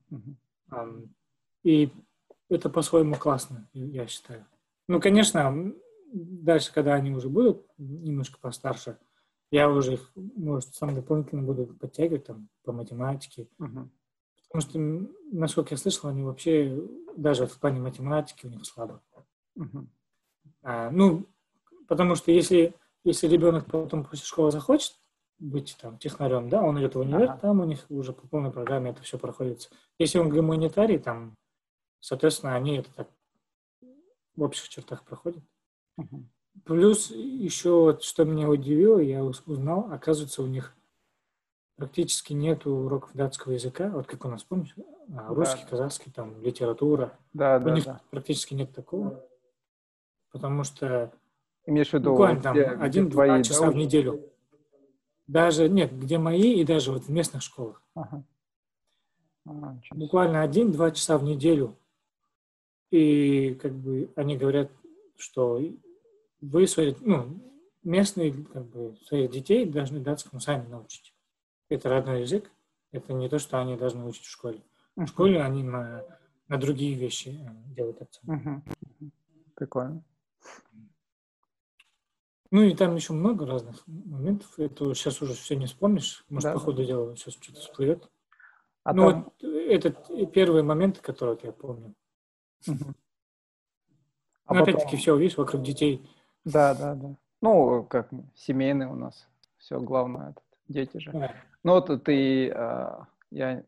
uh-huh. 0.71 1.09
И 1.63 1.91
это 2.49 2.69
по-своему 2.69 3.15
классно, 3.17 3.69
я 3.73 4.07
считаю. 4.07 4.47
Ну, 4.89 5.01
конечно, 5.01 5.73
дальше, 6.15 6.73
когда 6.73 6.95
они 6.95 7.11
уже 7.11 7.29
будут 7.29 7.67
немножко 7.77 8.39
постарше, 8.39 8.99
я 9.51 9.69
уже 9.69 9.95
их, 9.95 10.13
может, 10.15 10.75
сам 10.75 10.95
дополнительно 10.95 11.43
буду 11.43 11.67
подтягивать 11.67 12.25
там 12.25 12.49
по 12.65 12.73
математике. 12.73 13.49
Uh-huh. 13.59 13.89
Потому 14.49 14.61
что, 14.61 14.79
насколько 15.33 15.75
я 15.75 15.79
слышал, 15.79 16.09
они 16.09 16.23
вообще 16.23 16.81
даже 17.17 17.47
в 17.47 17.59
плане 17.59 17.81
математики 17.81 18.47
у 18.47 18.49
них 18.49 18.65
слабо. 18.65 19.03
Uh-huh. 19.59 19.87
А, 20.63 20.91
ну, 20.91 21.27
потому 21.89 22.15
что 22.15 22.31
если, 22.31 22.75
если 23.05 23.27
ребенок 23.27 23.67
потом 23.67 24.05
после 24.05 24.25
школы 24.25 24.51
захочет 24.51 24.95
быть 25.39 25.77
там 25.81 25.99
технарем, 25.99 26.49
да, 26.49 26.63
он 26.63 26.79
идет 26.79 26.95
в 26.95 27.01
универ, 27.01 27.31
ага. 27.31 27.39
там 27.39 27.61
у 27.61 27.65
них 27.65 27.85
уже 27.91 28.13
по 28.13 28.27
полной 28.27 28.53
программе 28.53 28.91
это 28.91 29.03
все 29.03 29.19
проходит. 29.19 29.71
Если 29.99 30.19
он 30.19 30.31
гуманитарий, 30.31 30.99
там, 30.99 31.37
соответственно, 32.01 32.55
они 32.55 32.79
это 32.79 32.93
так 32.95 33.09
в 34.37 34.43
общих 34.43 34.69
чертах 34.69 35.05
проходят. 35.05 35.43
Плюс 36.65 37.11
еще, 37.11 37.71
вот, 37.71 38.03
что 38.03 38.25
меня 38.25 38.49
удивило, 38.49 38.99
я 38.99 39.25
узнал, 39.25 39.93
оказывается, 39.93 40.43
у 40.43 40.47
них 40.47 40.75
практически 41.77 42.33
нет 42.33 42.67
уроков 42.67 43.11
датского 43.15 43.53
языка, 43.53 43.91
вот 43.91 44.07
как 44.07 44.25
у 44.25 44.29
нас, 44.29 44.45
помнишь, 44.45 44.75
а, 45.15 45.35
русский, 45.35 45.63
да. 45.63 45.69
казахский, 45.69 46.13
там, 46.13 46.41
литература. 46.43 47.19
Да, 47.33 47.57
у 47.57 47.61
да, 47.61 47.75
них 47.75 47.85
да. 47.85 48.01
практически 48.11 48.55
нет 48.55 48.73
такого 48.73 49.25
потому 50.35 50.65
что 50.65 51.13
Имеешь 51.65 51.91
в 51.91 51.95
виду, 51.95 52.11
буквально 52.11 52.43
там 52.43 52.57
один-два 52.83 53.43
часа 53.43 53.71
в 53.71 53.77
неделю. 53.77 54.21
Даже, 55.29 55.69
нет, 55.69 55.97
где 55.97 56.19
мои 56.19 56.61
и 56.61 56.65
даже 56.65 56.93
вот 56.93 57.05
в 57.05 57.09
местных 57.09 57.41
школах. 57.41 57.81
Ага. 57.95 58.25
А, 59.47 59.77
буквально 59.93 60.43
один-два 60.43 60.91
часа 60.91 61.17
в 61.17 61.23
неделю. 61.23 61.77
И 62.91 63.55
как 63.55 63.73
бы 63.73 64.11
они 64.17 64.37
говорят, 64.37 64.71
что 65.17 65.61
вы 66.41 66.67
свои, 66.67 66.95
ну, 67.01 67.41
местные 67.83 68.33
как 68.33 68.67
бы, 68.67 68.97
своих 69.07 69.31
детей 69.31 69.65
должны 69.67 70.01
датскому 70.01 70.41
сами 70.41 70.67
научить. 70.69 71.15
Это 71.69 71.89
родной 71.89 72.23
язык, 72.23 72.51
это 72.93 73.13
не 73.13 73.29
то, 73.29 73.39
что 73.39 73.61
они 73.61 73.77
должны 73.77 74.05
учить 74.05 74.25
в 74.25 74.31
школе. 74.31 74.63
В 74.97 75.07
школе 75.07 75.43
они 75.43 75.63
на, 75.63 76.05
на 76.49 76.59
другие 76.59 76.95
вещи 76.95 77.41
э, 77.41 77.75
делают 77.75 78.01
акцент. 78.03 78.29
Uh-huh. 78.29 79.11
Прикольно. 79.55 80.05
Ну 82.51 82.63
и 82.63 82.75
там 82.77 82.95
еще 82.95 83.13
много 83.13 83.47
разных 83.47 83.85
моментов. 83.87 84.57
Это 84.59 84.95
сейчас 84.95 85.21
уже 85.21 85.35
все 85.35 85.57
не 85.57 85.67
вспомнишь. 85.67 86.25
Может, 86.29 86.45
да. 86.45 86.53
по 86.53 86.61
ходу 86.61 86.85
дела 86.85 87.17
сейчас 87.17 87.35
что-то 87.35 87.59
всплывет. 87.59 88.09
А 88.85 88.93
ну, 88.93 89.11
там... 89.11 89.25
вот 89.25 89.43
это 89.43 89.91
первые 90.27 90.63
моменты, 90.63 91.01
которые 91.01 91.37
я 91.43 91.51
помню. 91.51 91.95
Угу. 92.69 92.95
А 94.47 94.55
Но 94.55 94.61
потом... 94.61 94.75
опять-таки 94.75 94.97
все, 94.97 95.17
видишь, 95.17 95.39
вокруг 95.39 95.63
детей. 95.63 96.09
Да, 96.45 96.75
да, 96.75 96.95
да. 96.95 97.15
Ну, 97.41 97.85
как 97.85 98.11
семейные 98.35 98.89
у 98.89 98.95
нас. 98.95 99.29
Все 99.59 99.81
главное, 99.81 100.31
это, 100.31 100.43
дети 100.69 100.99
же. 100.99 101.11
Да. 101.13 101.33
Ну 101.63 101.73
вот 101.73 102.05
ты, 102.05 102.51
а, 102.51 103.07
я 103.31 103.65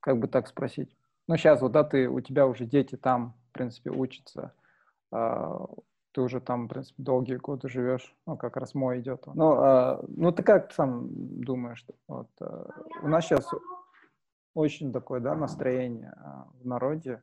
как 0.00 0.18
бы 0.18 0.26
так 0.26 0.48
спросить. 0.48 0.96
Ну, 1.28 1.36
сейчас 1.36 1.60
вот, 1.60 1.72
да, 1.72 1.84
ты, 1.84 2.08
у 2.08 2.20
тебя 2.20 2.46
уже 2.46 2.66
дети 2.66 2.96
там, 2.96 3.34
в 3.50 3.52
принципе, 3.52 3.90
учатся, 3.90 4.52
а, 5.12 5.66
ты 6.12 6.20
уже 6.20 6.40
там, 6.40 6.66
в 6.66 6.68
принципе, 6.68 7.02
долгие 7.02 7.36
годы 7.36 7.68
живешь, 7.68 8.14
ну, 8.26 8.36
как 8.36 8.56
раз 8.56 8.74
мой 8.74 9.00
идет. 9.00 9.24
Ну, 9.34 9.52
а, 9.52 10.04
ну 10.08 10.32
ты 10.32 10.42
как 10.42 10.72
сам 10.72 11.08
думаешь? 11.40 11.84
Вот, 12.08 12.28
а, 12.40 12.68
у 13.02 13.08
нас 13.08 13.24
сейчас 13.24 13.48
очень 14.54 14.92
такое, 14.92 15.20
да, 15.20 15.34
настроение 15.34 16.12
а, 16.16 16.48
в 16.60 16.66
народе, 16.66 17.22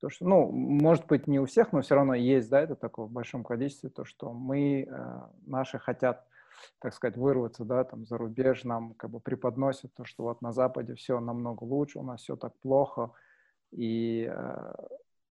то, 0.00 0.08
что, 0.08 0.26
ну, 0.26 0.50
может 0.50 1.06
быть, 1.06 1.26
не 1.26 1.38
у 1.38 1.46
всех, 1.46 1.72
но 1.72 1.82
все 1.82 1.94
равно 1.94 2.14
есть, 2.14 2.48
да, 2.48 2.60
это 2.60 2.74
такое 2.74 3.06
в 3.06 3.10
большом 3.10 3.44
количестве, 3.44 3.90
то, 3.90 4.04
что 4.04 4.32
мы, 4.32 4.88
э, 4.88 5.20
наши 5.46 5.78
хотят, 5.78 6.26
так 6.78 6.94
сказать, 6.94 7.16
вырваться, 7.16 7.64
да, 7.64 7.84
там, 7.84 8.06
за 8.06 8.16
рубеж, 8.16 8.64
нам 8.64 8.94
как 8.94 9.10
бы 9.10 9.20
преподносят 9.20 9.92
то, 9.94 10.04
что 10.04 10.24
вот 10.24 10.40
на 10.40 10.52
Западе 10.52 10.94
все 10.94 11.20
намного 11.20 11.64
лучше, 11.64 11.98
у 11.98 12.02
нас 12.02 12.22
все 12.22 12.36
так 12.36 12.56
плохо, 12.60 13.12
и 13.72 14.30
э, 14.32 14.74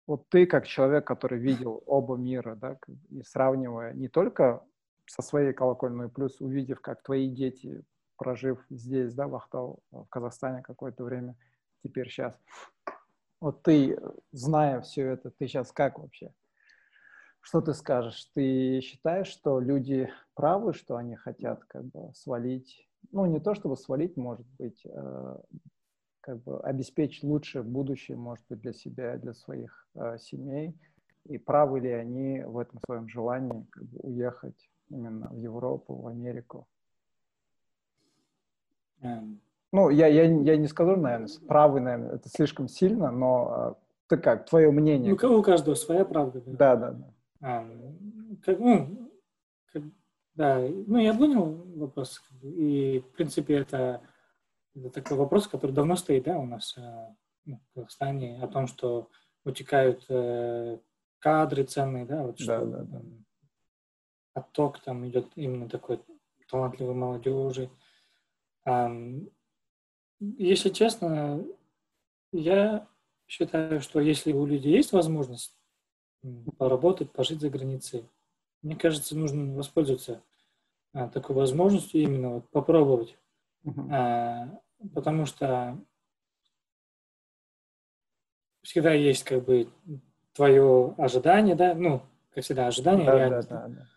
вот 0.07 0.29
ты, 0.29 0.47
как 0.47 0.67
человек, 0.67 1.07
который 1.07 1.39
видел 1.39 1.83
оба 1.87 2.17
мира, 2.17 2.55
да, 2.55 2.79
и 3.09 3.23
сравнивая 3.23 3.95
не 3.95 4.09
только 4.09 4.63
со 5.07 5.23
своей 5.23 5.53
колокольной, 5.55 6.09
плюс 6.09 6.41
увидев, 6.41 6.81
как 6.81 7.03
твои 7.03 7.29
дети, 7.29 7.83
прожив 8.17 8.63
здесь, 8.69 9.15
да, 9.15 9.27
в 9.27 9.35
Ахтау, 9.35 9.81
в 9.91 10.05
Казахстане 10.11 10.63
какое-то 10.63 11.05
время, 11.05 11.35
теперь 11.83 12.09
сейчас, 12.11 12.39
вот 13.41 13.63
ты, 13.63 13.99
зная 14.33 14.81
все 14.83 15.09
это, 15.09 15.31
ты 15.31 15.47
сейчас 15.47 15.73
как 15.73 15.99
вообще? 15.99 16.33
Что 17.41 17.63
ты 17.63 17.73
скажешь? 17.73 18.27
Ты 18.35 18.81
считаешь, 18.83 19.29
что 19.29 19.61
люди 19.61 20.13
правы, 20.35 20.75
что 20.75 20.97
они 20.97 21.17
хотят 21.17 21.65
как 21.65 21.85
бы 21.87 22.13
свалить? 22.15 22.87
Ну, 23.13 23.25
не 23.25 23.41
то 23.41 23.55
чтобы 23.55 23.77
свалить, 23.77 24.17
может 24.19 24.47
быть, 24.59 24.85
э, 24.85 25.37
как 26.21 26.43
бы 26.43 26.61
обеспечить 26.61 27.25
лучшее 27.25 27.63
будущее, 27.63 28.19
может 28.19 28.45
быть, 28.51 28.61
для 28.61 28.75
себя, 28.75 29.17
для 29.17 29.33
своих 29.33 29.89
э, 29.95 30.19
семей. 30.19 30.79
И 31.25 31.39
правы 31.39 31.81
ли 31.81 31.91
они 31.91 32.43
в 32.43 32.59
этом 32.59 32.79
своем 32.85 33.09
желании 33.09 33.67
как 33.71 33.85
бы, 33.85 34.01
уехать 34.03 34.71
именно 34.91 35.29
в 35.31 35.37
Европу, 35.37 35.95
в 35.95 36.07
Америку? 36.09 36.69
Um, 39.03 39.41
ну, 39.73 39.91
я, 39.91 40.07
я, 40.09 40.25
я 40.25 40.57
не 40.57 40.67
скажу, 40.67 40.97
наверное, 40.97 41.29
правый, 41.47 41.81
наверное, 41.81 42.17
это 42.17 42.29
слишком 42.29 42.69
сильно, 42.69 43.11
но 43.11 43.49
а, 43.49 43.77
ты 44.09 44.17
как, 44.17 44.47
твое 44.47 44.71
мнение? 44.71 45.17
Ну, 45.21 45.39
у 45.39 45.43
каждого 45.43 45.75
своя 45.75 46.05
правда. 46.05 46.43
Да, 46.45 46.77
да, 46.77 46.91
да. 46.93 47.15
А, 47.41 47.71
как, 48.45 48.59
ну, 48.59 49.11
как, 49.73 49.83
да, 50.35 50.59
ну, 50.59 50.99
я 50.99 51.15
понял 51.15 51.65
вопрос. 51.77 52.21
И, 52.43 52.99
в 52.99 53.17
принципе, 53.17 53.55
это, 53.59 54.03
это 54.75 54.91
такой 54.91 55.17
вопрос, 55.17 55.47
который 55.47 55.73
давно 55.73 55.95
стоит, 55.95 56.25
да, 56.25 56.39
у 56.39 56.47
нас 56.47 56.77
а, 56.77 57.15
ну, 57.45 57.61
в 57.71 57.75
Казахстане, 57.75 58.41
о 58.43 58.49
том, 58.49 58.67
что 58.67 59.09
утекают 59.45 60.05
э, 60.09 60.79
кадры 61.19 61.65
ценные, 61.65 62.05
да, 62.05 62.25
вот 62.25 62.41
что 62.41 62.65
да, 62.67 62.83
да, 62.83 62.85
да. 62.85 63.03
отток 64.35 64.81
там 64.81 65.09
идет 65.09 65.29
именно 65.37 65.69
такой 65.69 66.01
талантливой 66.49 66.95
молодежи. 66.95 67.71
Если 70.21 70.69
честно, 70.69 71.45
я 72.33 72.87
считаю, 73.27 73.81
что 73.81 74.01
если 74.01 74.33
у 74.33 74.45
людей 74.45 74.77
есть 74.77 74.93
возможность 74.93 75.57
поработать, 76.59 77.13
пожить 77.13 77.41
за 77.41 77.49
границей, 77.49 78.09
мне 78.63 78.77
кажется, 78.77 79.17
нужно 79.17 79.55
воспользоваться 79.55 80.23
а, 80.93 81.09
такой 81.09 81.37
возможностью 81.37 82.03
именно 82.03 82.31
вот 82.31 82.51
попробовать. 82.51 83.17
Uh-huh. 83.65 83.91
А, 83.91 84.61
потому 84.95 85.25
что 85.25 85.79
всегда 88.63 88.93
есть 88.93 89.25
как 89.25 89.45
бы 89.45 89.69
твое 90.35 90.95
ожидание, 90.99 91.55
да, 91.55 91.75
ну, 91.75 92.03
как 92.35 92.45
всегда, 92.45 92.67
ожидание, 92.67 93.07
да, 93.07 93.19
реальность. 93.19 93.49
Да, 93.49 93.69
да, 93.69 93.75
да. 93.75 93.89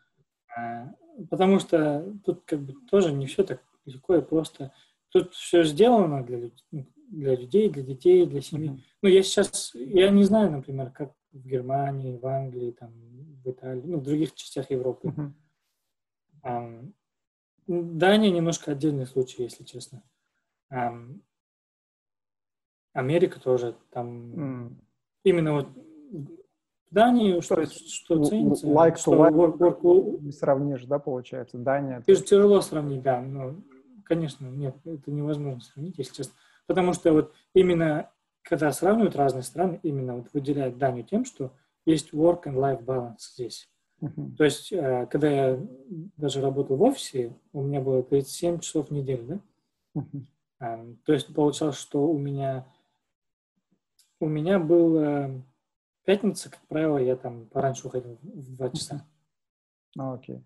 А, 0.55 1.25
потому 1.29 1.59
что 1.59 2.05
тут 2.25 2.43
как 2.45 2.59
бы 2.59 2.73
тоже 2.89 3.11
не 3.11 3.27
все 3.27 3.43
так 3.43 3.61
легко 3.85 4.15
и 4.15 4.21
просто. 4.21 4.73
Тут 5.13 5.33
все 5.33 5.63
сделано 5.63 6.23
для, 6.23 6.49
ну, 6.71 6.85
для 7.09 7.35
людей, 7.35 7.69
для 7.69 7.83
детей, 7.83 8.25
для 8.25 8.41
семьи. 8.41 8.71
Mm-hmm. 8.71 8.79
Ну, 9.03 9.09
я 9.09 9.21
сейчас, 9.21 9.71
я 9.75 10.09
не 10.09 10.23
знаю, 10.23 10.51
например, 10.51 10.89
как 10.89 11.13
в 11.31 11.47
Германии, 11.47 12.17
в 12.17 12.25
Англии, 12.25 12.71
там, 12.71 12.91
в 13.43 13.49
Италии, 13.49 13.83
ну, 13.85 13.99
в 13.99 14.03
других 14.03 14.33
частях 14.33 14.71
Европы. 14.71 15.09
Mm-hmm. 15.09 15.31
Um, 16.45 16.93
Дания 17.67 18.31
немножко 18.31 18.71
отдельный 18.71 19.05
случай, 19.05 19.43
если 19.43 19.63
честно. 19.63 20.03
Um, 20.71 21.21
Америка 22.93 23.39
тоже 23.39 23.75
там 23.91 24.33
mm. 24.33 24.75
именно 25.23 25.53
вот 25.53 25.67
в 26.11 26.93
Дании 26.93 27.39
что, 27.41 27.65
что 27.65 28.23
ценится? 28.23 28.67
Like 28.67 28.97
что 28.97 29.13
like, 29.13 29.33
work, 29.33 29.57
work, 29.57 30.21
не 30.21 30.31
сравнишь, 30.31 30.85
да, 30.85 30.99
получается, 30.99 31.57
Дания. 31.57 32.03
Ты 32.05 32.15
же 32.15 32.23
тяжело 32.23 32.61
сравнить, 32.61 33.01
да, 33.01 33.21
но 33.21 33.55
конечно, 34.03 34.47
нет, 34.47 34.75
это 34.85 35.11
невозможно 35.11 35.61
сравнить, 35.61 35.97
если 35.97 36.13
честно. 36.13 36.35
Потому 36.67 36.93
что 36.93 37.11
вот 37.13 37.33
именно, 37.53 38.09
когда 38.41 38.71
сравнивают 38.71 39.15
разные 39.15 39.43
страны, 39.43 39.79
именно 39.83 40.15
вот 40.15 40.27
выделяют 40.33 40.77
Данию 40.77 41.05
тем, 41.05 41.25
что 41.25 41.53
есть 41.85 42.13
work 42.13 42.43
and 42.45 42.55
life 42.55 42.83
balance 42.83 43.19
здесь. 43.33 43.69
Uh-huh. 44.01 44.35
То 44.35 44.43
есть, 44.43 44.71
э, 44.71 45.07
когда 45.07 45.29
я 45.29 45.67
даже 46.17 46.41
работал 46.41 46.77
в 46.77 46.81
офисе, 46.81 47.35
у 47.51 47.61
меня 47.61 47.81
было 47.81 48.03
37 48.03 48.59
часов 48.59 48.89
в 48.89 48.91
неделю, 48.91 49.41
да? 49.93 50.03
Uh-huh. 50.59 50.97
То 51.05 51.13
есть, 51.13 51.33
получалось, 51.33 51.77
что 51.77 52.07
у 52.07 52.17
меня 52.17 52.65
у 54.19 54.27
меня 54.27 54.57
был 54.57 54.97
э, 54.99 55.41
пятница, 56.05 56.49
как 56.49 56.61
правило, 56.67 56.97
я 56.97 57.17
там 57.17 57.45
пораньше 57.47 57.87
уходил 57.87 58.17
в 58.21 58.55
2 58.55 58.69
часа. 58.69 59.05
Uh-huh. 59.97 60.19
Okay 60.19 60.41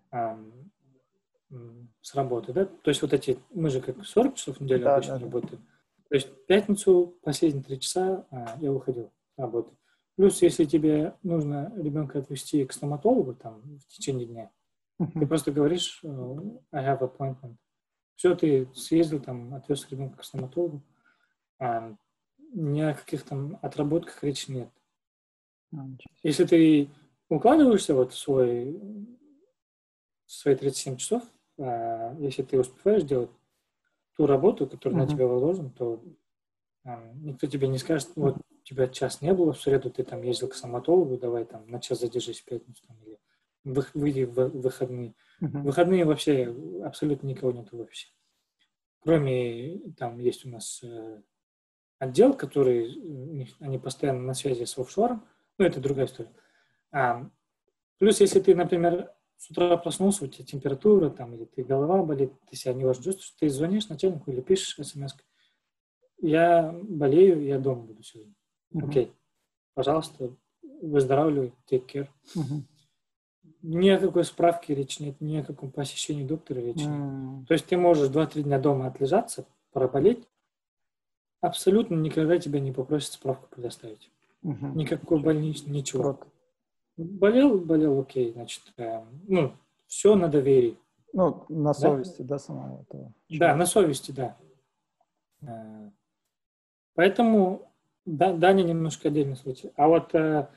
с 2.00 2.14
работы, 2.14 2.52
да? 2.52 2.66
То 2.66 2.90
есть 2.90 3.02
вот 3.02 3.12
эти, 3.12 3.38
мы 3.50 3.70
же 3.70 3.80
как 3.80 4.04
40 4.04 4.34
часов 4.34 4.56
в 4.56 4.60
неделю 4.60 4.84
да, 4.84 4.96
обычно 4.96 5.18
да, 5.18 5.24
работаем. 5.24 5.66
То 6.08 6.14
есть 6.14 6.28
в 6.28 6.46
пятницу 6.46 7.18
последние 7.22 7.64
три 7.64 7.80
часа 7.80 8.26
а, 8.30 8.56
я 8.60 8.72
выходил 8.72 9.12
с 9.34 9.38
работы. 9.38 9.70
Плюс, 10.16 10.42
если 10.42 10.64
тебе 10.64 11.14
нужно 11.22 11.72
ребенка 11.76 12.18
отвезти 12.18 12.64
к 12.64 12.72
стоматологу 12.72 13.34
там 13.34 13.78
в 13.78 13.86
течение 13.86 14.26
дня, 14.26 14.50
uh-huh. 15.00 15.12
ты 15.12 15.26
просто 15.26 15.52
говоришь 15.52 16.00
uh, 16.02 16.60
I 16.72 16.84
have 16.84 17.00
appointment. 17.00 17.56
Все, 18.16 18.34
ты 18.34 18.68
съездил 18.74 19.20
там, 19.20 19.54
отвез 19.54 19.88
ребенка 19.90 20.18
к 20.18 20.24
стоматологу. 20.24 20.82
А, 21.60 21.94
ни 22.52 22.80
о 22.80 22.94
каких 22.94 23.22
там 23.22 23.58
отработках 23.62 24.22
речи 24.24 24.50
нет. 24.50 24.70
Uh-huh. 25.74 25.98
Если 26.22 26.44
ты 26.44 26.90
укладываешься 27.28 27.94
вот 27.94 28.12
в 28.12 28.18
свой, 28.18 28.72
в 30.24 30.32
свои 30.32 30.56
37 30.56 30.96
часов, 30.96 31.22
а, 31.58 32.14
если 32.18 32.42
ты 32.42 32.58
успеваешь 32.58 33.02
делать 33.02 33.30
ту 34.16 34.26
работу, 34.26 34.66
которая 34.66 35.00
uh-huh. 35.00 35.04
на 35.04 35.08
тебя 35.08 35.26
возложена, 35.26 35.70
то 35.70 36.02
а, 36.84 37.12
никто 37.14 37.46
тебе 37.46 37.68
не 37.68 37.78
скажет, 37.78 38.10
вот 38.16 38.36
у 38.36 38.64
тебя 38.64 38.88
час 38.88 39.20
не 39.20 39.32
было, 39.32 39.52
в 39.52 39.60
среду 39.60 39.90
ты 39.90 40.04
там 40.04 40.22
ездил 40.22 40.48
к 40.48 40.54
стоматологу, 40.54 41.18
давай 41.18 41.44
там 41.44 41.68
на 41.68 41.80
час 41.80 42.00
задержись 42.00 42.40
в 42.40 42.44
пятницу 42.44 42.82
там, 42.86 42.96
или 43.02 43.18
выйди 43.64 44.24
в 44.24 44.48
выходные. 44.48 45.14
В 45.40 45.62
выходные 45.62 46.04
вообще 46.04 46.54
абсолютно 46.84 47.26
никого 47.26 47.52
нет 47.52 47.70
в 47.70 47.80
офисе. 47.80 48.08
Кроме, 49.00 49.78
там 49.96 50.18
есть 50.18 50.44
у 50.44 50.48
нас 50.48 50.82
э, 50.82 51.22
отдел, 51.98 52.34
который, 52.34 52.92
они 53.60 53.78
постоянно 53.78 54.22
на 54.22 54.34
связи 54.34 54.64
с 54.64 54.76
офшором, 54.78 55.24
ну, 55.58 55.64
это 55.64 55.80
другая 55.80 56.06
история. 56.06 56.32
А, 56.90 57.28
плюс, 57.98 58.20
если 58.20 58.40
ты, 58.40 58.54
например, 58.54 59.12
с 59.38 59.50
утра 59.50 59.76
проснулся, 59.76 60.24
у 60.24 60.26
тебя 60.26 60.44
температура, 60.44 61.08
там, 61.08 61.34
или 61.34 61.44
ты 61.44 61.64
голова 61.64 62.02
болит, 62.02 62.32
ты 62.50 62.56
себя 62.56 62.74
не 62.74 62.84
важно 62.84 63.04
чувствуешь, 63.04 63.34
ты 63.38 63.48
звонишь 63.48 63.88
начальнику 63.88 64.30
или 64.30 64.40
пишешь 64.42 64.76
смс 64.86 65.14
я 66.20 66.74
болею, 66.82 67.44
я 67.44 67.58
дома 67.58 67.82
буду 67.82 68.02
сегодня. 68.02 68.34
Uh-huh. 68.74 68.88
Окей, 68.88 69.12
пожалуйста, 69.74 70.34
выздоравливай, 70.82 71.54
take 71.70 71.86
care. 71.86 72.08
Uh-huh. 72.34 72.62
Ни 73.62 73.88
о 73.88 73.98
какой 73.98 74.24
справке 74.24 74.74
речи 74.74 75.02
нет, 75.02 75.20
ни 75.20 75.36
о 75.36 75.44
каком 75.44 75.70
посещении 75.70 76.24
доктора 76.24 76.60
uh-huh. 76.60 76.74
нет. 76.74 77.48
То 77.48 77.54
есть 77.54 77.66
ты 77.66 77.76
можешь 77.76 78.10
2-3 78.10 78.42
дня 78.42 78.58
дома 78.58 78.86
отлежаться, 78.88 79.46
проболеть, 79.72 80.28
абсолютно 81.40 81.94
никогда 81.94 82.38
тебя 82.38 82.60
не 82.60 82.72
попросят 82.72 83.12
справку 83.12 83.48
предоставить. 83.48 84.10
Uh-huh. 84.44 84.74
Никакой 84.74 85.20
больничный, 85.20 85.70
ничего. 85.70 86.14
Круто. 86.14 86.26
Болел, 86.98 87.58
болел, 87.58 88.00
окей, 88.00 88.32
значит, 88.32 88.62
э, 88.76 89.04
ну, 89.28 89.52
все 89.86 90.16
на 90.16 90.26
доверии. 90.26 90.76
Ну, 91.12 91.44
на 91.48 91.72
совести, 91.72 92.22
да, 92.22 92.34
да 92.34 92.38
самого 92.40 92.82
этого? 92.82 93.14
Человека. 93.28 93.46
Да, 93.46 93.56
на 93.56 93.66
совести, 93.66 94.10
да. 94.10 94.36
Э, 95.42 95.90
поэтому 96.94 97.70
да, 98.04 98.32
Даня 98.32 98.64
немножко 98.64 99.08
отдельный 99.08 99.36
случай. 99.36 99.70
А 99.76 99.86
вот, 99.86 100.12
э, 100.14 100.48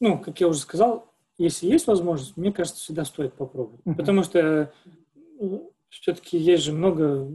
ну, 0.00 0.18
как 0.18 0.40
я 0.40 0.48
уже 0.48 0.58
сказал, 0.58 1.12
если 1.38 1.68
есть 1.68 1.86
возможность, 1.86 2.36
мне 2.36 2.52
кажется, 2.52 2.80
всегда 2.80 3.04
стоит 3.04 3.34
попробовать. 3.34 3.86
Uh-huh. 3.86 3.94
Потому 3.94 4.24
что 4.24 4.72
все-таки 5.90 6.38
есть 6.38 6.64
же 6.64 6.72
много 6.72 7.28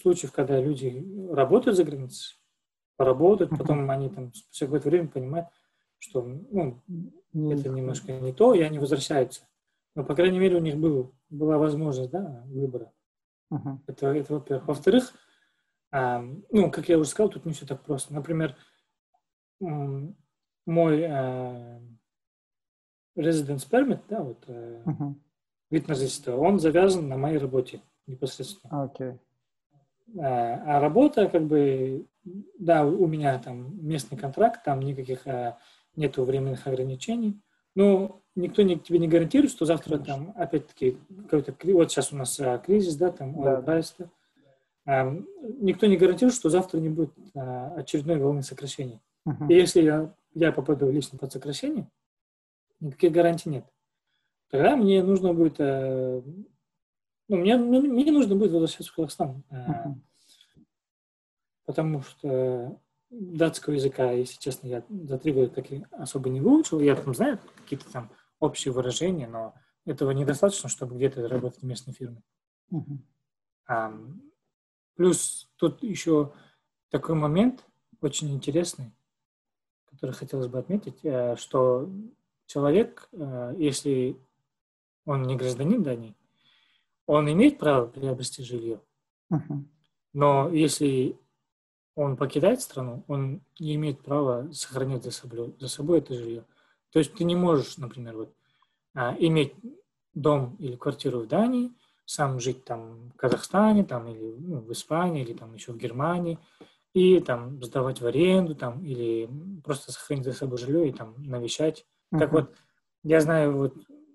случаев, 0.00 0.30
когда 0.30 0.60
люди 0.60 1.04
работают 1.30 1.76
за 1.76 1.84
границей, 1.84 2.36
поработают, 2.96 3.50
потом 3.58 3.90
они 3.90 4.08
там 4.08 4.32
спустя 4.32 4.66
какое-то 4.66 4.88
время 4.88 5.08
понимают, 5.08 5.48
что 6.02 6.22
ну, 6.22 6.82
это 7.52 7.68
немножко 7.68 8.12
не 8.12 8.32
то, 8.32 8.54
и 8.54 8.60
они 8.60 8.78
возвращаются. 8.78 9.46
Но, 9.94 10.04
по 10.04 10.16
крайней 10.16 10.38
мере, 10.38 10.56
у 10.56 10.60
них 10.60 10.76
был, 10.76 11.14
была 11.30 11.58
возможность 11.58 12.10
да, 12.10 12.42
выбора. 12.46 12.92
Uh-huh. 13.52 13.78
Это, 13.86 14.08
это 14.08 14.34
во-первых. 14.34 14.66
Во-вторых, 14.66 15.12
а, 15.92 16.24
ну, 16.50 16.70
как 16.70 16.88
я 16.88 16.98
уже 16.98 17.08
сказал, 17.08 17.30
тут 17.30 17.44
не 17.44 17.52
все 17.52 17.66
так 17.66 17.82
просто. 17.84 18.12
Например, 18.14 18.56
мой 19.60 21.04
а, 21.04 21.80
residence 23.16 23.68
permit, 23.70 24.00
да, 24.08 24.22
вот, 24.22 24.44
uh-huh. 24.48 25.14
вид 25.70 25.86
на 25.86 25.94
жительство, 25.94 26.36
он 26.36 26.58
завязан 26.58 27.08
на 27.08 27.16
моей 27.16 27.38
работе 27.38 27.80
непосредственно. 28.06 28.90
Okay. 28.92 29.18
А, 30.18 30.78
а 30.78 30.80
работа, 30.80 31.28
как 31.28 31.44
бы, 31.44 32.06
да, 32.58 32.84
у 32.84 33.06
меня 33.06 33.38
там 33.38 33.86
местный 33.86 34.18
контракт, 34.18 34.64
там 34.64 34.80
никаких 34.80 35.26
а, 35.28 35.58
нету 35.96 36.24
временных 36.24 36.66
ограничений, 36.66 37.40
но 37.74 38.22
никто 38.34 38.62
не, 38.62 38.78
тебе 38.78 38.98
не 38.98 39.08
гарантирует, 39.08 39.52
что 39.52 39.64
завтра 39.64 39.98
там, 39.98 40.32
опять-таки, 40.36 40.98
какой-то, 41.28 41.54
вот 41.72 41.90
сейчас 41.90 42.12
у 42.12 42.16
нас 42.16 42.38
а, 42.40 42.58
кризис, 42.58 42.96
да, 42.96 43.10
там, 43.10 43.42
да. 43.42 43.60
прайс, 43.62 43.94
а, 44.84 45.10
никто 45.60 45.86
не 45.86 45.96
гарантирует, 45.96 46.34
что 46.34 46.50
завтра 46.50 46.78
не 46.78 46.88
будет 46.88 47.12
а, 47.34 47.74
очередной 47.76 48.18
волны 48.18 48.42
сокращений. 48.42 49.00
Uh-huh. 49.26 49.48
И 49.48 49.54
если 49.54 49.82
я, 49.82 50.14
я 50.34 50.52
попаду 50.52 50.90
лично 50.90 51.18
под 51.18 51.32
сокращение, 51.32 51.88
никаких 52.80 53.12
гарантий 53.12 53.50
нет. 53.50 53.64
Тогда 54.50 54.76
мне 54.76 55.02
нужно 55.02 55.32
будет 55.32 55.56
а, 55.60 56.22
ну, 57.28 57.36
мне, 57.36 57.56
мне 57.56 58.12
нужно 58.12 58.34
будет 58.34 58.52
возвращаться 58.52 58.92
в 58.92 58.94
Казахстан, 58.94 59.42
uh-huh. 59.50 59.94
потому 61.64 62.02
что 62.02 62.78
датского 63.12 63.74
языка, 63.74 64.10
если 64.12 64.38
честно, 64.38 64.66
я 64.66 64.84
за 64.88 65.18
три 65.18 65.32
года 65.32 65.50
так 65.50 65.70
и 65.70 65.84
особо 65.92 66.30
не 66.30 66.40
выучил. 66.40 66.80
Я 66.80 66.96
там 66.96 67.14
знаю 67.14 67.38
какие-то 67.56 67.90
там 67.92 68.10
общие 68.40 68.72
выражения, 68.72 69.28
но 69.28 69.54
этого 69.84 70.10
недостаточно, 70.12 70.68
чтобы 70.68 70.96
где-то 70.96 71.28
работать 71.28 71.60
в 71.60 71.66
местной 71.66 71.92
фирме. 71.92 72.22
Uh-huh. 72.72 72.98
А, 73.66 73.94
плюс 74.96 75.50
тут 75.56 75.82
еще 75.82 76.32
такой 76.90 77.14
момент 77.14 77.64
очень 78.00 78.32
интересный, 78.32 78.92
который 79.84 80.12
хотелось 80.12 80.48
бы 80.48 80.58
отметить, 80.58 81.04
э, 81.04 81.36
что 81.36 81.88
человек, 82.46 83.08
э, 83.12 83.54
если 83.58 84.16
он 85.04 85.22
не 85.22 85.36
гражданин 85.36 85.82
Дании, 85.82 86.16
он 87.06 87.30
имеет 87.30 87.58
право 87.58 87.86
приобрести 87.86 88.42
жилье. 88.42 88.80
Uh-huh. 89.30 89.64
Но 90.12 90.48
если 90.50 91.18
он 91.94 92.16
покидает 92.16 92.60
страну, 92.60 93.04
он 93.06 93.42
не 93.58 93.74
имеет 93.74 94.00
права 94.02 94.50
сохранять 94.52 95.04
за 95.04 95.10
собой, 95.10 95.54
за 95.58 95.68
собой 95.68 95.98
это 95.98 96.14
жилье. 96.14 96.44
То 96.90 96.98
есть 96.98 97.14
ты 97.14 97.24
не 97.24 97.36
можешь, 97.36 97.76
например, 97.78 98.16
вот, 98.16 98.34
а, 98.94 99.14
иметь 99.18 99.54
дом 100.14 100.56
или 100.58 100.76
квартиру 100.76 101.20
в 101.20 101.28
Дании, 101.28 101.72
сам 102.04 102.40
жить 102.40 102.64
там 102.64 103.10
в 103.10 103.16
Казахстане, 103.16 103.84
там, 103.84 104.08
или 104.08 104.36
ну, 104.38 104.60
в 104.60 104.72
Испании, 104.72 105.22
или 105.22 105.32
там 105.32 105.54
еще 105.54 105.72
в 105.72 105.78
Германии, 105.78 106.38
и 106.92 107.20
там 107.20 107.62
сдавать 107.62 108.00
в 108.00 108.06
аренду, 108.06 108.54
там, 108.54 108.84
или 108.84 109.28
просто 109.64 109.92
сохранить 109.92 110.24
за 110.24 110.32
собой 110.32 110.58
жилье 110.58 110.88
и 110.88 110.92
там 110.92 111.14
навещать. 111.18 111.86
Uh-huh. 112.12 112.18
Как 112.18 112.32
вот 112.32 112.54
я 113.02 113.20
знаю 113.20 113.56
вот 113.56 113.74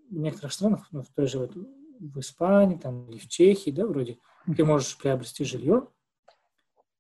в 0.10 0.18
некоторых 0.18 0.54
странах, 0.54 0.88
ну, 0.92 1.02
в 1.02 1.08
той 1.10 1.28
же 1.28 1.40
вот 1.40 1.54
в 1.56 2.20
Испании, 2.20 2.78
там, 2.78 3.10
или 3.10 3.18
в 3.18 3.28
Чехии, 3.28 3.72
да, 3.72 3.86
вроде, 3.86 4.20
ты 4.56 4.64
можешь 4.64 4.98
приобрести 4.98 5.44
жилье, 5.44 5.88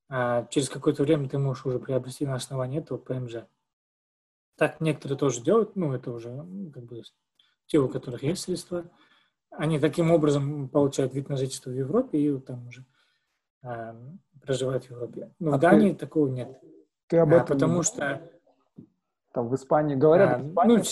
через 0.09 0.69
какое-то 0.69 1.03
время 1.03 1.27
ты 1.27 1.37
можешь 1.37 1.65
уже 1.65 1.79
приобрести 1.79 2.25
на 2.25 2.35
основании 2.35 2.79
этого 2.79 2.97
ПМЖ. 2.97 3.45
Так 4.55 4.81
некоторые 4.81 5.17
тоже 5.17 5.41
делают, 5.41 5.75
ну, 5.75 5.93
это 5.93 6.11
уже 6.11 6.29
как 6.73 6.83
бы 6.85 7.03
те, 7.67 7.77
у 7.77 7.87
которых 7.87 8.23
есть 8.23 8.43
средства. 8.43 8.89
Они 9.51 9.79
таким 9.79 10.11
образом 10.11 10.67
получают 10.69 11.13
вид 11.13 11.29
на 11.29 11.37
жительство 11.37 11.69
в 11.69 11.73
Европе 11.73 12.19
и 12.19 12.39
там 12.39 12.67
уже 12.67 12.85
а, 13.61 13.95
проживают 14.41 14.85
в 14.85 14.91
Европе. 14.91 15.31
Но 15.39 15.53
а 15.53 15.57
в 15.57 15.59
Дании 15.59 15.91
ты, 15.91 15.97
такого 15.97 16.27
нет. 16.27 16.59
Ты 17.07 17.17
об 17.17 17.29
этом... 17.29 17.41
А, 17.41 17.45
потому 17.45 17.83
что... 17.83 18.31
Там 19.33 19.49
в 19.49 19.55
Испании 19.55 19.95
говорят, 19.95 20.39
а, 20.39 20.39
в 20.39 20.49
Испании... 20.49 20.77
Ну, 20.77 20.83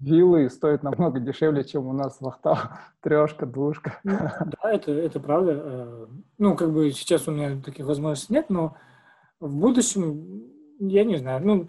виллы 0.00 0.50
стоят 0.50 0.82
намного 0.82 1.20
дешевле, 1.20 1.64
чем 1.64 1.86
у 1.86 1.92
нас 1.92 2.20
в 2.20 2.26
Ахтау. 2.26 2.56
Трешка, 3.00 3.46
двушка. 3.46 3.98
Ну, 4.04 4.18
да, 4.62 4.72
это, 4.72 4.92
это 4.92 5.20
правда. 5.20 5.52
Э, 5.54 6.06
ну, 6.38 6.56
как 6.56 6.72
бы 6.72 6.90
сейчас 6.92 7.28
у 7.28 7.32
меня 7.32 7.60
таких 7.60 7.86
возможностей 7.86 8.34
нет, 8.34 8.50
но 8.50 8.76
в 9.40 9.56
будущем, 9.56 10.50
я 10.78 11.04
не 11.04 11.16
знаю. 11.16 11.44
Ну, 11.44 11.68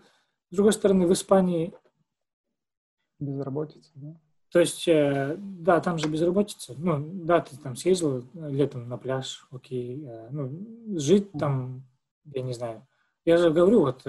с 0.52 0.56
другой 0.56 0.74
стороны, 0.74 1.08
в 1.08 1.14
Испании... 1.14 1.74
Безработица, 3.20 3.92
да? 3.96 4.20
То 4.52 4.60
есть, 4.60 4.88
э, 4.88 5.36
да, 5.38 5.80
там 5.82 5.98
же 5.98 6.08
безработица. 6.08 6.76
Ну, 6.78 7.00
да, 7.26 7.42
ты 7.42 7.58
там 7.58 7.76
съездил 7.76 8.24
летом 8.34 8.88
на 8.88 8.98
пляж, 8.98 9.48
окей. 9.52 10.06
Э, 10.06 10.30
ну, 10.32 10.98
жить 10.98 11.32
там, 11.34 11.84
я 12.26 12.42
не 12.42 12.54
знаю. 12.54 12.88
Я 13.26 13.36
же 13.36 13.50
говорю, 13.50 13.82
вот 13.82 14.08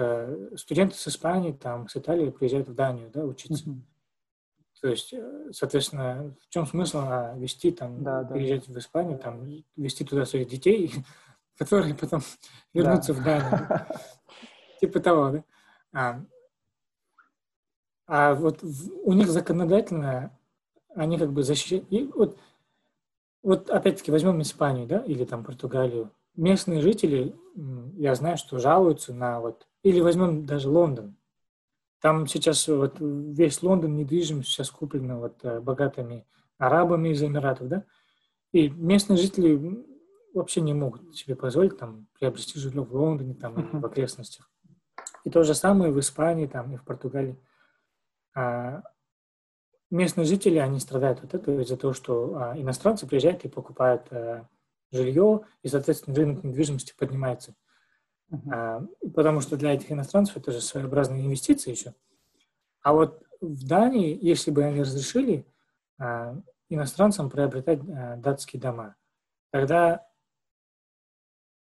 студенты 0.57 0.95
с 0.95 1.05
Испании, 1.09 1.51
там, 1.51 1.89
с 1.89 1.97
Италии 1.97 2.29
приезжают 2.29 2.69
в 2.69 2.73
Данию, 2.73 3.11
да, 3.13 3.25
учиться. 3.25 3.69
Uh-huh. 3.69 3.81
То 4.81 4.87
есть, 4.87 5.13
э, 5.13 5.51
соответственно, 5.51 6.35
в 6.41 6.49
чем 6.49 6.65
смысл 6.65 6.99
а, 7.01 7.35
вести 7.37 7.71
там, 7.71 8.03
да, 8.03 8.23
да. 8.23 8.33
приезжать 8.33 8.67
в 8.67 8.77
Испанию, 8.77 9.19
там, 9.19 9.45
вести 9.75 10.05
туда 10.05 10.25
своих 10.25 10.47
детей, 10.47 10.93
которые 11.57 11.95
потом 11.95 12.21
вернутся 12.73 13.13
да. 13.13 13.19
в 13.19 13.23
Данию. 13.23 13.87
Типа 14.79 14.99
того, 14.99 15.29
да? 15.31 15.43
А, 15.91 16.21
а 18.07 18.35
вот 18.35 18.63
у 18.63 19.13
них 19.13 19.29
законодательно 19.29 20.37
они 20.95 21.17
как 21.17 21.31
бы 21.31 21.43
защищают... 21.43 21.85
И 21.91 22.05
вот, 22.15 22.37
вот 23.43 23.69
опять-таки 23.69 24.11
возьмем 24.11 24.41
Испанию, 24.41 24.87
да, 24.87 24.99
или 24.99 25.25
там 25.25 25.43
Португалию. 25.43 26.11
Местные 26.35 26.81
жители, 26.81 27.35
я 27.97 28.15
знаю, 28.15 28.37
что 28.37 28.59
жалуются 28.59 29.13
на 29.13 29.39
вот... 29.39 29.67
Или 29.83 29.99
возьмем 30.01 30.45
даже 30.45 30.69
Лондон. 30.69 31.15
Там 32.01 32.27
сейчас 32.27 32.67
вот 32.67 32.97
весь 32.99 33.61
Лондон 33.61 33.95
недвижимость 33.95 34.49
сейчас 34.49 34.69
куплена 34.71 35.17
вот 35.17 35.43
э, 35.43 35.59
богатыми 35.59 36.25
арабами 36.57 37.09
из 37.09 37.21
Эмиратов, 37.21 37.67
да, 37.67 37.83
и 38.51 38.69
местные 38.69 39.17
жители 39.17 39.85
вообще 40.33 40.61
не 40.61 40.73
могут 40.73 41.15
себе 41.15 41.35
позволить 41.35 41.77
там 41.77 42.07
приобрести 42.17 42.59
жилье 42.59 42.83
в 42.83 42.95
Лондоне 42.95 43.33
там 43.33 43.55
uh-huh. 43.55 43.79
в 43.79 43.85
окрестностях. 43.85 44.49
И 45.23 45.29
то 45.29 45.43
же 45.43 45.53
самое 45.53 45.91
в 45.91 45.99
Испании 45.99 46.47
там 46.47 46.73
и 46.73 46.77
в 46.77 46.83
Португалии. 46.83 47.37
А 48.35 48.83
местные 49.91 50.25
жители, 50.25 50.57
они 50.57 50.79
страдают 50.79 51.23
от 51.23 51.33
этого 51.33 51.61
из-за 51.61 51.77
того, 51.77 51.93
что 51.93 52.35
а, 52.37 52.59
иностранцы 52.59 53.07
приезжают 53.07 53.43
и 53.43 53.49
покупают 53.49 54.07
а, 54.11 54.47
жилье, 54.91 55.41
и, 55.61 55.67
соответственно, 55.67 56.15
рынок 56.15 56.43
недвижимости 56.43 56.93
поднимается. 56.97 57.55
Uh-huh. 58.31 58.87
потому 59.15 59.41
что 59.41 59.57
для 59.57 59.73
этих 59.73 59.91
иностранцев 59.91 60.37
это 60.37 60.51
же 60.51 60.61
своеобразные 60.61 61.25
инвестиции 61.25 61.71
еще. 61.71 61.95
А 62.83 62.93
вот 62.93 63.23
в 63.41 63.67
Дании, 63.67 64.17
если 64.21 64.51
бы 64.51 64.63
они 64.63 64.81
разрешили 64.81 65.47
а, 65.97 66.39
иностранцам 66.69 67.29
приобретать 67.29 67.79
а, 67.89 68.17
датские 68.17 68.61
дома, 68.61 68.95
тогда 69.51 70.05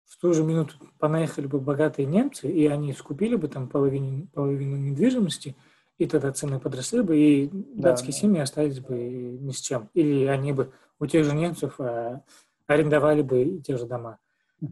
в 0.06 0.18
ту 0.18 0.34
же 0.34 0.44
минуту 0.44 0.76
понаехали 1.00 1.48
бы 1.48 1.60
богатые 1.60 2.06
немцы, 2.06 2.52
и 2.52 2.68
они 2.68 2.94
скупили 2.94 3.36
бы 3.36 3.48
там 3.48 3.68
половину, 3.68 4.28
половину 4.34 4.76
недвижимости, 4.78 5.56
и 5.98 6.06
тогда 6.08 6.32
цены 6.32 6.60
подросли 6.60 7.02
бы, 7.02 7.18
и 7.18 7.48
да, 7.48 7.90
датские 7.90 8.12
да. 8.12 8.18
семьи 8.18 8.42
остались 8.42 8.80
бы 8.80 8.98
ни 8.98 9.52
с 9.52 9.60
чем. 9.60 9.90
Или 9.94 10.26
они 10.26 10.52
бы 10.52 10.74
у 11.00 11.06
тех 11.06 11.26
же 11.26 11.34
немцев 11.34 11.80
а, 11.80 12.24
арендовали 12.68 13.22
бы 13.22 13.62
те 13.66 13.78
же 13.78 13.86
дома. 13.86 14.20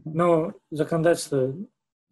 Но 0.04 0.52
законодательство 0.70 1.54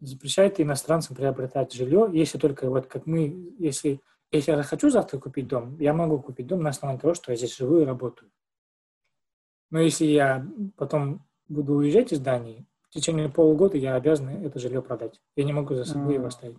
запрещает 0.03 0.59
иностранцам 0.59 1.15
приобретать 1.15 1.73
жилье, 1.73 2.09
если 2.11 2.37
только 2.37 2.69
вот 2.69 2.87
как 2.87 3.05
мы, 3.05 3.53
если, 3.57 4.01
если 4.31 4.51
я 4.51 4.63
хочу 4.63 4.89
завтра 4.89 5.17
купить 5.17 5.47
дом, 5.47 5.79
я 5.79 5.93
могу 5.93 6.19
купить 6.19 6.47
дом 6.47 6.61
на 6.61 6.69
основании 6.69 6.99
того, 6.99 7.13
что 7.13 7.31
я 7.31 7.37
здесь 7.37 7.55
живу 7.55 7.79
и 7.79 7.85
работаю. 7.85 8.29
Но 9.71 9.79
если 9.79 10.05
я 10.05 10.45
потом 10.75 11.25
буду 11.47 11.75
уезжать 11.75 12.11
из 12.11 12.19
Дании, 12.19 12.65
в 12.89 12.93
течение 12.93 13.29
полугода 13.29 13.77
я 13.77 13.95
обязан 13.95 14.29
это 14.29 14.59
жилье 14.59 14.81
продать. 14.81 15.19
Я 15.35 15.45
не 15.45 15.53
могу 15.53 15.73
за 15.73 15.85
собой 15.85 16.15
его 16.15 16.27
оставить. 16.27 16.57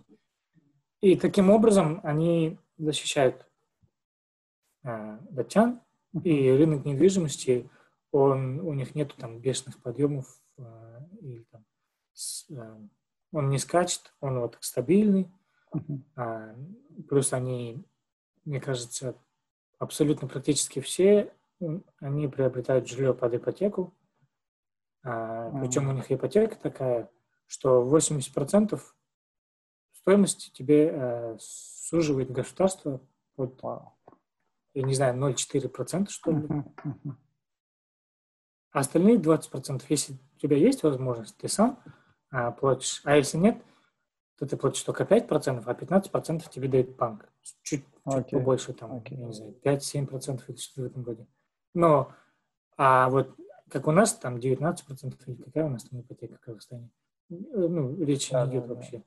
И 1.01 1.15
таким 1.15 1.49
образом 1.49 2.01
они 2.03 2.57
защищают 2.77 3.47
э, 4.83 5.17
датчан, 5.29 5.79
и 6.23 6.49
рынок 6.49 6.85
недвижимости, 6.85 7.69
он, 8.11 8.59
у 8.59 8.73
них 8.73 8.95
нет 8.95 9.13
там 9.17 9.39
бешеных 9.39 9.81
подъемов 9.81 10.41
э, 10.57 10.99
или 11.21 11.43
там, 11.51 11.65
с, 12.13 12.49
э, 12.49 12.87
он 13.35 13.49
не 13.49 13.57
скачет, 13.57 14.13
он 14.21 14.39
вот 14.39 14.57
стабильный. 14.61 15.29
Uh-huh. 15.73 16.01
А, 16.15 16.55
плюс 17.09 17.33
они, 17.33 17.85
мне 18.45 18.61
кажется, 18.61 19.15
абсолютно 19.77 20.29
практически 20.29 20.79
все, 20.79 21.33
они 21.99 22.29
приобретают 22.29 22.87
жилье 22.87 23.13
под 23.13 23.33
ипотеку. 23.33 23.93
А, 25.03 25.49
mm-hmm. 25.49 25.59
Причем 25.59 25.89
у 25.89 25.91
них 25.91 26.09
ипотека 26.09 26.55
такая, 26.55 27.09
что 27.45 27.85
80% 27.85 28.79
стоимости 29.91 30.49
тебе 30.51 30.89
э, 30.93 31.37
суживает 31.39 32.31
государство 32.31 33.01
вот, 33.35 33.59
wow. 33.61 33.89
я 34.73 34.83
не 34.83 34.93
знаю, 34.93 35.17
0,4% 35.19 36.09
что 36.09 36.31
ли. 36.31 36.47
А 38.71 38.79
остальные 38.79 39.17
20%, 39.17 39.83
если 39.89 40.13
у 40.13 40.39
тебя 40.39 40.57
есть 40.57 40.83
возможность, 40.83 41.37
ты 41.37 41.47
сам 41.47 41.81
а, 41.85 42.04
платишь. 42.51 43.01
А 43.03 43.15
если 43.15 43.37
нет, 43.37 43.63
то 44.37 44.45
ты 44.45 44.57
платишь 44.57 44.83
только 44.83 45.03
5%, 45.03 45.63
а 45.65 45.73
15% 45.73 46.49
тебе 46.49 46.67
дает 46.67 46.95
банк. 46.95 47.29
Чуть, 47.61 47.85
okay. 48.05 48.23
чуть 48.23 48.31
побольше, 48.31 48.73
там, 48.73 48.91
okay. 48.97 49.15
не 49.15 49.33
знаю, 49.33 49.55
5-7% 49.63 50.41
или 50.47 50.57
что-то 50.57 50.81
в 50.81 50.85
этом 50.85 51.03
году. 51.03 51.27
Но, 51.73 52.11
а 52.77 53.09
вот 53.09 53.35
как 53.69 53.87
у 53.87 53.91
нас, 53.91 54.13
там 54.13 54.37
19% 54.37 55.15
или 55.25 55.35
какая 55.35 55.65
у 55.65 55.69
нас 55.69 55.83
там 55.85 56.01
ипотека 56.01 56.35
в 56.35 56.39
Казахстане, 56.39 56.89
ну, 57.29 57.95
речи 58.03 58.31
да, 58.31 58.45
не 58.45 58.51
идет 58.51 58.67
да, 58.67 58.73
вообще. 58.73 58.97
Да. 58.97 59.03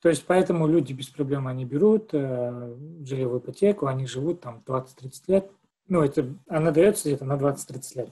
То 0.00 0.08
есть 0.08 0.24
поэтому 0.26 0.66
люди 0.66 0.92
без 0.92 1.08
проблем 1.08 1.46
они 1.46 1.64
берут 1.64 2.10
э, 2.12 2.76
жилевую 3.04 3.40
ипотеку, 3.40 3.86
они 3.86 4.06
живут 4.06 4.40
там 4.40 4.62
20-30 4.66 5.22
лет. 5.26 5.50
Ну, 5.88 6.02
это, 6.02 6.26
она 6.48 6.70
дается 6.70 7.08
где-то 7.08 7.24
на 7.24 7.36
20-30 7.36 7.96
лет. 7.96 8.10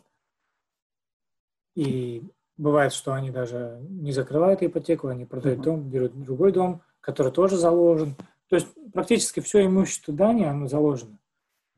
И 1.74 2.28
бывает, 2.58 2.92
что 2.92 3.14
они 3.14 3.30
даже 3.30 3.78
не 3.88 4.12
закрывают 4.12 4.62
ипотеку, 4.62 5.08
они 5.08 5.24
продают 5.24 5.60
uh-huh. 5.60 5.64
дом, 5.64 5.88
берут 5.88 6.22
другой 6.22 6.52
дом, 6.52 6.82
который 7.00 7.32
тоже 7.32 7.56
заложен. 7.56 8.14
То 8.48 8.56
есть 8.56 8.68
практически 8.92 9.40
все 9.40 9.64
имущество 9.64 10.12
Дании, 10.12 10.46
оно 10.46 10.66
заложено. 10.66 11.18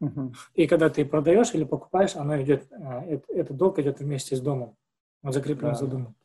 Uh-huh. 0.03 0.33
И 0.55 0.67
когда 0.67 0.89
ты 0.91 1.05
продаешь 1.05 1.55
или 1.55 1.65
покупаешь, 1.65 2.17
оно 2.17 2.41
идет, 2.43 2.67
э, 2.73 3.21
этот 3.29 3.57
долг 3.57 3.79
идет 3.79 4.01
вместе 4.01 4.35
с 4.35 4.41
домом. 4.41 4.77
Он 5.23 5.33
закреплен 5.33 5.73
да. 5.73 5.75
за 5.77 5.87
домом. 5.87 6.17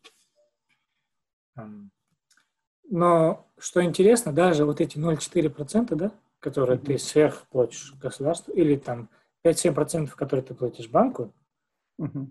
Но 2.90 3.48
что 3.58 3.84
интересно, 3.84 4.32
даже 4.32 4.66
вот 4.66 4.82
эти 4.82 4.98
0,4%, 4.98 5.96
да, 5.96 6.12
которые 6.40 6.80
uh-huh. 6.80 6.86
ты 6.86 6.98
сверх 6.98 7.46
платишь 7.50 7.94
государству, 7.96 8.54
или 8.54 8.78
там 8.78 9.10
5-7%, 9.44 10.10
которые 10.16 10.44
ты 10.44 10.54
платишь 10.54 10.90
банку, 10.90 11.34
uh-huh 12.00 12.28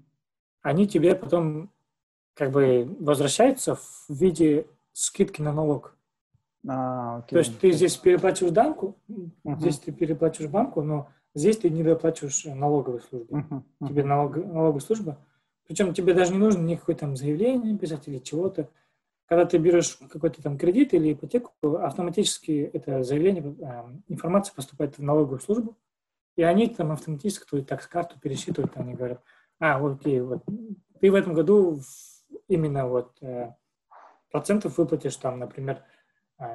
они 0.64 0.89
тебе 0.89 1.14
потом 1.14 1.70
как 2.35 2.51
бы 2.51 2.97
возвращаются 3.01 3.76
в 3.76 4.07
виде 4.09 4.66
скидки 4.93 5.41
на 5.41 5.53
налог. 5.53 5.97
А, 6.66 7.18
окей. 7.18 7.30
То 7.30 7.39
есть 7.39 7.59
ты 7.59 7.72
здесь 7.72 7.97
переплачиваешь 7.97 8.55
банку, 8.55 8.97
uh-huh. 9.09 9.59
здесь 9.59 9.78
ты 9.78 9.93
переплачиваешь 9.93 10.51
банку, 10.51 10.82
но 10.82 11.09
здесь 11.35 11.59
ты 11.59 11.70
не 11.70 11.82
доплачиваешь 11.82 12.45
налоговой 12.45 13.01
службе. 13.01 13.37
Uh-huh. 13.37 13.62
Uh-huh. 13.80 13.89
Тебе 13.89 14.05
налог, 14.05 14.37
налоговая 14.37 14.80
служба, 14.80 15.18
причем 15.66 15.95
тебе 15.95 16.14
даже 16.14 16.32
не 16.32 16.39
нужно 16.39 16.62
никакое 16.62 16.97
там 16.97 17.16
заявление 17.16 17.76
писать 17.76 18.09
или 18.09 18.18
чего-то. 18.18 18.68
Когда 19.26 19.47
ты 19.47 19.57
берешь 19.57 19.99
какой-то 20.11 20.43
там 20.43 20.59
кредит 20.59 20.93
или 20.93 21.12
ипотеку, 21.12 21.53
автоматически 21.76 22.70
это 22.72 23.03
заявление, 23.03 23.57
э, 23.59 23.85
информация 24.09 24.55
поступает 24.55 24.99
в 24.99 25.03
налоговую 25.03 25.41
службу, 25.41 25.76
и 26.37 26.43
они 26.43 26.68
там 26.68 26.93
автоматически 26.93 27.49
твою 27.49 27.64
такс 27.64 27.87
карту 27.87 28.18
пересчитывают, 28.20 28.72
они 28.76 28.95
говорят, 28.95 29.22
а, 29.61 29.85
окей, 29.85 30.20
вот 30.20 30.45
ты 31.01 31.11
в 31.11 31.14
этом 31.14 31.32
году 31.32 31.80
именно 32.49 32.86
вот 32.86 33.16
э, 33.22 33.55
процентов 34.30 34.78
выплатишь 34.78 35.16
там, 35.16 35.38
например, 35.38 35.82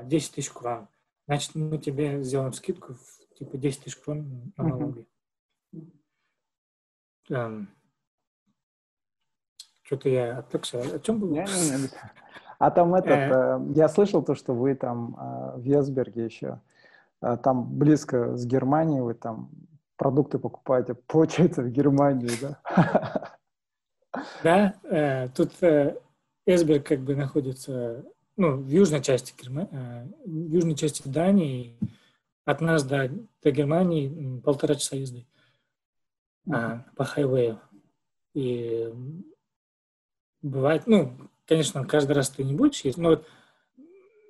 10 0.04 0.30
э, 0.30 0.36
тысяч 0.36 0.52
крон. 0.52 0.88
Значит, 1.28 1.56
мы 1.56 1.78
тебе 1.78 2.24
сделаем 2.24 2.54
скидку 2.54 2.94
в 2.94 3.36
типа 3.36 3.58
10 3.58 3.84
тысяч 3.84 3.98
крон 3.98 4.54
на 4.58 4.64
налоги. 4.64 5.08
Uh-huh. 5.74 5.92
Эм, 7.30 7.70
что-то 9.84 10.10
я 10.10 10.40
отвлекся. 10.40 10.80
О 10.82 11.00
чем 11.00 11.20
был? 11.20 11.36
А 12.58 12.72
там 12.72 12.94
этот, 12.96 13.12
э, 13.12 13.30
э, 13.32 13.60
я 13.76 13.88
слышал 13.88 14.24
то, 14.24 14.36
что 14.36 14.54
вы 14.54 14.76
там 14.76 15.16
в 15.56 15.62
Весберге 15.62 16.26
еще, 16.26 16.60
там 17.22 17.78
близко 17.78 18.36
с 18.36 18.46
Германией, 18.46 19.02
вы 19.02 19.14
там 19.14 19.50
продукты 19.96 20.40
покупаете, 20.40 20.96
получается, 21.08 21.62
в 21.62 21.70
Германии, 21.70 22.32
да? 22.42 23.36
Да, 24.44 24.80
э, 24.84 25.30
тут 25.30 25.52
э, 25.62 26.00
Эсберг 26.46 26.88
как 26.88 27.02
бы 27.02 27.16
находится 27.16 28.06
ну, 28.38 28.58
в 28.58 28.68
южной 28.68 29.02
части 29.02 29.34
э, 29.40 30.08
в 30.26 30.52
южной 30.52 30.76
части 30.76 31.08
Дании. 31.08 31.78
От 32.46 32.62
нас 32.62 32.84
до, 32.84 33.12
до 33.44 33.52
Германии 33.52 34.40
полтора 34.40 34.74
часа 34.74 34.96
езды 34.96 35.28
uh-huh. 36.48 36.82
по 36.96 37.04
хайвею. 37.06 37.62
И 38.34 38.92
бывает, 40.42 40.88
ну, 40.88 41.14
конечно, 41.46 41.86
каждый 41.86 42.14
раз 42.14 42.30
ты 42.30 42.44
не 42.44 42.56
будешь 42.56 42.82
есть, 42.82 42.98
но 42.98 43.10
вот 43.10 43.28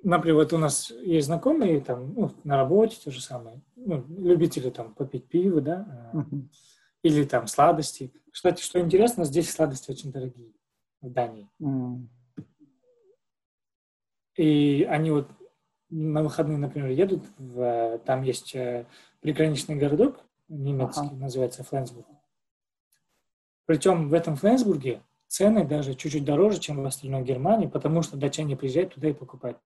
например, 0.02 0.36
вот 0.36 0.52
у 0.52 0.58
нас 0.58 0.90
есть 0.90 1.26
знакомые 1.26 1.80
там, 1.80 2.14
ну, 2.14 2.32
на 2.44 2.56
работе 2.56 2.98
то 3.02 3.10
же 3.10 3.20
самое, 3.20 3.62
ну, 3.76 4.04
любители 4.18 4.70
там 4.70 4.94
попить 4.94 5.26
пиво, 5.26 5.60
да, 5.60 6.12
uh-huh. 6.12 6.42
Или 7.02 7.24
там 7.24 7.46
сладости. 7.46 8.12
Кстати, 8.30 8.62
что 8.62 8.80
интересно, 8.80 9.24
здесь 9.24 9.50
сладости 9.50 9.90
очень 9.90 10.12
дорогие 10.12 10.52
в 11.00 11.10
Дании. 11.10 11.48
Uh-huh. 11.60 12.06
И 14.36 14.86
они 14.88 15.10
вот 15.10 15.28
на 15.88 16.22
выходные, 16.22 16.58
например, 16.58 16.90
едут, 16.90 17.24
в, 17.38 17.98
там 18.04 18.22
есть 18.22 18.54
э, 18.54 18.86
приграничный 19.20 19.74
городок 19.74 20.24
немецкий, 20.48 21.00
uh-huh. 21.00 21.16
называется 21.16 21.64
Фленсбург. 21.64 22.06
Причем 23.66 24.08
в 24.08 24.14
этом 24.14 24.36
Фленсбурге 24.36 25.02
цены 25.26 25.64
даже 25.64 25.94
чуть-чуть 25.94 26.24
дороже, 26.24 26.58
чем 26.58 26.82
в 26.82 26.86
остальной 26.86 27.22
Германии, 27.22 27.66
потому 27.66 28.02
что 28.02 28.16
датчане 28.16 28.56
приезжают 28.56 28.94
туда 28.94 29.08
и 29.08 29.12
покупают. 29.12 29.58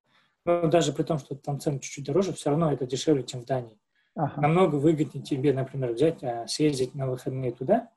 Но 0.45 0.66
даже 0.68 0.93
при 0.93 1.03
том, 1.05 1.18
что 1.18 1.35
там 1.35 1.59
цены 1.59 1.78
чуть-чуть 1.78 2.05
дороже, 2.05 2.32
все 2.35 2.51
равно 2.51 2.70
это 2.70 2.87
дешевле, 2.87 3.22
чем 3.22 3.41
в 3.41 3.47
Дании. 3.47 3.78
Ага. 4.16 4.40
Намного 4.40 4.76
выгоднее 4.76 5.24
тебе, 5.24 5.52
например, 5.52 5.92
взять, 5.92 6.22
а, 6.22 6.46
съездить 6.46 6.94
на 6.94 7.08
выходные 7.08 7.50
туда, 7.50 7.90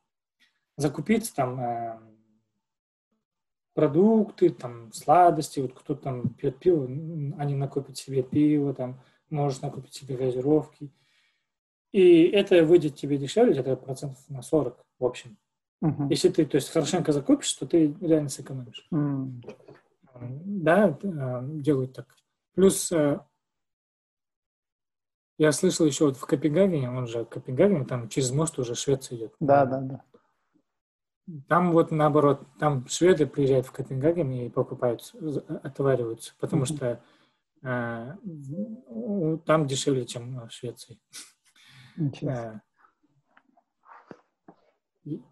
закупить 0.76 1.34
там 1.36 1.60
э, 1.60 2.00
продукты, 3.74 4.50
там 4.50 4.92
сладости, 4.94 5.60
вот 5.60 5.74
кто 5.74 5.94
там 5.94 6.30
пьет 6.30 6.58
пиво, 6.58 6.86
они 6.86 7.56
накопят 7.56 7.98
себе 7.98 8.24
пиво, 8.24 8.74
там 8.74 9.00
можешь 9.30 9.62
накупить 9.62 9.94
себе 9.94 10.18
газировки. 10.18 10.92
И 11.92 12.24
это 12.24 12.64
выйдет 12.66 12.96
тебе 12.96 13.18
дешевле, 13.18 13.60
это 13.60 13.76
процентов 13.76 14.20
на 14.30 14.42
40 14.42 14.84
в 15.00 15.06
общем. 15.06 15.38
Uh-huh. 15.84 16.08
Если 16.10 16.30
ты, 16.30 16.46
то 16.46 16.56
есть, 16.56 16.70
хорошенько 16.70 17.12
закупишь, 17.12 17.54
то 17.54 17.68
ты 17.68 17.96
реально 18.02 18.30
сэкономишь. 18.30 18.88
Uh-huh. 18.92 19.44
Да, 20.20 20.98
делают 21.02 21.94
так. 21.94 22.08
Плюс 22.56 22.92
э, 22.92 23.20
я 25.38 25.52
слышал 25.52 25.86
еще 25.86 26.06
вот 26.06 26.18
в 26.18 26.26
Копенгагене, 26.26 26.90
он 26.90 27.08
же 27.08 27.26
Копенгаген, 27.26 27.86
там 27.86 28.10
через 28.10 28.32
мост 28.32 28.58
уже 28.58 28.76
Швеция 28.76 29.18
идет. 29.18 29.36
Да, 29.40 29.66
да, 29.66 29.82
да. 29.82 30.04
Там 31.48 31.74
вот 31.74 31.92
наоборот, 31.92 32.48
там 32.58 32.88
шведы 32.88 33.28
приезжают 33.28 33.68
в 33.68 33.72
Копенгаген 33.72 34.32
и 34.32 34.50
покупают, 34.50 35.14
отвариваются, 35.64 36.34
потому 36.40 36.64
mm-hmm. 36.64 36.76
что 36.76 37.02
э, 37.64 39.38
там 39.46 39.68
дешевле, 39.68 40.06
чем 40.06 40.48
в 40.48 40.52
Швеции. 40.52 40.98
Э, 42.22 42.60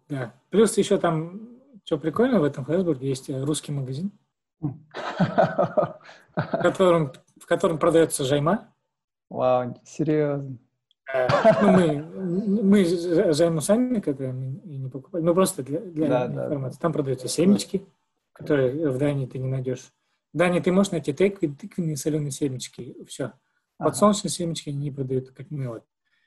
да. 0.08 0.34
Плюс 0.50 0.76
еще 0.76 0.98
там, 0.98 1.60
что 1.84 1.98
прикольно 1.98 2.40
в 2.40 2.44
этом 2.44 2.66
Фейсбуке, 2.66 3.08
есть 3.08 3.30
русский 3.30 3.72
магазин. 3.72 4.12
в 4.60 5.98
котором, 6.34 7.12
в 7.40 7.46
котором 7.46 7.78
продается 7.78 8.24
жайма. 8.24 8.72
Вау, 9.28 9.76
серьезно. 9.84 10.58
Ну, 11.62 11.72
мы, 11.72 12.02
мы 12.62 12.84
жайму 13.32 13.60
сами 13.60 14.00
когда 14.00 14.28
и 14.28 14.32
не 14.32 14.88
покупали, 14.88 15.22
ну 15.22 15.34
просто 15.34 15.62
для, 15.62 15.78
для 15.80 16.08
да, 16.08 16.26
информации. 16.26 16.78
Да, 16.78 16.82
Там 16.82 16.92
продаются 16.92 17.28
семечки, 17.28 17.86
которые 18.32 18.90
в 18.90 18.98
Дании 18.98 19.26
ты 19.26 19.38
не 19.38 19.46
найдешь. 19.46 19.92
В 20.32 20.38
Дании 20.38 20.60
ты 20.60 20.72
можешь 20.72 20.92
найти 20.92 21.12
тыквы, 21.12 21.48
тыквенные 21.48 21.96
соленые 21.96 22.32
семечки, 22.32 22.96
все. 23.06 23.32
Ага. 23.78 23.90
Подсолнечные 23.90 24.30
семечки 24.30 24.70
не 24.70 24.90
продают, 24.90 25.30
как 25.30 25.50
мы 25.50 25.68
вот. 25.68 25.84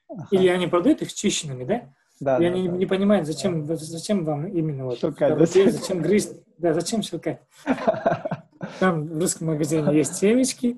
Ага. 0.08 0.28
Или 0.32 0.48
они 0.48 0.68
продают 0.68 1.02
их 1.02 1.14
чищенными, 1.14 1.66
да? 1.66 1.94
Да, 2.20 2.38
и 2.38 2.42
да, 2.42 2.48
они 2.48 2.68
да. 2.68 2.78
не 2.78 2.86
понимают, 2.86 3.28
зачем, 3.28 3.66
да. 3.66 3.76
зачем 3.76 4.24
вам 4.24 4.48
именно 4.48 4.86
вот 4.86 5.00
шелкать, 5.00 5.38
да? 5.38 5.46
зачем 5.46 6.02
грызть, 6.02 6.42
да, 6.58 6.74
зачем 6.74 7.02
шелкать. 7.02 7.42
Там 8.80 9.08
в 9.08 9.20
русском 9.20 9.48
магазине 9.48 9.96
есть 9.96 10.16
семечки, 10.16 10.78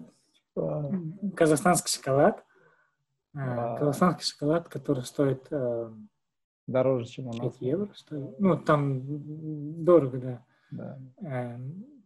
казахстанский 1.36 1.91
шоколад, 1.91 2.43
а, 3.34 3.78
казахстанский 3.78 4.26
шоколад, 4.26 4.68
который 4.68 5.04
стоит 5.04 5.47
э, 5.52 5.91
дороже, 6.68 7.06
чем 7.06 7.28
у 7.28 7.34
нас. 7.34 7.56
евро 7.60 7.89
стоит. 7.95 8.39
Ну, 8.39 8.58
там 8.58 9.02
дорого, 9.84 10.18
да. 10.18 10.45
да. 10.72 10.99
Э, 11.22 11.60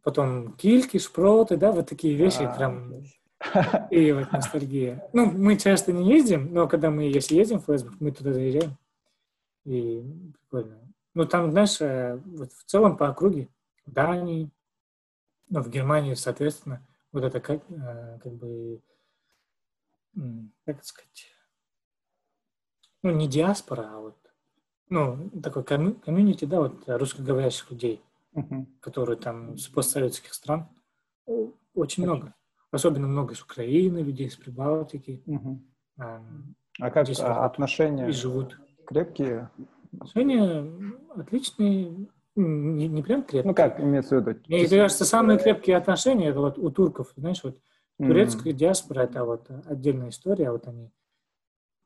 потом 0.03 0.53
кильки, 0.53 0.99
шпроты, 0.99 1.57
да, 1.57 1.71
вот 1.71 1.89
такие 1.89 2.15
вещи 2.15 2.43
а, 2.43 2.53
прям. 2.53 2.93
И 3.89 4.11
вот 4.13 4.31
ностальгия. 4.31 5.07
Ну, 5.13 5.25
мы 5.31 5.57
часто 5.57 5.91
не 5.91 6.07
ездим, 6.09 6.53
но 6.53 6.67
когда 6.67 6.91
мы, 6.91 7.03
если 7.03 7.35
ездим 7.35 7.59
в 7.59 7.65
Facebook, 7.65 7.95
мы 7.99 8.11
туда 8.11 8.33
заезжаем. 8.33 8.77
И 9.65 10.03
прикольно. 10.33 10.79
Ну, 11.15 11.25
там, 11.25 11.49
знаешь, 11.51 11.81
э, 11.81 12.21
вот 12.23 12.51
в 12.53 12.65
целом 12.65 12.97
по 12.97 13.09
округе, 13.09 13.49
в 13.85 13.91
Дании, 13.91 14.51
ну, 15.49 15.61
в 15.61 15.69
Германии, 15.69 16.13
соответственно, 16.13 16.85
вот 17.15 17.23
это 17.23 17.39
как, 17.39 17.63
э, 17.71 18.19
как 18.21 18.33
бы, 18.33 18.81
как 20.65 20.83
сказать, 20.83 21.31
ну, 23.03 23.11
не 23.11 23.29
диаспора, 23.29 23.89
а 23.89 23.99
вот, 24.01 24.17
ну, 24.89 25.29
такой 25.41 25.63
комью- 25.63 25.99
комьюнити, 26.01 26.43
да, 26.43 26.59
вот 26.59 26.83
русскоговорящих 26.87 27.71
людей, 27.71 28.03
uh-huh. 28.33 28.65
которые 28.81 29.17
там 29.17 29.57
с 29.57 29.69
постсоветских 29.69 30.33
стран, 30.33 30.67
очень 31.73 32.03
okay. 32.03 32.07
много. 32.07 32.35
Особенно 32.71 33.07
много 33.07 33.33
из 33.33 33.41
Украины, 33.41 33.99
людей 33.99 34.27
из 34.27 34.35
Прибалтики. 34.35 35.23
Uh-huh. 35.25 35.59
А 35.97 36.91
как 36.91 37.07
а, 37.21 37.45
отношения 37.45 38.09
и 38.09 38.11
живут. 38.11 38.59
крепкие? 38.85 39.49
Отношения 39.93 40.69
отличные, 41.15 42.09
не, 42.35 42.87
не 42.87 43.01
прям 43.01 43.23
крепкие. 43.23 43.43
Ну 43.43 43.53
как, 43.53 43.79
имеется 43.79 44.17
в 44.17 44.27
виду? 44.27 44.39
Мне 44.47 44.67
кажется, 44.67 45.05
самые 45.05 45.39
крепкие 45.39 45.77
отношения 45.77 46.29
это 46.29 46.39
вот 46.39 46.57
у 46.57 46.69
турков, 46.69 47.13
знаешь, 47.15 47.43
вот 47.43 47.57
турецкая 47.97 48.53
mm-hmm. 48.53 48.57
диаспора 48.57 49.01
это 49.01 49.23
вот 49.23 49.49
отдельная 49.65 50.09
история, 50.09 50.51
вот 50.51 50.67
они. 50.67 50.91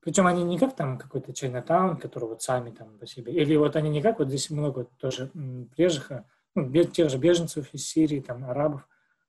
Причем 0.02 0.28
они 0.28 0.44
не 0.44 0.58
как 0.58 0.76
там 0.76 0.98
какой-то 0.98 1.34
Чайнатаун, 1.34 1.98
который 1.98 2.30
вот 2.30 2.42
сами 2.42 2.72
там 2.72 2.98
по 2.98 3.06
себе, 3.06 3.34
или 3.34 3.56
вот 3.58 3.76
они 3.76 3.90
не 3.90 4.02
как 4.02 4.20
вот 4.20 4.30
здесь 4.30 4.50
много 4.50 4.86
тоже 4.98 5.30
приезжих, 5.76 6.12
а, 6.12 6.26
ну, 6.56 6.72
тех 6.86 7.10
же 7.10 7.18
беженцев 7.18 7.74
из 7.74 7.88
Сирии, 7.88 8.22
там, 8.22 8.46
арабов. 8.46 8.88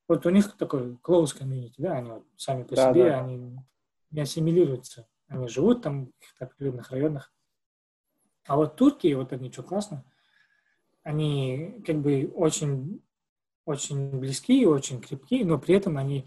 Вот 0.08 0.24
у 0.26 0.30
них 0.30 0.56
такой 0.56 0.96
close 1.02 1.36
community, 1.38 1.74
да, 1.78 1.94
они 1.94 2.10
вот 2.10 2.24
сами 2.36 2.62
по 2.62 2.76
да, 2.76 2.90
себе, 2.90 3.10
да. 3.10 3.20
они 3.20 3.58
не 4.10 4.20
ассимилируются. 4.20 5.06
Они 5.28 5.48
живут 5.48 5.82
там 5.82 6.06
в 6.06 6.12
каких-то 6.12 6.46
определенных 6.46 6.90
районах. 6.90 7.32
А 8.46 8.56
вот 8.56 8.76
турки, 8.76 9.12
вот 9.12 9.32
они 9.32 9.52
что 9.52 9.62
классно, 9.62 10.04
они 11.10 11.82
как 11.84 11.96
бы 11.96 12.32
очень, 12.36 13.02
очень 13.64 14.18
близкие, 14.18 14.68
очень 14.68 15.00
крепкие, 15.00 15.44
но 15.44 15.58
при 15.58 15.74
этом 15.74 15.98
они 15.98 16.24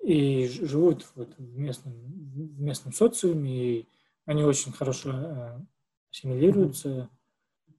и 0.00 0.46
живут 0.46 1.06
вот 1.16 1.36
в, 1.36 1.58
местном, 1.58 1.92
в 1.94 2.60
местном 2.60 2.92
социуме, 2.92 3.50
и 3.52 3.88
они 4.24 4.44
очень 4.44 4.72
хорошо 4.72 5.10
э, 5.10 5.60
ассимилируются, 6.12 7.10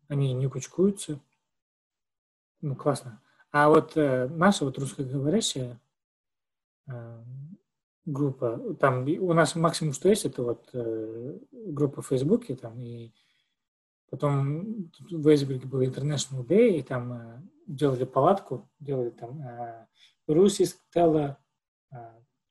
они 0.09 0.33
не 0.33 0.49
кучкуются. 0.49 1.21
Ну, 2.61 2.75
классно. 2.75 3.21
А 3.51 3.69
вот 3.69 3.95
э, 3.95 4.27
наша 4.27 4.65
вот 4.65 4.77
русскоговорящая 4.77 5.79
э, 6.87 7.23
группа. 8.05 8.75
Там 8.79 9.05
у 9.07 9.33
нас 9.33 9.55
максимум, 9.55 9.93
что 9.93 10.09
есть, 10.09 10.25
это 10.25 10.43
вот 10.43 10.67
э, 10.73 11.39
группа 11.51 12.01
в 12.01 12.07
Фейсбуке, 12.07 12.55
там, 12.55 12.81
и 12.81 13.13
потом 14.09 14.91
в 15.09 15.27
Эйсберге 15.27 15.67
был 15.67 15.81
International 15.81 16.45
Day, 16.45 16.77
и 16.77 16.81
там 16.81 17.13
э, 17.13 17.41
делали 17.67 18.05
палатку, 18.05 18.69
делали 18.79 19.09
там 19.09 19.41
э, 19.41 19.87
Русис, 20.27 20.79
Тела, 20.93 21.37
э, 21.91 21.97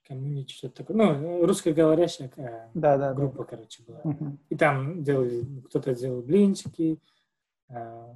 комьюнити, 0.06 0.52
что-то 0.52 0.84
такое. 0.84 0.96
Ну, 0.96 1.46
русскоговорящая 1.46 2.30
э, 2.36 2.68
да, 2.74 2.98
да, 2.98 3.14
группа, 3.14 3.38
да. 3.38 3.44
короче, 3.44 3.82
была. 3.82 4.00
Uh-huh. 4.00 4.36
И 4.48 4.56
там 4.56 5.02
делали, 5.02 5.44
кто-то 5.68 5.94
делал 5.94 6.22
блинчики, 6.22 7.00
э, 7.68 8.14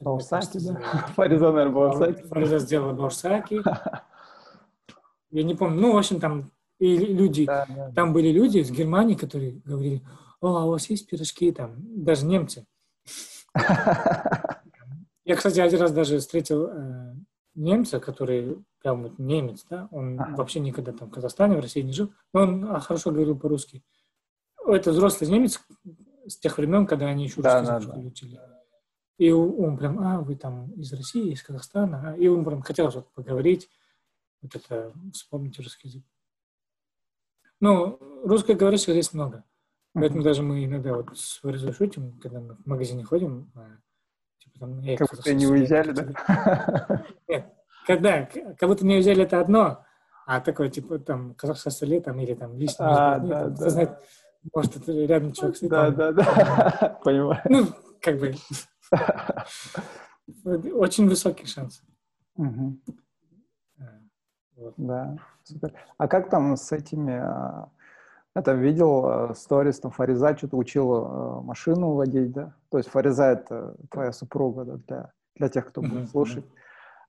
Баусаки, 0.00 0.58
да? 0.58 0.74
Фариза, 1.14 1.52
наверное, 1.52 1.72
Баусаки. 1.72 2.22
Фариза 2.22 2.58
сделала 2.58 2.92
Баусаки. 2.92 3.62
Я 5.30 5.42
не 5.42 5.54
помню. 5.54 5.80
Ну, 5.80 5.92
в 5.94 5.98
общем, 5.98 6.20
там 6.20 6.50
и 6.78 6.96
люди, 6.96 7.46
да, 7.46 7.66
да, 7.68 7.90
там 7.92 8.12
были 8.12 8.28
люди 8.28 8.58
из 8.58 8.70
Германии, 8.70 9.14
которые 9.14 9.60
говорили, 9.64 10.02
о, 10.40 10.56
а 10.56 10.64
у 10.64 10.70
вас 10.70 10.90
есть 10.90 11.06
пирожки 11.08 11.50
там, 11.52 11.76
даже 11.78 12.26
немцы. 12.26 12.66
Я, 15.24 15.34
кстати, 15.34 15.58
один 15.60 15.80
раз 15.80 15.92
даже 15.92 16.18
встретил 16.18 16.66
э, 16.66 17.14
немца, 17.54 17.98
который 17.98 18.64
прям 18.80 19.02
вот 19.02 19.18
немец, 19.18 19.64
да, 19.68 19.88
он 19.90 20.20
ага. 20.20 20.36
вообще 20.36 20.60
никогда 20.60 20.92
там 20.92 21.08
в 21.08 21.12
Казахстане, 21.12 21.56
в 21.56 21.60
России 21.60 21.80
не 21.80 21.92
жил, 21.92 22.12
но 22.32 22.42
он 22.42 22.64
а, 22.70 22.78
хорошо 22.78 23.10
говорил 23.10 23.36
по-русски. 23.36 23.82
Это 24.64 24.92
взрослый 24.92 25.28
немец 25.28 25.60
с 26.26 26.36
тех 26.38 26.56
времен, 26.58 26.86
когда 26.86 27.06
они 27.06 27.24
еще 27.24 27.42
да, 27.42 27.60
русский 27.60 27.86
да, 27.88 27.94
да. 27.94 28.00
учили. 28.00 28.40
И 29.18 29.32
он 29.32 29.78
прям, 29.78 29.98
а, 29.98 30.20
вы 30.20 30.36
там 30.36 30.70
из 30.74 30.92
России, 30.92 31.32
из 31.32 31.42
Казахстана, 31.42 32.14
и 32.16 32.28
он 32.28 32.44
прям 32.44 32.62
хотел 32.62 32.90
что-то 32.90 33.08
поговорить 33.14 33.68
вот 34.42 34.54
это 34.54 34.92
вспомнить 35.12 35.58
русский 35.58 35.88
язык. 35.88 36.04
Ну, 37.58 37.98
русскоговорящих 38.24 38.90
здесь 38.90 39.12
много. 39.14 39.44
Поэтому 39.96 40.22
даже 40.22 40.42
мы 40.42 40.64
иногда 40.64 40.94
вот 40.94 41.16
с 41.16 41.42
Варизой 41.42 41.72
шутим, 41.72 42.18
когда 42.20 42.40
мы 42.40 42.54
в 42.54 42.66
магазине 42.66 43.02
ходим, 43.02 43.50
а, 43.54 43.78
типа 44.38 44.58
там... 44.60 44.80
Я 44.80 44.96
как 44.98 45.10
будто 45.10 45.32
не 45.32 45.46
уезжали, 45.46 45.92
да? 45.92 47.02
Нет, 47.28 47.46
когда, 47.86 48.26
как 48.26 48.68
будто 48.68 48.84
не 48.84 48.96
уезжали, 48.96 49.22
это 49.22 49.40
одно, 49.40 49.84
а 50.26 50.40
такое, 50.40 50.68
типа, 50.68 50.98
там, 50.98 51.34
казахское 51.34 51.70
столе, 51.70 52.00
там, 52.02 52.20
или 52.20 52.34
там, 52.34 52.58
лично, 52.58 53.14
а, 53.14 53.18
да, 53.18 53.48
да. 53.48 53.70
знает, 53.70 53.98
может, 54.54 54.76
это 54.76 54.92
рядом 54.92 55.32
человек 55.32 55.56
сидит. 55.56 55.70
Да, 55.70 55.90
да, 55.90 56.12
да, 56.12 57.00
понимаю. 57.04 57.40
Ну, 57.48 57.66
как 58.02 58.18
бы, 58.18 58.34
очень 60.74 61.08
высокий 61.08 61.46
шанс. 61.46 61.82
Угу. 62.34 62.80
Вот. 64.56 64.74
Да, 64.76 65.16
супер. 65.44 65.72
А 65.96 66.06
как 66.06 66.28
там 66.28 66.56
с 66.56 66.70
этими... 66.72 67.22
А, 68.36 68.40
это 68.40 68.52
видел 68.52 69.34
сторис, 69.34 69.80
там 69.80 69.90
Фариза 69.90 70.36
что-то 70.36 70.56
учила 70.56 71.40
машину 71.40 71.92
водить, 71.92 72.32
да? 72.32 72.54
То 72.70 72.78
есть 72.78 72.90
Фариза— 72.90 73.24
это 73.24 73.76
твоя 73.90 74.12
супруга, 74.12 74.64
да, 74.64 74.76
для, 74.86 75.12
для 75.36 75.48
тех, 75.48 75.68
кто 75.68 75.80
будет 75.80 76.10
слушать. 76.10 76.44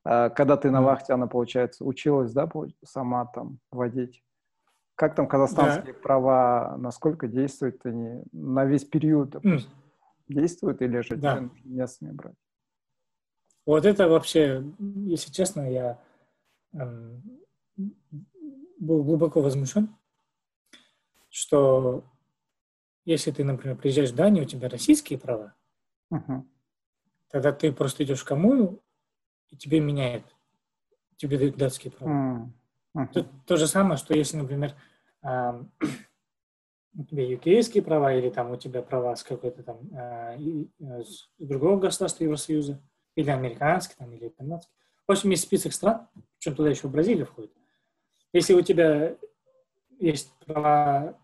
А, 0.06 0.30
когда 0.30 0.56
ты 0.56 0.72
на 0.72 0.82
вахте, 0.82 1.14
она, 1.14 1.28
получается, 1.28 1.84
училась, 1.84 2.32
да, 2.32 2.50
сама 2.86 3.26
там 3.26 3.60
водить. 3.72 4.24
Как 4.96 5.16
там 5.16 5.28
казахстанские 5.28 5.94
да. 5.94 6.00
права, 6.00 6.78
насколько 6.78 7.28
действуют 7.28 7.86
они 7.86 8.24
на 8.32 8.66
весь 8.66 8.86
период, 8.86 9.32
допустим, 9.32 9.70
mm. 9.70 10.34
действуют 10.34 10.82
или 10.82 11.02
же 11.02 11.18
да. 11.18 11.50
местные 11.66 12.14
брать? 12.14 12.36
Вот 13.66 13.86
это 13.86 14.08
вообще, 14.08 14.64
если 14.80 15.30
честно, 15.32 15.70
я 15.70 16.00
был 18.80 19.04
глубоко 19.04 19.42
возмущен, 19.42 19.90
что 21.38 22.04
если 23.06 23.30
ты, 23.30 23.44
например, 23.44 23.78
приезжаешь 23.78 24.10
в 24.10 24.16
Данию, 24.16 24.44
у 24.44 24.48
тебя 24.48 24.70
российские 24.70 25.20
права, 25.20 25.54
uh-huh. 26.12 26.44
тогда 27.30 27.52
ты 27.52 27.72
просто 27.72 28.04
идешь 28.04 28.22
в 28.22 28.26
коммуну, 28.26 28.82
и 29.50 29.56
тебе 29.56 29.80
меняют, 29.80 30.26
тебе 31.16 31.38
дают 31.38 31.56
датские 31.56 31.92
права. 31.92 32.52
Uh-huh. 32.96 33.08
Тут 33.14 33.28
то 33.46 33.56
же 33.56 33.68
самое, 33.68 33.98
что 33.98 34.16
если, 34.16 34.36
например, 34.36 34.74
э, 35.22 35.64
у 36.96 37.04
тебя 37.04 37.28
юкейские 37.28 37.84
права 37.84 38.16
или 38.16 38.32
там 38.32 38.50
у 38.50 38.58
тебя 38.58 38.82
права 38.82 39.16
с 39.16 39.24
какой-то 39.24 39.62
там 39.62 39.78
э, 39.96 41.04
с 41.04 41.30
другого 41.38 41.80
государства 41.80 42.24
Евросоюза, 42.24 42.82
или 43.14 43.30
американский, 43.30 43.96
там, 43.96 44.12
или 44.12 44.30
канадский. 44.30 44.74
В 45.06 45.12
общем, 45.12 45.30
есть 45.30 45.44
список 45.44 45.74
стран, 45.74 46.08
причем 46.40 46.56
туда 46.56 46.72
еще 46.72 46.88
Бразилия 46.88 47.26
входит. 47.26 47.52
Если 48.34 48.56
у 48.56 48.62
тебя 48.62 49.16
есть 50.00 50.34
права 50.46 51.16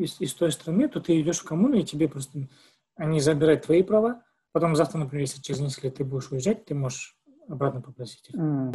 из, 0.00 0.20
из 0.20 0.34
той 0.34 0.52
страны, 0.52 0.88
то 0.88 1.00
ты 1.00 1.20
идешь 1.20 1.38
в 1.38 1.44
коммуну, 1.44 1.76
и 1.76 1.84
тебе 1.84 2.08
просто 2.08 2.48
они 2.96 3.20
забирают 3.20 3.64
твои 3.64 3.82
права. 3.82 4.22
Потом 4.52 4.74
завтра, 4.76 4.98
например, 4.98 5.22
если 5.22 5.40
через 5.40 5.60
несколько 5.60 5.88
лет 5.88 5.96
ты 5.96 6.04
будешь 6.04 6.30
уезжать, 6.30 6.64
ты 6.64 6.74
можешь 6.74 7.16
обратно 7.48 7.80
попросить 7.80 8.28
их. 8.28 8.34
Mm. 8.34 8.74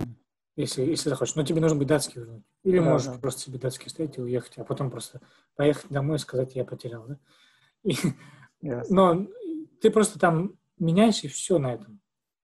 Если, 0.56 0.84
если 0.84 1.10
захочешь. 1.10 1.36
Но 1.36 1.44
тебе 1.44 1.60
нужно 1.60 1.78
быть 1.78 1.88
датский 1.88 2.22
вернуть. 2.22 2.44
Или 2.64 2.80
yeah, 2.80 2.84
можешь 2.84 3.08
yeah. 3.08 3.20
просто 3.20 3.42
себе 3.42 3.60
датский 3.60 3.88
оставить 3.88 4.18
и 4.18 4.22
уехать, 4.22 4.58
а 4.58 4.64
потом 4.64 4.90
просто 4.90 5.22
поехать 5.56 5.92
домой 5.92 6.16
и 6.16 6.20
сказать, 6.20 6.56
я 6.56 6.64
потерял. 6.64 7.06
Да? 7.06 7.20
И, 7.84 7.92
yes. 8.64 8.86
Но 8.90 9.28
ты 9.82 9.92
просто 9.92 10.18
там 10.18 10.58
меняешь, 10.80 11.24
и 11.24 11.28
все 11.28 11.60
на 11.60 11.74
этом. 11.74 12.00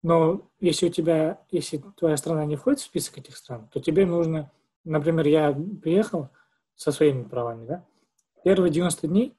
Но 0.02 0.48
если 0.60 0.86
у 0.86 0.90
тебя, 0.90 1.42
если 1.50 1.82
твоя 1.96 2.16
страна 2.16 2.44
не 2.44 2.54
входит 2.54 2.78
в 2.78 2.84
список 2.84 3.18
этих 3.18 3.36
стран, 3.36 3.68
то 3.72 3.80
тебе 3.80 4.06
нужно, 4.06 4.52
например, 4.84 5.26
я 5.26 5.52
приехал 5.82 6.30
со 6.76 6.92
своими 6.92 7.24
правами, 7.24 7.66
да, 7.66 7.84
первые 8.44 8.70
90 8.70 9.08
дней 9.08 9.36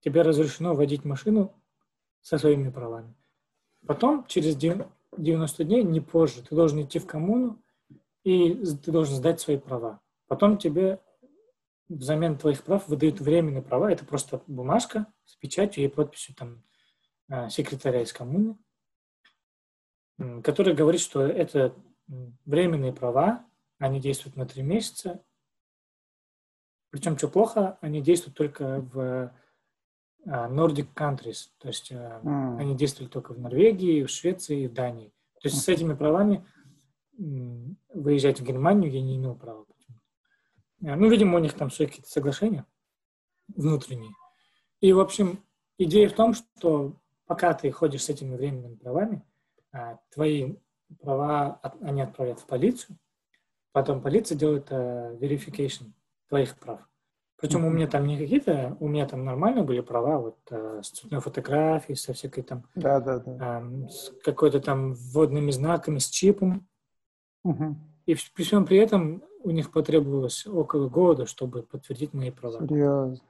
тебе 0.00 0.22
разрешено 0.22 0.74
водить 0.74 1.04
машину 1.04 1.54
со 2.22 2.38
своими 2.38 2.70
правами. 2.70 3.14
Потом, 3.86 4.26
через 4.26 4.56
90 4.56 5.64
дней, 5.64 5.82
не 5.82 6.00
позже, 6.00 6.42
ты 6.42 6.54
должен 6.54 6.82
идти 6.82 6.98
в 6.98 7.06
коммуну, 7.06 7.62
и 8.24 8.54
ты 8.54 8.90
должен 8.90 9.14
сдать 9.14 9.40
свои 9.40 9.58
права. 9.58 10.00
Потом 10.26 10.58
тебе 10.58 11.00
взамен 11.88 12.36
твоих 12.36 12.64
прав 12.64 12.88
выдают 12.88 13.20
временные 13.20 13.62
права. 13.62 13.92
Это 13.92 14.04
просто 14.04 14.42
бумажка 14.48 15.06
с 15.24 15.36
печатью 15.36 15.84
и 15.84 15.88
подписью 15.88 16.34
там 16.34 16.64
э, 17.28 17.48
секретаря 17.48 18.02
из 18.02 18.12
коммуны 18.12 18.56
который 20.42 20.74
говорит, 20.74 21.00
что 21.00 21.22
это 21.22 21.74
временные 22.44 22.92
права, 22.92 23.44
они 23.78 24.00
действуют 24.00 24.36
на 24.36 24.46
три 24.46 24.62
месяца. 24.62 25.22
Причем, 26.90 27.16
что 27.18 27.28
плохо, 27.28 27.78
они 27.80 28.00
действуют 28.00 28.36
только 28.36 28.80
в 28.80 29.32
Nordic 30.26 30.88
countries, 30.94 31.50
то 31.58 31.68
есть 31.68 31.92
mm. 31.92 32.58
они 32.58 32.74
действовали 32.74 33.08
только 33.08 33.32
в 33.32 33.38
Норвегии, 33.38 34.02
в 34.02 34.10
Швеции 34.10 34.62
и 34.62 34.68
в 34.68 34.72
Дании. 34.72 35.12
То 35.40 35.48
есть 35.48 35.62
с 35.62 35.68
этими 35.68 35.94
правами 35.94 36.44
выезжать 37.16 38.40
в 38.40 38.44
Германию 38.44 38.90
я 38.90 39.02
не 39.02 39.16
имел 39.16 39.36
права. 39.36 39.64
Ну, 40.80 41.08
видимо, 41.08 41.36
у 41.36 41.40
них 41.40 41.54
там 41.54 41.70
свои 41.70 41.86
какие-то 41.86 42.10
соглашения 42.10 42.66
внутренние. 43.48 44.12
И, 44.80 44.92
в 44.92 45.00
общем, 45.00 45.42
идея 45.78 46.08
в 46.08 46.12
том, 46.12 46.34
что 46.34 47.00
пока 47.26 47.54
ты 47.54 47.70
ходишь 47.70 48.04
с 48.04 48.08
этими 48.08 48.34
временными 48.36 48.74
правами, 48.74 49.22
твои 50.10 50.56
права 51.00 51.60
они 51.80 52.02
отправят 52.02 52.40
в 52.40 52.46
полицию, 52.46 52.98
потом 53.72 54.02
полиция 54.02 54.36
делает 54.36 54.70
verification 54.70 55.92
твоих 56.28 56.56
прав. 56.56 56.80
Причем 57.38 57.66
у 57.66 57.70
меня 57.70 57.86
там 57.86 58.06
не 58.06 58.16
какие-то, 58.16 58.76
у 58.80 58.88
меня 58.88 59.06
там 59.06 59.24
нормально 59.24 59.62
были 59.62 59.80
права, 59.80 60.18
вот 60.18 60.38
э, 60.50 60.80
с 60.82 60.88
цветной 60.88 61.20
фотографией, 61.20 61.96
со 61.96 62.14
всякой 62.14 62.42
там, 62.42 62.64
да, 62.74 62.98
да, 62.98 63.18
да. 63.18 63.62
Э, 63.62 63.88
с 63.88 64.10
какой-то 64.24 64.58
там 64.60 64.94
вводными 64.94 65.50
знаками, 65.50 65.98
с 65.98 66.08
чипом. 66.08 66.66
Угу. 67.44 67.76
И 68.06 68.16
при 68.34 68.42
всем 68.42 68.64
при 68.64 68.78
этом 68.78 69.22
у 69.42 69.50
них 69.50 69.70
потребовалось 69.70 70.46
около 70.46 70.88
года, 70.88 71.26
чтобы 71.26 71.62
подтвердить 71.62 72.14
мои 72.14 72.30
права. 72.30 72.66
Серьезно? 72.66 73.20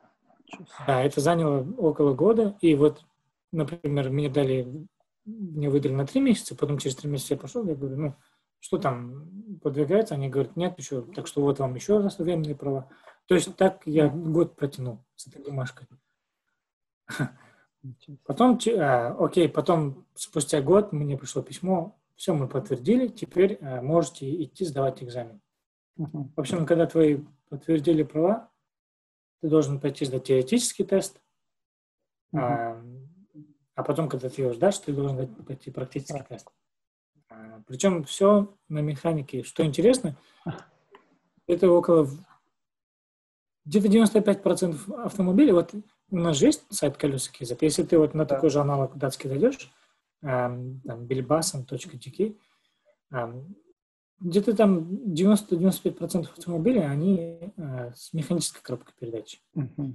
Да, 0.86 1.02
это 1.02 1.20
заняло 1.20 1.66
около 1.76 2.14
года. 2.14 2.56
И 2.60 2.76
вот, 2.76 3.04
например, 3.50 4.10
мне 4.10 4.28
дали, 4.28 4.86
мне 5.24 5.68
выдали 5.68 5.92
на 5.92 6.06
три 6.06 6.20
месяца, 6.20 6.54
потом 6.54 6.78
через 6.78 6.94
три 6.94 7.10
месяца 7.10 7.34
я 7.34 7.40
пошел, 7.40 7.66
я 7.66 7.74
говорю, 7.74 7.96
ну, 7.96 8.14
что 8.66 8.78
там 8.78 9.58
подвигается? 9.62 10.14
Они 10.14 10.28
говорят, 10.28 10.56
нет, 10.56 10.76
еще, 10.76 11.02
так 11.02 11.28
что 11.28 11.40
вот 11.40 11.60
вам 11.60 11.76
еще 11.76 12.00
раз 12.00 12.18
временные 12.18 12.56
права. 12.56 12.90
То 13.26 13.36
есть 13.36 13.54
так 13.54 13.82
я 13.86 14.08
год 14.08 14.56
протянул 14.56 15.04
с 15.14 15.28
этой 15.28 15.40
бумажкой. 15.40 15.86
Потом, 18.24 18.58
а, 18.76 19.16
окей, 19.20 19.48
потом 19.48 20.04
спустя 20.16 20.60
год 20.60 20.90
мне 20.90 21.16
пришло 21.16 21.42
письмо, 21.42 21.96
все 22.16 22.34
мы 22.34 22.48
подтвердили, 22.48 23.06
теперь 23.06 23.56
а, 23.62 23.80
можете 23.82 24.42
идти 24.42 24.64
сдавать 24.64 25.00
экзамен. 25.00 25.40
В 25.94 26.40
общем, 26.40 26.66
когда 26.66 26.86
твои 26.86 27.20
подтвердили 27.48 28.02
права, 28.02 28.50
ты 29.42 29.48
должен 29.48 29.78
пойти 29.78 30.04
сдать 30.04 30.24
теоретический 30.24 30.84
тест, 30.84 31.20
а, 32.34 32.82
а 33.76 33.82
потом, 33.84 34.08
когда 34.08 34.28
ты 34.28 34.42
его 34.42 34.52
сдашь, 34.54 34.78
ты 34.80 34.92
должен 34.92 35.32
пойти 35.44 35.70
практический 35.70 36.24
тест. 36.28 36.48
А, 37.36 37.62
причем 37.66 38.04
все 38.04 38.54
на 38.68 38.80
механике. 38.80 39.42
Что 39.42 39.64
интересно, 39.64 40.16
это 41.46 41.70
около 41.70 42.08
где-то 43.64 43.88
95% 43.88 44.94
автомобилей, 45.02 45.52
вот 45.52 45.74
у 46.10 46.16
нас 46.16 46.36
же 46.36 46.46
есть 46.46 46.64
сайт 46.70 46.96
колеса 46.96 47.30
KZ, 47.32 47.58
если 47.60 47.82
ты 47.82 47.98
вот 47.98 48.14
на 48.14 48.24
да. 48.24 48.36
такой 48.36 48.48
же 48.48 48.60
аналог 48.60 48.96
датский 48.96 49.28
зайдешь, 49.28 49.72
там, 50.20 50.80
bilbasan.tk, 50.84 52.36
где-то 54.20 54.56
там 54.56 54.78
90-95% 55.12 56.30
автомобилей, 56.30 56.86
они 56.86 57.52
э, 57.56 57.92
с 57.94 58.14
механической 58.14 58.62
коробкой 58.62 58.94
передач. 58.98 59.42
Uh-huh. 59.54 59.94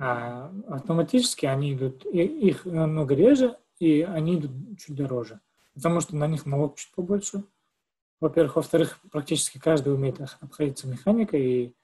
А 0.00 0.52
автоматически 0.68 1.46
они 1.46 1.74
идут, 1.74 2.04
их 2.06 2.64
намного 2.64 3.14
реже, 3.14 3.56
и 3.78 4.02
они 4.02 4.38
идут 4.38 4.78
чуть 4.78 4.96
дороже, 4.96 5.40
потому 5.74 6.00
что 6.00 6.16
на 6.16 6.26
них 6.26 6.46
налог 6.46 6.76
чуть 6.76 6.92
побольше. 6.92 7.44
Во-первых. 8.20 8.56
Во-вторых, 8.56 9.00
практически 9.10 9.58
каждый 9.58 9.94
умеет 9.94 10.20
обходиться 10.40 10.86
механикой, 10.86 11.44
и 11.44 11.76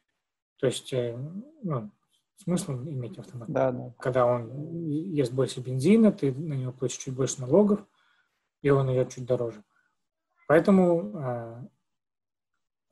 то 0.59 0.67
есть, 0.67 0.93
э, 0.93 1.17
ну, 1.63 1.91
смысл 2.37 2.73
иметь 2.73 3.19
автомат. 3.19 3.51
Да, 3.51 3.73
да. 3.73 3.95
Когда 3.99 4.27
он 4.27 4.87
ест 4.87 5.33
больше 5.33 5.61
бензина, 5.61 6.13
ты 6.13 6.33
на 6.33 6.55
него 6.55 6.73
платишь 6.73 6.99
чуть 6.99 7.15
больше 7.15 7.41
налогов, 7.41 7.85
и 8.63 8.71
он 8.71 8.93
идет 8.93 9.11
чуть 9.11 9.27
дороже. 9.27 9.63
Поэтому 10.47 11.13
э, 11.19 11.69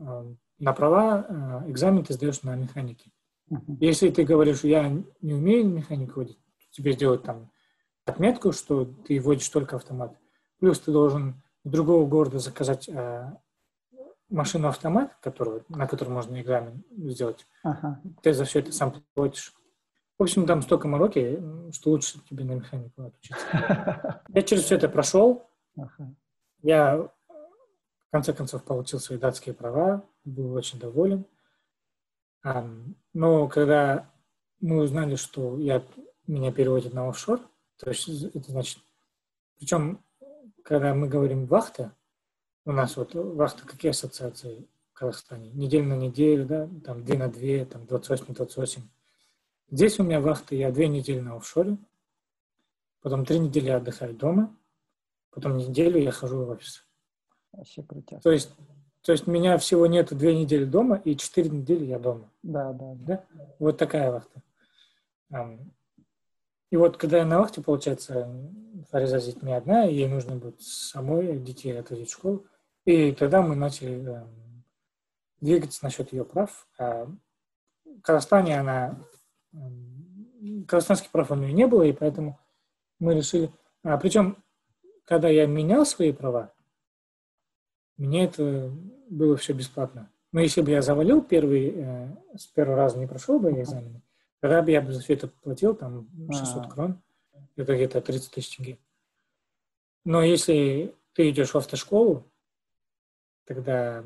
э, 0.00 0.34
на 0.58 0.72
права 0.72 1.26
э, 1.66 1.70
экзамен 1.70 2.04
ты 2.04 2.14
сдаешь 2.14 2.42
на 2.42 2.54
механике. 2.54 3.10
Uh-huh. 3.50 3.76
Если 3.80 4.10
ты 4.10 4.24
говоришь, 4.24 4.64
я 4.64 4.88
не 5.20 5.34
умею 5.34 5.68
механику 5.68 6.20
водить, 6.20 6.38
тебе 6.70 6.92
сделают 6.92 7.22
там 7.22 7.50
отметку, 8.04 8.52
что 8.52 8.84
ты 8.84 9.20
водишь 9.20 9.48
только 9.48 9.76
автомат. 9.76 10.18
Плюс 10.58 10.80
ты 10.80 10.92
должен 10.92 11.42
в 11.64 11.70
другого 11.70 12.06
города 12.06 12.38
заказать 12.38 12.88
э, 12.88 13.30
машину-автомат, 14.28 15.16
которую, 15.20 15.64
на 15.68 15.86
которой 15.86 16.10
можно 16.10 16.40
экзамен 16.40 16.84
сделать, 16.90 17.46
ага. 17.62 18.00
ты 18.22 18.32
за 18.32 18.44
все 18.44 18.60
это 18.60 18.72
сам 18.72 18.94
платишь. 19.14 19.54
В 20.18 20.22
общем, 20.22 20.46
там 20.46 20.62
столько 20.62 20.88
мороки, 20.88 21.42
что 21.72 21.90
лучше 21.90 22.18
тебе 22.28 22.44
на 22.44 22.52
механику 22.52 23.02
отучиться. 23.02 24.22
Я 24.28 24.42
через 24.42 24.64
все 24.64 24.76
это 24.76 24.88
прошел. 24.88 25.50
Ага. 25.76 26.14
Я 26.62 26.96
в 26.96 28.10
конце 28.10 28.32
концов 28.32 28.64
получил 28.64 28.98
свои 28.98 29.18
датские 29.18 29.54
права, 29.54 30.02
был 30.24 30.54
очень 30.54 30.78
доволен. 30.78 31.26
Но 33.12 33.48
когда 33.48 34.10
мы 34.60 34.82
узнали, 34.82 35.16
что 35.16 35.58
я, 35.58 35.82
меня 36.26 36.52
переводят 36.52 36.94
на 36.94 37.08
офшор, 37.08 37.40
то 37.76 37.90
есть 37.90 38.08
это 38.08 38.52
значит, 38.52 38.78
причем, 39.58 40.00
когда 40.66 40.94
мы 40.94 41.08
говорим 41.08 41.46
вахта, 41.46 41.94
у 42.64 42.72
нас 42.72 42.96
вот 42.96 43.14
вас 43.14 43.54
какие 43.54 43.90
ассоциации 43.90 44.66
в 44.90 44.94
Казахстане? 44.94 45.50
Неделя 45.52 45.84
на 45.84 45.94
неделю, 45.96 46.44
да, 46.44 46.68
там 46.84 47.04
две 47.04 47.16
на 47.16 47.28
две, 47.28 47.64
там 47.64 47.86
28 47.86 48.24
на 48.28 48.34
28. 48.34 48.82
Здесь 49.70 50.00
у 50.00 50.02
меня 50.02 50.20
вахта, 50.20 50.56
я 50.56 50.72
две 50.72 50.88
недели 50.88 51.20
на 51.20 51.36
офшоре, 51.36 51.78
потом 53.00 53.24
три 53.24 53.38
недели 53.38 53.70
отдыхаю 53.70 54.14
дома, 54.14 54.56
потом 55.30 55.56
неделю 55.56 56.00
я 56.00 56.10
хожу 56.10 56.44
в 56.44 56.50
офис. 56.50 56.84
Вообще 57.52 57.84
крутяк. 57.84 58.20
То 58.22 58.32
есть, 58.32 58.50
то 59.02 59.12
есть 59.12 59.28
меня 59.28 59.58
всего 59.58 59.86
нету 59.86 60.16
две 60.16 60.36
недели 60.36 60.64
дома 60.64 60.96
и 60.96 61.16
четыре 61.16 61.48
недели 61.50 61.84
я 61.84 62.00
дома. 62.00 62.28
Да, 62.42 62.72
да, 62.72 62.94
да. 62.94 63.24
да? 63.34 63.44
Вот 63.60 63.78
такая 63.78 64.10
вахта. 64.10 64.42
И 66.70 66.76
вот 66.76 66.96
когда 66.96 67.18
я 67.18 67.24
на 67.24 67.38
вахте, 67.38 67.62
получается, 67.62 68.28
Фариза 68.90 69.20
с 69.20 69.26
детьми 69.26 69.52
одна, 69.52 69.84
ей 69.84 70.08
нужно 70.08 70.36
будет 70.36 70.60
самой 70.60 71.38
детей 71.38 71.78
отвозить 71.78 72.08
в 72.08 72.12
школу, 72.12 72.46
и 72.84 73.12
тогда 73.12 73.42
мы 73.42 73.56
начали 73.56 74.04
э, 74.08 74.26
двигаться 75.40 75.84
насчет 75.84 76.12
ее 76.12 76.24
прав. 76.24 76.68
А 76.78 77.06
в 77.84 78.00
Казахстане 78.02 78.60
она... 78.60 78.98
Э, 79.52 79.58
казахстанских 80.68 81.10
прав 81.10 81.30
у 81.30 81.34
нее 81.34 81.52
не 81.52 81.66
было, 81.66 81.82
и 81.82 81.92
поэтому 81.92 82.38
мы 82.98 83.14
решили... 83.14 83.50
А, 83.82 83.96
причем, 83.98 84.42
когда 85.04 85.28
я 85.28 85.46
менял 85.46 85.84
свои 85.84 86.12
права, 86.12 86.52
мне 87.96 88.24
это 88.24 88.70
было 89.08 89.36
все 89.36 89.52
бесплатно. 89.52 90.12
Но 90.32 90.40
если 90.40 90.60
бы 90.60 90.70
я 90.70 90.82
завалил 90.82 91.22
первый, 91.22 91.72
э, 91.74 92.16
с 92.36 92.46
первого 92.46 92.76
раза 92.76 92.98
не 92.98 93.06
прошел 93.06 93.40
бы 93.40 93.50
экзамен, 93.50 94.02
бы 94.46 94.70
я 94.70 94.80
бы 94.80 94.92
за 94.92 95.00
все 95.00 95.14
это 95.14 95.28
платил 95.28 95.74
там 95.74 96.08
600 96.30 96.56
А-а-а. 96.56 96.70
крон, 96.70 97.02
это 97.56 97.74
где-то 97.74 98.00
30 98.00 98.30
тысяч 98.30 98.56
тенге. 98.56 98.78
Но 100.04 100.22
если 100.22 100.94
ты 101.14 101.30
идешь 101.30 101.52
в 101.52 101.56
автошколу, 101.56 102.30
тогда 103.44 104.04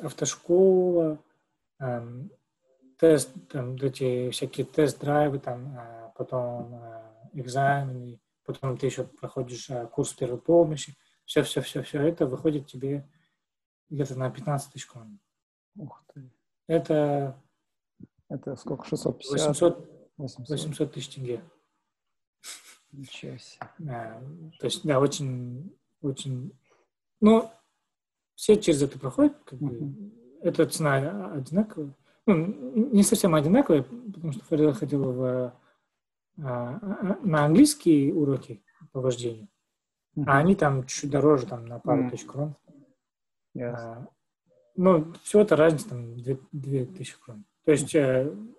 автошкола, 0.00 1.18
эм, 1.78 2.30
тест, 2.98 3.30
там, 3.50 3.76
эти 3.76 4.30
всякие 4.30 4.66
тест-драйвы, 4.66 5.38
там, 5.38 5.76
э, 5.76 6.12
потом 6.16 6.74
э, 6.74 7.30
экзамены, 7.34 8.20
потом 8.44 8.76
ты 8.78 8.86
еще 8.86 9.04
проходишь 9.04 9.70
э, 9.70 9.86
курс 9.86 10.12
первой 10.12 10.38
помощи, 10.38 10.96
все-все-все-все 11.24 12.00
это 12.02 12.26
выходит 12.26 12.66
тебе 12.66 13.08
где-то 13.90 14.18
на 14.18 14.30
15 14.30 14.72
тысяч 14.72 14.86
крон. 14.86 15.18
Ух 15.76 16.02
ты. 16.12 16.30
Это... 16.66 17.40
Это 18.28 18.56
сколько? 18.56 18.86
650? 18.86 19.48
800, 19.48 19.90
800. 20.16 20.48
800 20.48 20.92
тысяч 20.92 21.08
тенге. 21.14 21.42
Ничего 22.92 23.36
себе. 23.36 23.68
Да, 23.78 24.22
то 24.58 24.66
есть, 24.66 24.84
да, 24.84 25.00
очень, 25.00 25.76
очень... 26.00 26.52
Ну, 27.20 27.50
все 28.34 28.56
через 28.56 28.82
это 28.82 28.98
проходят, 28.98 29.36
как 29.44 29.58
бы, 29.58 29.74
uh-huh. 29.74 30.40
эта 30.42 30.66
цена 30.66 31.32
одинаковая. 31.32 31.94
Ну, 32.26 32.34
не 32.92 33.02
совсем 33.02 33.34
одинаковая, 33.34 33.82
потому 33.82 34.32
что 34.32 34.44
Фарида 34.44 34.72
ходила 34.72 35.12
в, 35.12 35.24
а, 36.38 36.78
а, 36.82 37.18
на 37.22 37.44
английские 37.44 38.14
уроки 38.14 38.64
по 38.92 39.00
вождению, 39.00 39.48
uh-huh. 40.16 40.24
а 40.26 40.38
они 40.38 40.54
там 40.54 40.86
чуть 40.86 41.10
дороже, 41.10 41.46
там 41.46 41.66
на 41.66 41.78
пару 41.78 42.04
uh-huh. 42.04 42.10
тысяч 42.10 42.26
крон. 42.26 42.56
Yes. 43.56 43.74
А, 43.74 44.08
ну, 44.76 45.12
всего 45.22 45.42
это 45.42 45.56
разница 45.56 45.90
там 45.90 46.16
2, 46.16 46.34
2 46.52 46.84
тысячи 46.96 47.18
крон. 47.18 47.44
То 47.66 47.72
есть 47.72 47.94
uh-huh. 47.94 48.54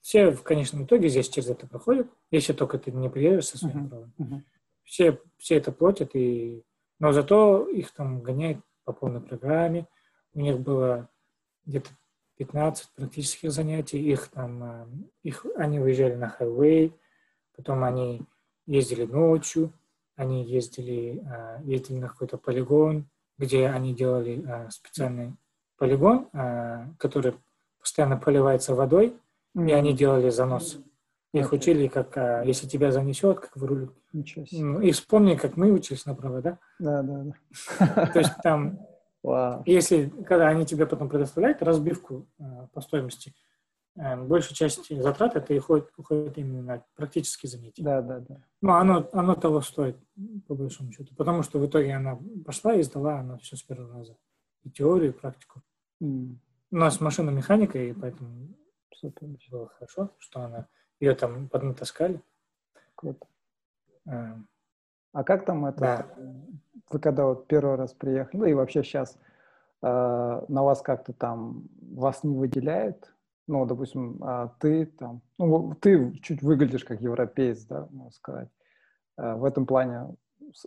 все 0.00 0.30
в 0.30 0.42
конечном 0.42 0.84
итоге 0.84 1.08
здесь 1.08 1.28
через 1.28 1.50
это 1.50 1.66
проходят, 1.66 2.08
если 2.30 2.54
только 2.54 2.78
ты 2.78 2.90
не 2.90 3.10
приедешь 3.10 3.46
со 3.46 3.58
своим 3.58 3.84
uh-huh. 3.84 3.88
правом. 3.88 4.14
Uh-huh. 4.18 4.42
Все, 4.84 5.20
все 5.36 5.56
это 5.56 5.70
платят, 5.70 6.16
и... 6.16 6.64
но 6.98 7.12
зато 7.12 7.68
их 7.68 7.92
там 7.92 8.22
гоняет 8.22 8.58
по 8.84 8.94
полной 8.94 9.20
программе. 9.20 9.86
У 10.32 10.40
них 10.40 10.58
было 10.60 11.10
где-то 11.66 11.90
15 12.38 12.88
практических 12.96 13.52
занятий. 13.52 14.00
Их 14.00 14.28
там, 14.28 14.64
э, 14.64 14.86
их, 15.24 15.44
они 15.56 15.78
выезжали 15.78 16.14
на 16.14 16.30
хайвей, 16.30 16.94
потом 17.54 17.84
они 17.84 18.22
ездили 18.64 19.04
ночью, 19.04 19.74
они 20.16 20.42
ездили, 20.42 21.22
а, 21.26 21.60
ездили 21.64 21.98
на 21.98 22.08
какой-то 22.08 22.38
полигон, 22.38 23.10
где 23.36 23.68
они 23.68 23.94
делали 23.94 24.42
а, 24.46 24.70
специальный 24.70 25.36
полигон, 25.76 26.28
который 26.98 27.34
постоянно 27.88 28.16
поливается 28.16 28.74
водой, 28.74 29.16
mm-hmm. 29.56 29.70
и 29.70 29.72
они 29.72 29.92
делали 29.94 30.30
занос. 30.30 30.78
Их 31.32 31.52
okay. 31.52 31.56
учили, 31.56 31.88
как 31.88 32.16
если 32.46 32.66
тебя 32.66 32.90
занесет, 32.90 33.40
как 33.40 33.56
себе. 34.46 34.64
Ну, 34.64 34.80
и 34.80 34.92
вспомни, 34.92 35.34
как 35.34 35.56
мы 35.56 35.72
учились 35.72 36.06
на 36.06 36.14
право, 36.14 36.40
да? 36.40 36.58
Да, 36.78 37.02
да, 37.02 37.24
да. 37.78 38.06
То 38.06 38.18
есть 38.18 38.32
там, 38.42 38.78
если, 39.66 40.08
когда 40.26 40.48
они 40.48 40.64
тебе 40.64 40.86
потом 40.86 41.08
предоставляют 41.08 41.62
разбивку 41.62 42.26
по 42.72 42.80
стоимости, 42.80 43.34
Эм, 43.98 44.28
большая 44.28 44.54
часть 44.54 44.96
затрат 45.02 45.34
это 45.34 45.52
уходит, 45.54 45.90
уходит 45.96 46.38
именно 46.38 46.62
на 46.62 46.84
практические 46.94 47.50
занятия. 47.50 47.82
Да, 47.82 48.00
да, 48.00 48.20
да. 48.20 48.40
Но 48.60 48.76
оно, 48.76 49.08
оно 49.12 49.34
того 49.34 49.60
стоит, 49.60 49.96
по 50.46 50.54
большому 50.54 50.92
счету. 50.92 51.12
Потому 51.16 51.42
что 51.42 51.58
в 51.58 51.66
итоге 51.66 51.94
она 51.94 52.16
пошла 52.46 52.74
и 52.74 52.82
сдала 52.82 53.18
она 53.18 53.38
все 53.38 53.56
с 53.56 53.62
первого 53.62 53.98
раза. 53.98 54.16
И 54.62 54.70
теорию, 54.70 55.10
и 55.12 55.16
практику. 55.16 55.62
Mm. 56.00 56.36
У 56.70 56.76
нас 56.76 57.00
машина 57.00 57.30
механика, 57.30 57.78
и 57.78 57.92
поэтому 57.92 58.54
было 59.50 59.68
хорошо, 59.68 60.10
что 60.18 60.40
она 60.40 60.68
ее 61.00 61.14
там 61.14 61.48
поднатаскали. 61.48 62.20
Круто. 62.94 63.26
А, 64.06 64.38
а 65.12 65.24
как 65.24 65.44
там 65.44 65.66
это? 65.66 65.80
Да. 65.80 66.14
Вы 66.90 66.98
когда 66.98 67.26
вот 67.26 67.46
первый 67.46 67.76
раз 67.76 67.92
приехали, 67.92 68.40
ну 68.40 68.44
и 68.46 68.54
вообще 68.54 68.82
сейчас 68.82 69.18
э, 69.82 69.86
на 69.86 70.62
вас 70.62 70.82
как-то 70.82 71.12
там 71.12 71.68
вас 71.80 72.24
не 72.24 72.36
выделяют? 72.36 73.12
ну, 73.48 73.64
допустим, 73.64 74.18
а 74.22 74.54
ты 74.60 74.86
там, 74.86 75.22
ну, 75.38 75.74
ты 75.80 76.12
чуть 76.22 76.42
выглядишь 76.42 76.84
как 76.84 77.00
европеец, 77.00 77.64
да, 77.64 77.88
можно 77.90 78.12
сказать. 78.12 78.48
А 79.16 79.36
в 79.36 79.44
этом 79.44 79.66
плане 79.66 80.14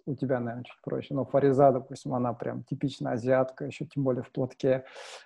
у 0.05 0.15
тебя, 0.15 0.39
наверное, 0.39 0.63
чуть 0.63 0.81
проще. 0.81 1.13
Но 1.13 1.25
Фариза, 1.25 1.71
допустим, 1.71 2.13
она 2.13 2.33
прям 2.33 2.63
типичная 2.63 3.13
азиатка, 3.13 3.65
еще 3.65 3.85
тем 3.85 4.03
более 4.03 4.23
в 4.23 4.31
платке. 4.31 4.85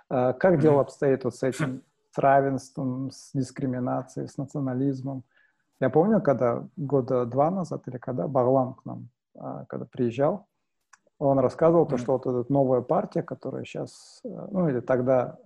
А 0.09 0.33
как 0.33 0.59
дело 0.59 0.81
обстоит 0.81 1.23
вот 1.23 1.35
с 1.35 1.43
этим, 1.43 1.83
с 2.11 2.17
равенством, 2.17 3.11
с 3.11 3.31
дискриминацией, 3.33 4.27
с 4.27 4.37
национализмом? 4.37 5.23
Я 5.79 5.89
помню, 5.89 6.21
когда 6.21 6.67
года 6.77 7.25
два 7.25 7.51
назад 7.51 7.87
или 7.87 7.97
когда 7.97 8.27
Барлам 8.27 8.75
к 8.75 8.85
нам, 8.85 9.09
когда 9.67 9.85
приезжал, 9.85 10.47
он 11.19 11.39
рассказывал 11.39 11.85
то, 11.85 11.97
что 11.97 12.13
вот 12.13 12.25
эта 12.25 12.51
новая 12.51 12.81
партия, 12.81 13.23
которая 13.23 13.63
сейчас, 13.63 14.21
ну 14.23 14.69
или 14.69 14.79
тогда 14.79 15.37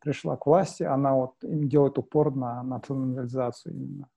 пришла 0.00 0.36
к 0.36 0.46
власти, 0.46 0.82
она 0.82 1.14
вот 1.14 1.34
им 1.42 1.68
делает 1.68 1.98
упор 1.98 2.34
на 2.34 2.62
национализацию 2.62 3.74
именно. 3.74 4.08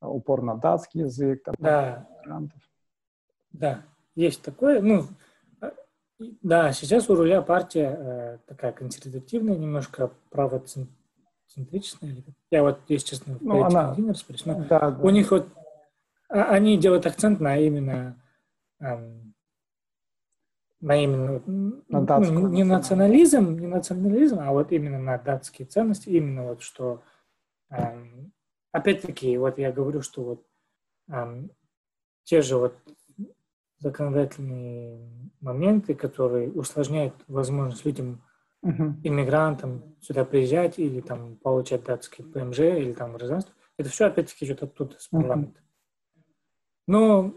Упор 0.00 0.42
на 0.42 0.54
датский 0.54 1.00
язык, 1.00 1.42
там, 1.42 1.56
да. 1.58 2.06
мигрантов. 2.20 2.60
Да, 3.52 3.82
есть 4.14 4.42
такое. 4.42 4.80
Ну, 4.80 5.06
да, 6.42 6.72
сейчас 6.72 7.08
у 7.08 7.14
руля 7.14 7.42
партия 7.42 7.96
э, 7.96 8.38
такая 8.46 8.72
консервативная, 8.72 9.56
немножко 9.56 10.10
правоцентричная. 10.30 12.16
Я 12.50 12.62
вот, 12.62 12.80
если 12.88 13.10
честно, 13.10 13.38
ну, 13.40 13.62
она... 13.62 13.94
не 13.96 14.10
разберусь, 14.10 14.44
но 14.44 14.64
да, 14.64 14.90
да. 14.90 14.98
у 15.00 15.10
них 15.10 15.30
вот 15.30 15.48
а, 16.28 16.44
они 16.50 16.76
делают 16.76 17.06
акцент 17.06 17.40
на 17.40 17.56
именно 17.56 18.20
эм, 18.80 19.34
на 20.80 21.02
именно 21.02 21.42
на 21.46 22.18
ну, 22.18 22.48
не 22.48 22.64
национализм, 22.64 23.58
не 23.58 23.66
национализм, 23.66 24.38
а 24.40 24.52
вот 24.52 24.72
именно 24.72 24.98
на 24.98 25.18
датские 25.18 25.66
ценности, 25.66 26.08
именно 26.10 26.44
вот 26.44 26.62
что 26.62 27.02
эм, 27.70 28.32
опять-таки 28.72 29.36
вот 29.38 29.58
я 29.58 29.72
говорю, 29.72 30.02
что 30.02 30.22
вот 30.24 30.46
эм, 31.08 31.50
те 32.24 32.42
же 32.42 32.56
вот 32.56 32.76
законодательные 33.78 35.08
моменты, 35.40 35.94
которые 35.94 36.50
усложняют 36.50 37.14
возможность 37.28 37.84
людям 37.84 38.22
uh-huh. 38.64 38.94
иммигрантам 39.04 39.82
сюда 40.00 40.24
приезжать 40.24 40.78
или 40.78 41.00
там 41.00 41.36
получать 41.36 41.84
датский 41.84 42.24
ПМЖ 42.24 42.60
или 42.60 42.92
там 42.92 43.12
гражданство, 43.12 43.54
это 43.76 43.88
все 43.88 44.06
опять-таки 44.06 44.44
идет 44.44 44.62
оттуда, 44.62 44.96
с 44.98 45.08
парламента. 45.08 45.60
Uh-huh. 45.60 46.22
Но 46.88 47.34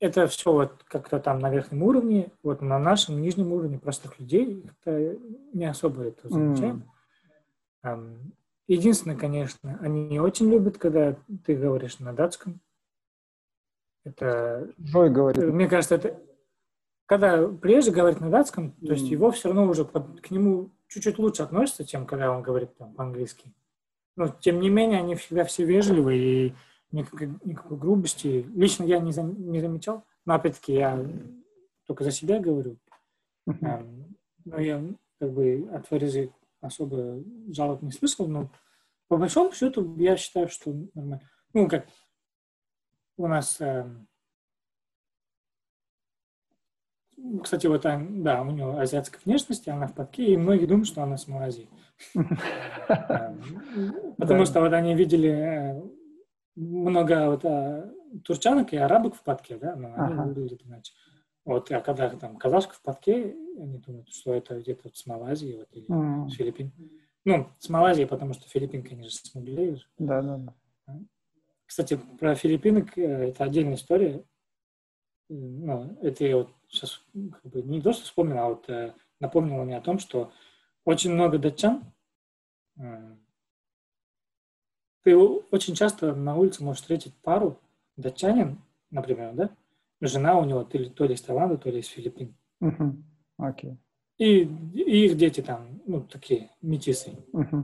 это 0.00 0.26
все 0.26 0.52
вот 0.52 0.82
как-то 0.84 1.20
там 1.20 1.38
на 1.38 1.50
верхнем 1.50 1.82
уровне, 1.82 2.32
вот 2.42 2.62
на 2.62 2.78
нашем 2.78 3.20
нижнем 3.20 3.52
уровне 3.52 3.78
простых 3.78 4.18
людей 4.18 4.64
это 4.64 5.16
не 5.52 5.66
особо 5.66 6.04
это 6.04 6.28
замечаем. 6.28 6.90
Mm. 7.84 8.32
Единственное, 8.66 9.16
конечно, 9.16 9.78
они 9.82 10.06
не 10.06 10.20
очень 10.20 10.50
любят, 10.50 10.78
когда 10.78 11.16
ты 11.44 11.54
говоришь 11.56 11.98
на 11.98 12.12
датском. 12.12 12.60
Это... 14.04 14.72
Джой 14.80 15.10
говорит. 15.10 15.44
Мне 15.44 15.68
кажется, 15.68 15.96
это... 15.96 16.20
Когда 17.06 17.48
прежде 17.48 17.90
говорит 17.90 18.20
на 18.20 18.30
датском, 18.30 18.72
то 18.72 18.92
есть 18.92 19.08
его 19.08 19.30
все 19.32 19.48
равно 19.48 19.66
уже 19.68 19.84
под... 19.84 20.20
к 20.20 20.30
нему 20.30 20.70
чуть-чуть 20.88 21.18
лучше 21.18 21.42
относятся, 21.42 21.84
чем 21.84 22.06
когда 22.06 22.30
он 22.30 22.42
говорит 22.42 22.76
там 22.76 22.94
по-английски. 22.94 23.52
Но, 24.16 24.28
тем 24.28 24.60
не 24.60 24.70
менее, 24.70 25.00
они 25.00 25.14
всегда 25.16 25.44
все 25.44 25.64
вежливые 25.64 26.48
и 26.48 26.54
никакой, 26.92 27.30
никакой 27.44 27.78
грубости. 27.78 28.46
Лично 28.54 28.84
я 28.84 28.98
не, 29.00 29.12
зам, 29.12 29.50
не 29.50 29.60
замечал, 29.60 30.04
но 30.24 30.34
опять-таки 30.34 30.74
я 30.74 31.04
только 31.86 32.04
за 32.04 32.10
себя 32.10 32.38
говорю. 32.38 32.76
Uh-huh. 33.48 34.14
но 34.44 34.60
я 34.60 34.84
как 35.18 35.32
бы 35.32 35.68
от 35.72 35.86
Фаризы 35.86 36.30
особо 36.60 37.24
жалоб 37.48 37.82
не 37.82 37.90
слышал, 37.90 38.28
но 38.28 38.50
по 39.08 39.16
большому 39.16 39.52
счету 39.52 39.96
я 39.96 40.16
считаю, 40.16 40.48
что 40.48 40.72
нормально. 40.94 41.28
Ну, 41.52 41.66
как 41.68 41.86
у 43.20 43.28
нас... 43.28 43.60
Э, 43.60 43.86
кстати, 47.42 47.66
вот 47.66 47.82
да, 47.82 48.42
у 48.42 48.50
него 48.50 48.78
азиатская 48.78 49.20
внешность, 49.24 49.68
она 49.68 49.86
в 49.86 49.94
подке, 49.94 50.32
и 50.32 50.36
многие 50.36 50.66
думают, 50.66 50.88
что 50.88 51.02
она 51.02 51.16
с 51.16 51.28
Малайзии. 51.28 51.68
Потому 54.16 54.46
что 54.46 54.60
вот 54.60 54.72
они 54.72 54.94
видели 54.94 55.28
э, 55.28 55.82
много 56.56 57.30
вот, 57.30 57.44
турчанок 58.24 58.72
и 58.72 58.78
арабок 58.78 59.14
в 59.16 59.22
подке, 59.22 59.58
да, 59.58 59.76
но 59.76 59.94
они 59.94 60.32
выглядят 60.32 60.62
иначе. 60.64 60.94
Вот, 61.44 61.70
а 61.72 61.80
когда 61.80 62.08
там 62.10 62.36
казашка 62.36 62.74
в 62.74 62.82
подке, 62.82 63.34
они 63.58 63.78
думают, 63.78 64.08
что 64.08 64.34
это 64.34 64.58
где-то 64.60 64.82
вот 64.84 64.96
с 64.96 65.06
Малайзии 65.06 65.56
вот, 65.58 65.68
или 65.72 65.86
mm. 65.88 66.28
с 66.28 66.34
Филиппин. 66.34 66.72
Ну, 67.24 67.48
с 67.58 67.68
Малайзии, 67.68 68.04
потому 68.04 68.34
что 68.34 68.48
Филиппин, 68.48 68.82
конечно, 68.82 69.10
смуглее. 69.10 69.78
Да, 69.98 70.22
да, 70.22 70.36
да. 70.36 70.54
Кстати, 71.70 72.00
про 72.18 72.34
Филиппинок 72.34 72.98
э, 72.98 73.28
это 73.28 73.44
отдельная 73.44 73.76
история. 73.76 74.24
Ну, 75.28 75.96
это 76.02 76.24
я 76.24 76.38
вот 76.38 76.50
сейчас 76.68 77.00
как 77.14 77.44
бы 77.44 77.62
не 77.62 77.80
то, 77.80 77.92
что 77.92 78.02
вспомнил, 78.02 78.38
а 78.38 78.48
вот 78.48 78.68
э, 78.68 78.92
напомнило 79.20 79.62
мне 79.62 79.76
о 79.76 79.80
том, 79.80 80.00
что 80.00 80.32
очень 80.84 81.12
много 81.12 81.38
датчан 81.38 81.84
э, 82.76 83.16
ты 85.04 85.16
очень 85.16 85.76
часто 85.76 86.12
на 86.12 86.34
улице 86.34 86.64
можешь 86.64 86.82
встретить 86.82 87.14
пару, 87.18 87.60
датчанин, 87.96 88.60
например, 88.90 89.32
да? 89.34 89.56
Жена 90.00 90.40
у 90.40 90.44
него 90.44 90.64
то 90.64 90.76
ли, 90.76 90.90
то 90.90 91.04
ли 91.04 91.14
из 91.14 91.22
Таиланда, 91.22 91.56
то 91.56 91.70
ли 91.70 91.78
из 91.78 91.86
Филиппин. 91.86 92.34
Uh-huh. 92.60 93.00
Okay. 93.40 93.76
И, 94.18 94.40
и 94.40 95.06
их 95.06 95.16
дети 95.16 95.40
там, 95.40 95.80
ну, 95.86 96.02
такие 96.02 96.50
метисы. 96.62 97.12
Uh-huh. 97.32 97.62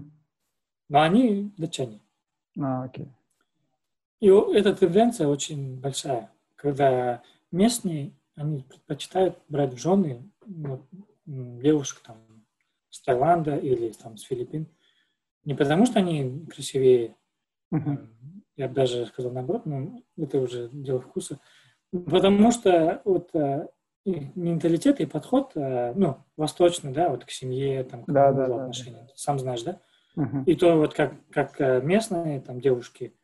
Но 0.91 1.03
они 1.03 1.53
датчане. 1.57 2.01
А, 2.57 2.85
окей. 2.85 3.09
И 4.21 4.29
эта 4.29 4.75
тенденция 4.75 5.29
очень 5.29 5.79
большая, 5.79 6.33
когда 6.57 7.23
местные, 7.51 8.13
они 8.35 8.63
предпочитают 8.63 9.39
брать 9.49 9.75
в 9.75 9.79
жены 9.79 10.31
ну, 10.47 10.87
девушек 11.25 12.01
там 12.01 12.19
с 12.91 13.01
Таиланда 13.03 13.57
или 13.57 13.91
там 13.91 14.17
с 14.17 14.23
Филиппин. 14.23 14.67
Не 15.45 15.55
потому, 15.55 15.87
что 15.87 15.99
они 15.99 16.47
красивее 16.47 17.17
Uh-huh. 17.73 18.07
Я 18.57 18.69
бы 18.69 18.75
даже 18.75 19.07
сказал 19.07 19.33
наоборот, 19.33 19.67
но 19.67 20.01
это 20.17 20.39
уже 20.39 20.69
дело 20.73 21.01
вкуса. 21.01 21.41
Потому 21.91 22.51
что 22.53 23.01
вот 23.05 23.35
э, 23.35 23.69
менталитет 24.05 25.01
и 25.01 25.07
подход, 25.07 25.53
э, 25.55 25.93
ну, 25.95 26.19
восточный, 26.37 26.93
да, 26.93 27.11
вот 27.11 27.25
к 27.25 27.31
семье, 27.31 27.85
там, 27.85 28.05
к 28.05 28.13
да, 28.13 28.33
да, 28.33 28.45
отношениям, 28.45 29.07
да. 29.07 29.13
сам 29.15 29.39
знаешь, 29.39 29.63
да? 29.63 29.81
Uh-huh. 30.17 30.45
И 30.47 30.55
то 30.55 30.77
вот 30.77 30.95
как, 30.95 31.15
как 31.31 31.61
э, 31.61 31.81
местные 31.83 32.41
там 32.41 32.61
девушки, 32.61 33.15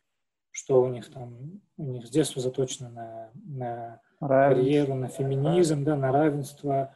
что 0.53 0.83
у 0.83 0.89
них 0.89 1.11
там, 1.11 1.61
у 1.79 1.85
них 1.85 2.07
с 2.07 2.11
детства 2.11 2.41
заточено 2.41 2.91
на, 2.91 3.31
на 3.35 4.01
карьеру, 4.21 4.95
на 4.95 5.09
феминизм, 5.09 5.83
да, 5.83 5.97
на 5.97 6.13
равенство. 6.13 6.95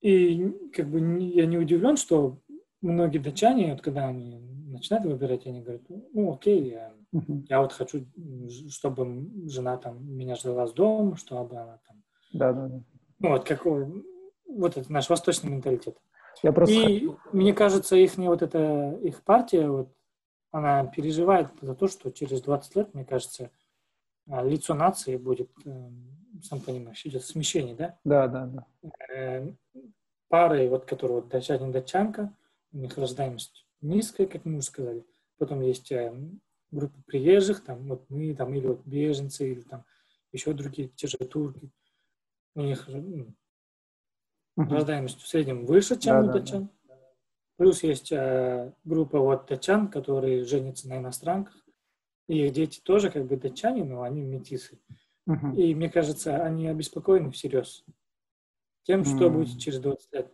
И 0.00 0.50
как 0.74 0.88
бы 0.88 0.98
я 1.20 1.46
не 1.46 1.58
удивлен, 1.58 1.96
что 1.96 2.40
многие 2.80 3.18
датчане, 3.18 3.72
вот 3.72 3.82
когда 3.82 4.08
они 4.08 4.40
начинают 4.66 5.06
выбирать, 5.06 5.46
они 5.46 5.60
говорят, 5.60 5.82
ну 5.88 6.32
окей, 6.32 6.70
я, 6.70 6.92
я 7.48 7.60
вот 7.60 7.72
хочу, 7.72 8.06
чтобы 8.70 9.28
жена 9.48 9.76
там 9.76 10.04
меня 10.04 10.34
ждала 10.34 10.66
с 10.66 10.72
дома, 10.72 11.16
чтобы 11.16 11.56
она 11.56 11.78
там... 11.86 12.02
Да, 12.32 12.52
да, 12.52 12.68
да. 12.68 12.82
Ну 13.18 13.28
вот 13.30 13.44
какой, 13.44 14.04
вот 14.46 14.76
это 14.76 14.90
наш 14.92 15.10
восточный 15.10 15.50
менталитет. 15.50 15.96
Я 16.42 16.52
просто... 16.52 16.74
И 16.74 17.08
мне 17.32 17.52
кажется, 17.52 17.96
их 17.96 18.16
не 18.16 18.28
вот 18.28 18.42
эта 18.42 18.98
их 19.02 19.22
партия, 19.22 19.68
вот, 19.68 19.92
она 20.58 20.86
переживает 20.86 21.48
за 21.60 21.74
то, 21.74 21.88
что 21.88 22.10
через 22.10 22.42
20 22.42 22.76
лет, 22.76 22.94
мне 22.94 23.04
кажется, 23.04 23.50
лицо 24.26 24.74
нации 24.74 25.16
будет, 25.16 25.50
сам 26.42 26.60
понимаешь, 26.60 27.04
идет 27.04 27.24
смещение, 27.24 27.74
да? 27.74 27.98
Да, 28.04 28.28
да, 28.28 28.46
да. 28.46 28.66
Э, 29.14 29.52
пары, 30.28 30.68
вот, 30.68 30.84
которые 30.84 31.20
вот 31.20 31.28
датчанин, 31.28 31.72
датчанка, 31.72 32.34
у 32.72 32.78
них 32.78 32.96
рождаемость 32.96 33.66
низкая, 33.80 34.26
как 34.26 34.44
мы 34.44 34.58
уже 34.58 34.66
сказали. 34.66 35.06
Потом 35.38 35.60
есть 35.62 35.90
э, 35.92 36.12
группа 36.70 37.00
приезжих, 37.06 37.64
там, 37.64 37.88
вот 37.88 38.08
мы, 38.10 38.34
там, 38.34 38.54
или 38.54 38.66
вот 38.66 38.84
беженцы, 38.84 39.52
или 39.52 39.62
там 39.62 39.84
еще 40.32 40.52
другие, 40.52 40.88
те 40.88 41.06
же 41.06 41.16
турки. 41.18 41.70
У 42.54 42.62
них 42.62 42.88
ну, 42.88 43.26
uh-huh. 44.56 44.68
рождаемость 44.68 45.20
в 45.20 45.28
среднем 45.28 45.64
выше, 45.64 45.98
чем 45.98 46.22
да, 46.24 46.28
у 46.28 46.32
датчан. 46.32 46.62
Да, 46.62 46.68
да. 46.68 46.77
Плюс 47.58 47.82
есть 47.82 48.12
э, 48.12 48.72
группа 48.84 49.18
вот 49.18 49.48
датчан, 49.48 49.88
которые 49.88 50.44
женятся 50.44 50.88
на 50.88 50.98
иностранках. 50.98 51.56
И 52.28 52.46
их 52.46 52.52
дети 52.52 52.80
тоже 52.80 53.10
как 53.10 53.26
бы 53.26 53.36
датчане, 53.36 53.82
но 53.82 54.02
они 54.02 54.22
метисы. 54.22 54.78
Uh-huh. 55.28 55.56
И 55.56 55.74
мне 55.74 55.90
кажется, 55.90 56.36
они 56.44 56.68
обеспокоены 56.68 57.32
всерьез 57.32 57.84
тем, 58.84 59.04
что 59.04 59.26
uh-huh. 59.26 59.30
будет 59.30 59.58
через 59.58 59.80
20 59.80 60.12
лет. 60.12 60.32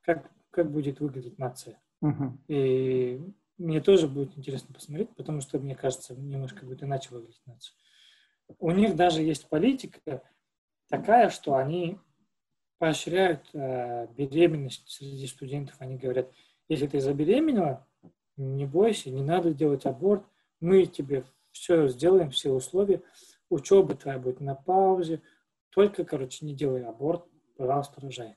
Как, 0.00 0.30
как 0.50 0.72
будет 0.72 1.00
выглядеть 1.00 1.38
нация. 1.38 1.78
Uh-huh. 2.02 2.32
И 2.48 3.20
мне 3.58 3.82
тоже 3.82 4.08
будет 4.08 4.38
интересно 4.38 4.72
посмотреть, 4.72 5.10
потому 5.16 5.42
что, 5.42 5.58
мне 5.58 5.74
кажется, 5.74 6.14
немножко 6.14 6.64
будет 6.64 6.82
иначе 6.82 7.10
выглядеть 7.10 7.42
нация. 7.44 7.74
У 8.58 8.70
них 8.70 8.96
даже 8.96 9.22
есть 9.22 9.46
политика 9.50 10.22
такая, 10.88 11.28
что 11.28 11.56
они 11.56 11.98
поощряют 12.80 13.42
э, 13.52 14.06
беременность 14.16 14.88
среди 14.88 15.26
студентов. 15.26 15.76
Они 15.80 15.98
говорят, 15.98 16.30
если 16.66 16.86
ты 16.86 16.98
забеременела, 16.98 17.86
не 18.38 18.64
бойся, 18.64 19.10
не 19.10 19.22
надо 19.22 19.52
делать 19.52 19.84
аборт, 19.84 20.24
мы 20.60 20.86
тебе 20.86 21.24
все 21.52 21.88
сделаем, 21.88 22.30
все 22.30 22.50
условия, 22.50 23.02
учеба 23.50 23.94
твоя 23.94 24.18
будет 24.18 24.40
на 24.40 24.54
паузе, 24.54 25.20
только, 25.68 26.04
короче, 26.04 26.46
не 26.46 26.54
делай 26.54 26.82
аборт, 26.82 27.22
пожалуйста, 27.58 28.00
рожай. 28.00 28.36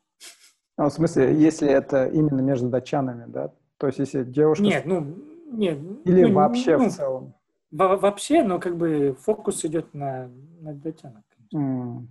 А, 0.76 0.90
в 0.90 0.94
смысле, 0.94 1.34
если 1.40 1.70
это 1.70 2.08
именно 2.08 2.42
между 2.42 2.68
датчанами, 2.68 3.32
да? 3.32 3.54
То 3.78 3.88
есть, 3.88 4.00
если 4.00 4.26
девушка... 4.26 4.64
Нет, 4.64 4.86
ну, 4.86 5.16
нет. 5.52 5.80
Или 6.04 6.26
ну, 6.26 6.34
вообще 6.34 6.78
ну, 6.78 6.90
в 6.90 6.92
целом? 6.92 7.34
Вообще, 7.72 8.44
но 8.44 8.60
как 8.60 8.76
бы 8.76 9.16
фокус 9.22 9.64
идет 9.64 9.94
на, 9.94 10.30
на 10.60 10.74
датчанах. 10.74 11.24
Mm. 11.56 12.08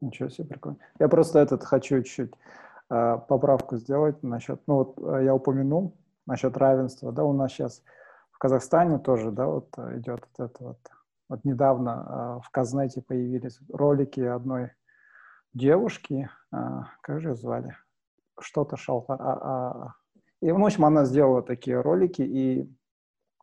Ничего 0.00 0.28
себе, 0.28 0.48
прикольно. 0.48 0.78
Я 0.98 1.08
просто 1.08 1.38
этот 1.38 1.64
хочу 1.64 2.02
чуть-чуть 2.02 2.32
э, 2.90 3.18
поправку 3.28 3.76
сделать 3.76 4.22
насчет, 4.22 4.60
ну 4.66 4.74
вот 4.74 4.98
э, 4.98 5.24
я 5.24 5.34
упомянул 5.34 5.96
насчет 6.26 6.56
равенства, 6.56 7.12
да, 7.12 7.24
у 7.24 7.32
нас 7.32 7.52
сейчас 7.52 7.82
в 8.36 8.38
Казахстане 8.38 8.98
тоже, 8.98 9.30
да, 9.30 9.46
вот 9.46 9.70
э, 9.78 9.98
идет 9.98 10.20
вот 10.36 10.50
это 10.50 10.64
вот, 10.64 10.78
вот 11.30 11.44
недавно 11.44 12.38
э, 12.38 12.46
в 12.46 12.50
Казнете 12.50 13.00
появились 13.00 13.58
ролики 13.72 14.20
одной 14.20 14.72
девушки, 15.54 16.28
э, 16.52 16.56
как 17.00 17.20
же 17.22 17.30
ее 17.30 17.34
звали, 17.34 17.74
что-то 18.38 18.76
шалта, 18.76 19.14
а, 19.14 19.32
а, 19.32 19.94
и, 20.42 20.52
в 20.52 20.62
общем, 20.62 20.84
она 20.84 21.06
сделала 21.06 21.42
такие 21.42 21.80
ролики, 21.80 22.20
и 22.20 22.70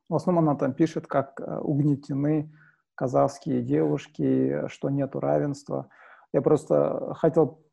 в 0.10 0.16
основном 0.16 0.50
она 0.50 0.60
там 0.60 0.74
пишет, 0.74 1.08
как 1.08 1.42
угнетены 1.64 2.54
казахские 2.94 3.64
девушки, 3.64 4.68
что 4.68 4.92
нету 4.92 5.20
равенства. 5.20 5.90
Я 6.34 6.42
просто 6.42 7.14
хотел 7.16 7.64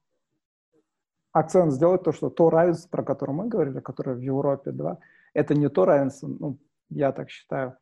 акцент 1.33 1.73
сделать 1.73 2.03
то, 2.03 2.13
что 2.13 2.29
то 2.31 2.51
равенство, 2.51 2.89
про 2.89 3.03
которое 3.03 3.33
мы 3.33 3.49
говорили, 3.49 3.81
которое 3.81 4.17
в 4.17 4.21
Европе, 4.21 4.71
да, 4.73 4.99
это 5.33 5.55
не 5.55 5.69
то 5.69 5.85
равенство, 5.85 6.29
ну, 6.29 6.59
я 6.91 7.13
так 7.13 7.31
считаю, 7.31 7.77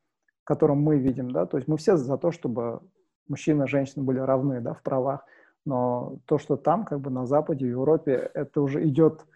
которое 0.45 0.75
мы 0.75 0.99
видим, 0.99 1.31
да, 1.31 1.47
то 1.47 1.57
есть 1.57 1.69
мы 1.69 1.77
все 1.77 1.97
за 1.97 2.17
то, 2.17 2.31
чтобы 2.31 2.81
мужчины 3.27 3.65
и 3.65 3.67
женщины 3.67 4.05
были 4.05 4.19
равны, 4.19 4.61
да, 4.61 4.75
в 4.75 4.83
правах, 4.83 5.25
но 5.65 6.19
то, 6.27 6.39
что 6.39 6.57
там, 6.57 6.85
как 6.85 7.01
бы 7.01 7.11
на 7.11 7.27
Западе, 7.27 7.67
в 7.67 7.71
Европе, 7.71 8.31
это 8.35 8.63
уже 8.63 8.87
идет 8.87 9.27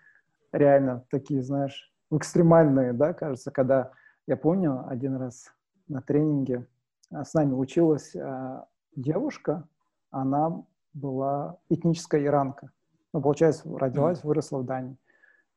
реально 0.53 1.05
такие, 1.11 1.43
знаешь, 1.43 1.93
экстремальные, 2.11 2.93
да, 2.93 3.15
кажется, 3.15 3.51
когда, 3.51 3.93
я 4.27 4.37
помню, 4.37 4.85
один 4.87 5.17
раз 5.17 5.53
на 5.89 6.03
тренинге 6.03 6.67
а, 7.11 7.25
с 7.25 7.35
нами 7.35 7.53
училась 7.55 8.15
а, 8.15 8.67
девушка, 8.95 9.67
она 10.11 10.65
была 10.95 11.59
этническая 11.69 12.25
иранка. 12.25 12.71
Ну, 13.13 13.21
получается, 13.21 13.69
родилась, 13.77 14.25
выросла 14.25 14.59
в 14.59 14.65
Дании. 14.65 14.97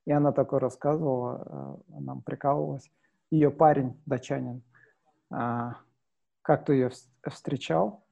И 0.06 0.12
она 0.12 0.32
такое 0.32 0.60
рассказывала, 0.60 1.80
э, 1.90 2.00
нам 2.02 2.22
прикалывалась. 2.22 2.92
Ее 3.32 3.50
парень, 3.50 4.00
датчанин, 4.06 4.62
э, 5.32 5.72
как-то 6.42 6.74
ее 6.74 6.92
встречал, 7.28 8.06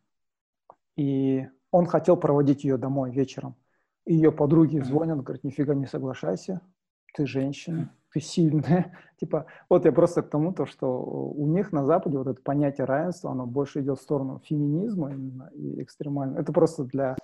и 0.96 1.48
он 1.72 1.86
хотел 1.86 2.18
проводить 2.18 2.64
ее 2.64 2.78
домой 2.78 3.12
вечером. 3.12 3.56
И 4.06 4.16
ее 4.16 4.32
подруги 4.32 4.80
звонят, 4.80 5.22
говорят, 5.22 5.44
нифига 5.44 5.76
не 5.76 5.86
соглашайся, 5.86 6.62
ты 7.14 7.26
женщина, 7.26 7.94
ты 8.12 8.20
сильная. 8.20 8.98
типа, 9.20 9.46
вот 9.70 9.86
я 9.86 9.92
просто 9.92 10.22
к 10.22 10.30
тому, 10.30 10.54
то, 10.54 10.66
что 10.66 11.02
у 11.02 11.48
них 11.48 11.72
на 11.72 11.86
Западе 11.86 12.18
вот 12.18 12.28
это 12.28 12.42
понятие 12.42 12.86
равенства, 12.86 13.32
оно 13.32 13.46
больше 13.46 13.82
идет 13.82 14.00
в 14.00 14.04
сторону 14.04 14.42
феминизма 14.44 15.12
именно 15.12 15.50
и 15.54 15.82
экстремально. 15.82 16.40
Это 16.40 16.52
просто 16.52 16.84
для 16.84 17.16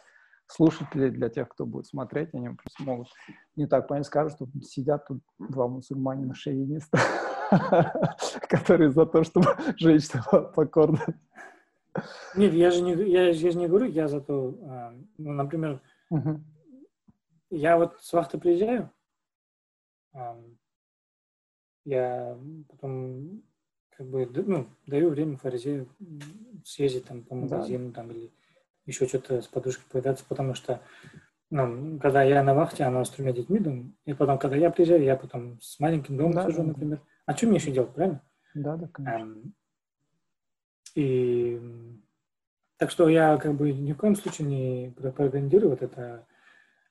слушателей, 0.48 1.12
для 1.12 1.30
тех, 1.30 1.48
кто 1.48 1.66
будет 1.66 1.86
смотреть, 1.86 2.34
они 2.34 2.50
просто 2.50 2.84
могут 2.84 3.08
не 3.56 3.68
так 3.68 3.88
понять, 3.88 4.08
скажут, 4.08 4.34
что 4.34 4.48
сидят 4.64 5.08
тут 5.08 5.22
два 5.38 5.68
мусульманина 5.68 6.34
шовиниста, 6.34 7.00
которые 8.50 8.90
за 8.90 9.06
то, 9.06 9.24
чтобы 9.24 9.48
женщина 9.78 10.24
покорна. 10.56 11.06
Нет, 12.36 12.54
я 12.54 12.72
же 12.72 12.82
не, 12.82 12.94
я, 12.94 13.30
я 13.30 13.34
же 13.34 13.58
не 13.58 13.68
говорю, 13.68 13.86
я 13.86 14.08
за 14.08 14.22
то, 14.22 14.56
а, 14.64 14.94
ну, 15.18 15.34
например, 15.34 15.82
я 17.52 17.78
вот 17.78 17.98
с 18.00 18.14
вахты 18.14 18.38
приезжаю, 18.38 18.92
я 21.86 22.38
потом 22.70 23.44
как 23.90 24.08
бы 24.08 24.26
ну, 24.26 24.68
даю 24.86 25.10
время 25.10 25.38
фаризею 25.38 25.90
съездить 26.64 27.06
там 27.06 27.24
по 27.24 27.36
магазину 27.36 27.90
да. 27.90 27.96
там 27.96 28.12
или 28.12 28.32
еще 28.86 29.08
что-то 29.08 29.42
с 29.42 29.48
подушкой 29.48 29.86
повидаться, 29.90 30.26
потому 30.28 30.54
что 30.54 30.82
ну, 31.52 32.00
когда 32.00 32.22
я 32.22 32.44
на 32.44 32.54
вахте, 32.54 32.84
она 32.84 33.04
с 33.04 33.10
тремя 33.10 33.34
детьми 33.34 33.60
дома, 33.60 33.92
и 34.06 34.14
потом, 34.14 34.38
когда 34.38 34.56
я 34.56 34.70
приезжаю, 34.70 35.04
я 35.04 35.16
потом 35.16 35.60
с 35.62 35.80
маленьким 35.80 36.16
домом 36.16 36.34
да, 36.34 36.46
сижу, 36.46 36.58
да, 36.58 36.64
например. 36.64 37.02
А 37.26 37.36
что 37.36 37.48
мне 37.48 37.58
еще 37.58 37.72
делать, 37.72 37.94
правильно? 37.94 38.22
Да, 38.54 38.76
да, 38.76 38.88
конечно. 38.88 39.26
Um, 39.26 39.52
и 40.96 41.60
так 42.78 42.92
что 42.92 43.10
я 43.10 43.38
как 43.38 43.56
бы 43.56 43.72
ни 43.72 43.94
в 43.94 43.98
коем 43.98 44.16
случае 44.16 44.48
не 44.48 44.92
пропагандирую 44.92 45.72
вот 45.72 45.82
это 45.82 46.28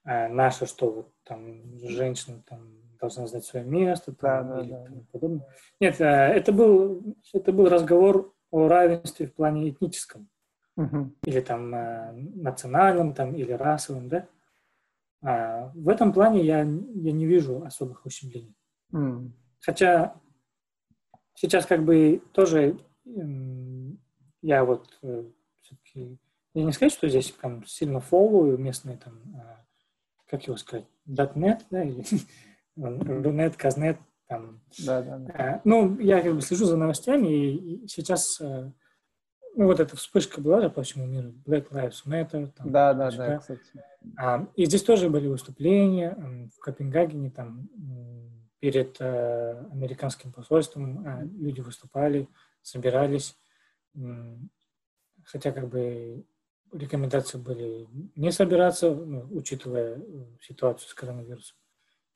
а, 0.05 0.29
наше, 0.29 0.66
что 0.66 0.91
вот 0.91 1.12
там 1.25 1.79
женщина 1.79 2.43
там 2.47 2.88
должна 3.01 3.27
знать 3.27 3.45
свое 3.45 3.65
место 3.65 4.15
да, 4.21 4.43
да, 4.43 4.61
или 4.61 4.71
да. 4.71 4.85
тому 4.85 5.05
подобное. 5.13 5.47
Нет, 5.81 6.01
э, 6.01 6.05
это 6.05 6.53
был, 6.53 7.17
это 7.33 7.53
был 7.53 7.69
разговор 7.69 8.35
о 8.51 8.69
равенстве 8.69 9.27
в 9.27 9.35
плане 9.35 9.71
этническом. 9.71 10.29
Угу. 10.77 11.13
Или 11.25 11.41
там 11.41 11.75
э, 11.75 12.13
национальном, 12.13 13.15
там, 13.15 13.35
или 13.35 13.53
расовом, 13.53 14.09
да? 14.09 14.29
А 15.23 15.73
в 15.75 15.89
этом 15.89 16.13
плане 16.13 16.45
я, 16.45 16.61
я 16.61 17.13
не 17.13 17.27
вижу 17.27 17.65
особых 17.65 18.07
ущемлений. 18.07 18.55
Mm. 18.93 19.33
Хотя 19.59 20.15
сейчас 21.35 21.67
как 21.67 21.85
бы 21.85 22.23
тоже 22.33 22.79
я 24.43 24.65
вот 24.65 24.97
э, 25.03 25.25
все-таки, 25.61 26.19
я 26.55 26.65
не 26.65 26.73
сказать, 26.73 26.93
что 26.93 27.09
здесь 27.09 27.33
там 27.33 27.67
сильно 27.67 27.99
фоллую 27.99 28.59
местные 28.59 28.97
там, 28.97 29.21
как 30.29 30.47
его 30.47 30.57
сказать, 30.57 30.87
.NET, 31.07 31.63
да, 31.71 31.83
или 31.83 32.05
Рунет, 32.79 33.57
Казнет, 33.57 33.99
там. 34.26 34.61
Да, 34.85 35.03
да, 35.03 35.18
да. 35.18 35.33
А, 35.35 35.61
ну, 35.64 35.99
я 35.99 36.20
как 36.20 36.35
бы 36.35 36.41
слежу 36.41 36.66
за 36.66 36.76
новостями, 36.76 37.29
и, 37.29 37.89
сейчас, 37.89 38.41
э, 38.41 38.70
ну, 39.57 39.64
вот 39.64 39.81
эта 39.81 39.97
вспышка 39.97 40.41
была 40.41 40.61
же 40.61 40.70
по 40.70 40.83
всему 40.83 41.07
миру, 41.07 41.35
Black 41.47 41.70
Lives 41.70 42.07
Matter. 42.07 42.53
Там, 42.57 42.70
да, 42.70 42.95
да, 42.95 43.11
да, 43.11 43.39
кстати. 43.39 43.62
А, 44.16 44.47
и 44.55 44.66
здесь 44.66 44.83
тоже 44.83 45.11
были 45.11 45.26
выступления 45.26 46.16
в 46.55 46.61
Копенгагене, 46.61 47.31
там, 47.31 47.68
перед 48.61 48.97
э, 49.01 49.64
американским 49.70 50.33
посольством 50.33 51.07
э, 51.07 51.24
люди 51.39 51.61
выступали, 51.61 52.29
собирались, 52.62 53.37
хотя 55.24 55.53
как 55.53 55.68
бы 55.68 56.24
рекомендации 56.72 57.39
были 57.39 57.87
не 58.16 58.31
собираться, 58.31 58.95
ну, 58.95 59.26
учитывая 59.31 60.03
ситуацию 60.41 60.89
с 60.89 60.95
коронавирусом. 60.95 61.57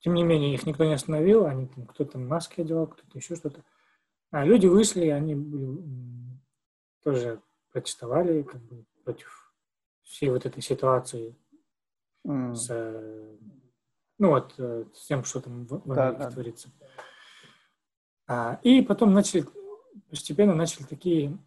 Тем 0.03 0.14
не 0.14 0.24
менее, 0.24 0.53
их 0.53 0.66
никто 0.66 0.84
не 0.84 0.94
остановил, 0.94 1.46
они 1.46 1.68
там, 1.68 1.86
кто-то 1.86 2.18
маски 2.18 2.61
одевал, 2.61 2.88
кто-то 2.88 3.18
еще 3.18 3.36
что-то. 3.36 3.62
А 4.32 4.44
люди 4.44 4.66
вышли, 4.66 5.07
они 5.07 5.36
были, 5.36 5.78
тоже 7.05 7.40
протестовали 7.70 8.42
как 8.42 8.61
бы, 8.62 8.84
против 9.05 9.55
всей 10.03 10.30
вот 10.30 10.44
этой 10.44 10.61
ситуации 10.61 11.36
mm. 12.26 12.55
с, 12.55 12.68
ну 14.18 14.30
вот, 14.30 14.55
э, 14.59 14.86
с 14.92 15.07
тем, 15.07 15.22
что 15.22 15.40
там 15.40 15.66
в, 15.66 15.86
в 15.86 15.92
Америке 15.92 16.18
да, 16.18 16.30
творится. 16.30 16.68
А, 18.26 18.59
и 18.64 18.82
потом 18.82 19.12
начали, 19.12 19.46
постепенно 20.11 20.55
начали 20.55 20.82
такие 20.82 21.38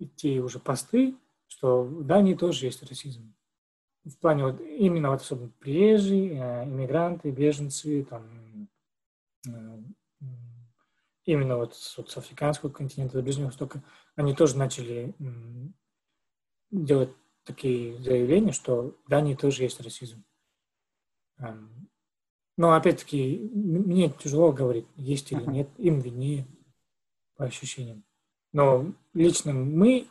идти 0.00 0.40
уже 0.40 0.58
посты, 0.58 1.16
что 1.46 1.84
в 1.84 2.04
Дании 2.04 2.34
тоже 2.34 2.66
есть 2.66 2.82
расизм. 2.82 3.34
В 4.08 4.18
плане 4.20 4.44
вот 4.44 4.60
именно 4.60 5.10
вот 5.10 5.20
особенно 5.20 5.50
приезжие, 5.58 6.32
э, 6.32 6.64
иммигранты, 6.64 7.30
беженцы, 7.30 8.04
там, 8.04 8.68
э, 9.46 9.82
именно 11.24 11.56
вот 11.56 11.74
с, 11.74 11.98
вот 11.98 12.10
с 12.10 12.16
африканского 12.16 12.70
континента, 12.70 13.18
до 13.18 13.22
Ближнего 13.22 13.46
Востока, 13.46 13.82
они 14.16 14.34
тоже 14.34 14.56
начали 14.56 15.14
делать 16.70 17.10
такие 17.44 17.98
заявления, 18.02 18.52
что 18.52 18.96
в 19.04 19.08
Дании 19.08 19.34
тоже 19.34 19.62
есть 19.62 19.80
расизм. 19.80 20.24
Эм, 21.38 21.88
но 22.56 22.72
опять-таки 22.72 23.50
мне 23.54 24.10
тяжело 24.10 24.52
говорить, 24.52 24.86
есть 24.96 25.32
или 25.32 25.44
нет, 25.44 25.68
им 25.78 26.00
виднее 26.00 26.46
по 27.36 27.44
ощущениям. 27.44 28.04
Но 28.52 28.92
лично 29.14 29.52
мы 29.52 30.08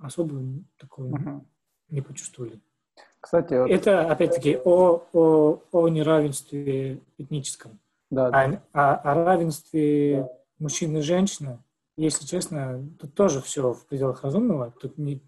особо 0.00 0.42
такого 0.76 1.16
uh-huh. 1.16 1.46
не 1.88 2.02
почувствовали. 2.02 2.60
Кстати, 3.20 3.54
вот... 3.54 3.70
это 3.70 4.10
опять-таки 4.10 4.58
о, 4.64 5.02
о, 5.12 5.62
о 5.72 5.88
неравенстве 5.88 7.00
этническом. 7.18 7.78
Да, 8.10 8.30
да. 8.30 8.62
А, 8.72 8.94
а 8.94 9.12
о 9.12 9.24
равенстве 9.24 10.28
мужчин 10.58 10.96
и 10.96 11.00
женщин, 11.00 11.58
если 11.96 12.24
честно, 12.26 12.82
тут 12.98 13.14
тоже 13.14 13.40
все 13.40 13.72
в 13.72 13.86
пределах 13.86 14.24
разумного. 14.24 14.72
Тут 14.80 14.98
не, 14.98 15.22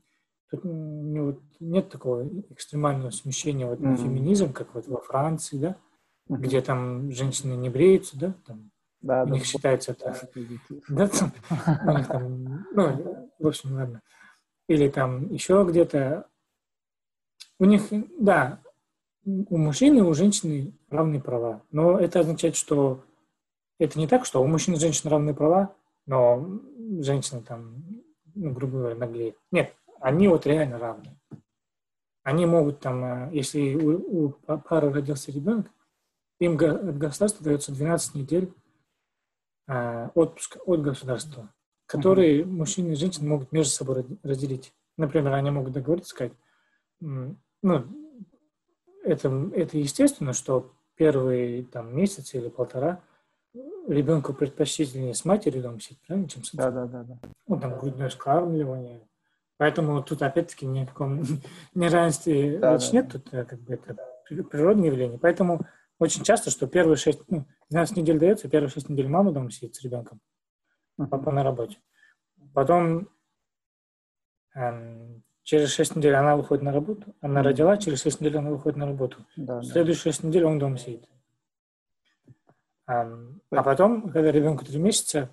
тут 0.51 0.64
не, 0.64 1.20
вот, 1.20 1.40
нет 1.61 1.90
такого 1.90 2.26
экстремального 2.51 3.11
смещения 3.11 3.66
вот, 3.66 3.78
mm-hmm. 3.78 3.97
феминизм, 3.97 4.53
как 4.53 4.74
вот 4.74 4.86
во 4.88 5.01
Франции, 5.01 5.59
да, 5.59 5.76
mm-hmm. 6.28 6.36
где 6.38 6.61
там 6.62 7.12
женщины 7.12 7.55
не 7.55 7.68
бреются, 7.68 8.18
да, 8.18 8.34
там 8.47 8.70
да, 9.03 9.24
у 9.24 9.26
да, 9.26 9.32
них 9.32 9.43
да. 9.43 9.49
считается 9.49 9.93
это, 9.93 10.16
да, 10.88 11.09
там, 11.09 11.32
у 11.86 11.99
них 11.99 12.07
там, 12.09 12.66
ну, 12.72 13.30
в 13.38 13.47
общем, 13.47 13.74
ладно. 13.74 14.01
Или 14.68 14.88
там 14.88 15.30
еще 15.32 15.66
где-то 15.68 16.26
у 17.63 17.65
них, 17.65 17.83
да, 18.19 18.61
у 19.25 19.57
мужчины 19.57 19.99
и 19.99 20.03
у 20.03 20.13
женщины 20.15 20.77
равные 20.91 21.23
права. 21.23 21.63
Но 21.71 21.97
это 21.97 22.19
означает, 22.19 22.57
что 22.57 23.05
это 23.79 24.01
не 24.01 24.09
так, 24.09 24.27
что 24.27 24.43
у 24.43 24.49
мужчин 24.49 24.75
и 24.75 24.81
женщин 24.81 25.09
равные 25.09 25.33
права, 25.33 25.73
но 26.05 26.61
женщина 26.99 27.41
там, 27.41 27.85
ну, 28.35 28.51
грубо 28.51 28.79
говоря, 28.79 28.97
наглеет. 28.97 29.37
Нет, 29.53 29.77
они 30.01 30.27
вот 30.27 30.45
реально 30.45 30.81
равны. 30.81 31.17
Они 32.25 32.47
могут 32.47 32.81
там, 32.81 33.05
э, 33.05 33.31
если 33.33 33.77
у, 33.77 34.27
у 34.27 34.31
пары 34.31 34.93
родился 34.93 35.31
ребенок, 35.31 35.71
им 36.41 36.55
от 36.57 36.99
государства 36.99 37.45
дается 37.45 37.71
12 37.71 38.17
недель 38.17 38.53
э, 39.69 40.09
отпуска 40.17 40.59
от 40.67 40.83
государства, 40.83 41.55
которые 41.87 42.41
mm-hmm. 42.41 42.47
мужчины 42.47 42.93
и 42.93 42.97
женщины 42.97 43.29
могут 43.29 43.53
между 43.53 43.71
собой 43.71 44.05
разделить. 44.25 44.75
Например, 44.97 45.35
они 45.35 45.53
могут 45.53 45.75
договориться, 45.75 46.11
сказать, 46.11 46.33
ну, 47.63 47.85
это, 49.05 49.51
это 49.55 49.79
естественно, 49.79 50.33
что 50.33 50.75
первый 50.97 51.65
там, 51.65 51.97
месяц 51.97 52.35
или 52.35 52.49
полтора 52.49 53.03
ребенку 53.89 54.33
предпочтительнее 54.33 55.15
с 55.15 55.25
матерью 55.25 55.63
дома 55.63 55.81
сидеть, 55.81 56.01
правильно, 56.07 56.29
чем 56.29 56.45
с 56.45 56.55
отцом. 56.55 56.59
Да, 56.59 56.71
да, 56.71 56.87
да, 56.87 57.03
да. 57.05 57.19
Ну, 57.47 57.61
там 57.61 57.79
грудное 57.79 58.09
скармливание. 58.09 59.07
Поэтому 59.59 60.03
тут 60.03 60.23
опять-таки 60.23 60.67
ни 60.67 60.81
о 60.81 60.87
каком 60.87 61.23
неравенстве 61.75 62.59
да, 62.59 62.75
речи 62.75 62.91
да, 62.91 62.93
нет, 62.93 63.13
тут 63.13 63.33
э, 63.33 63.45
как 63.45 63.61
бы 63.61 63.75
это 63.75 63.97
природное 64.51 64.87
явление. 64.87 65.19
Поэтому 65.19 65.67
очень 65.99 66.25
часто, 66.25 66.51
что 66.51 66.67
первые 66.67 66.97
шесть, 66.97 67.21
ну, 67.29 67.47
12 67.71 67.97
недель 67.99 68.19
дается, 68.19 68.49
первые 68.49 68.71
шесть 68.71 68.89
недель 68.89 69.09
мама 69.09 69.33
дома 69.33 69.51
сидит 69.51 69.75
с 69.77 69.83
ребенком, 69.83 70.21
папа 70.97 71.31
на 71.31 71.45
работе. 71.45 71.79
Потом 72.55 73.09
эм, 74.55 75.23
Через 75.43 75.70
6 75.72 75.97
недель 75.97 76.14
она 76.14 76.36
выходит 76.36 76.62
на 76.62 76.72
работу. 76.72 77.14
Она 77.20 77.43
родила, 77.43 77.76
через 77.76 78.03
6 78.03 78.20
недель 78.20 78.38
она 78.38 78.51
выходит 78.51 78.76
на 78.76 78.86
работу. 78.86 79.18
Да, 79.36 79.62
Следующие 79.62 80.12
6 80.12 80.24
недель 80.24 80.45
он 80.45 80.59
дома 80.59 80.78
сидит. 80.78 81.05
А, 82.86 83.09
а 83.51 83.62
потом, 83.62 84.11
когда 84.11 84.30
ребенку 84.30 84.64
3 84.64 84.78
месяца, 84.78 85.30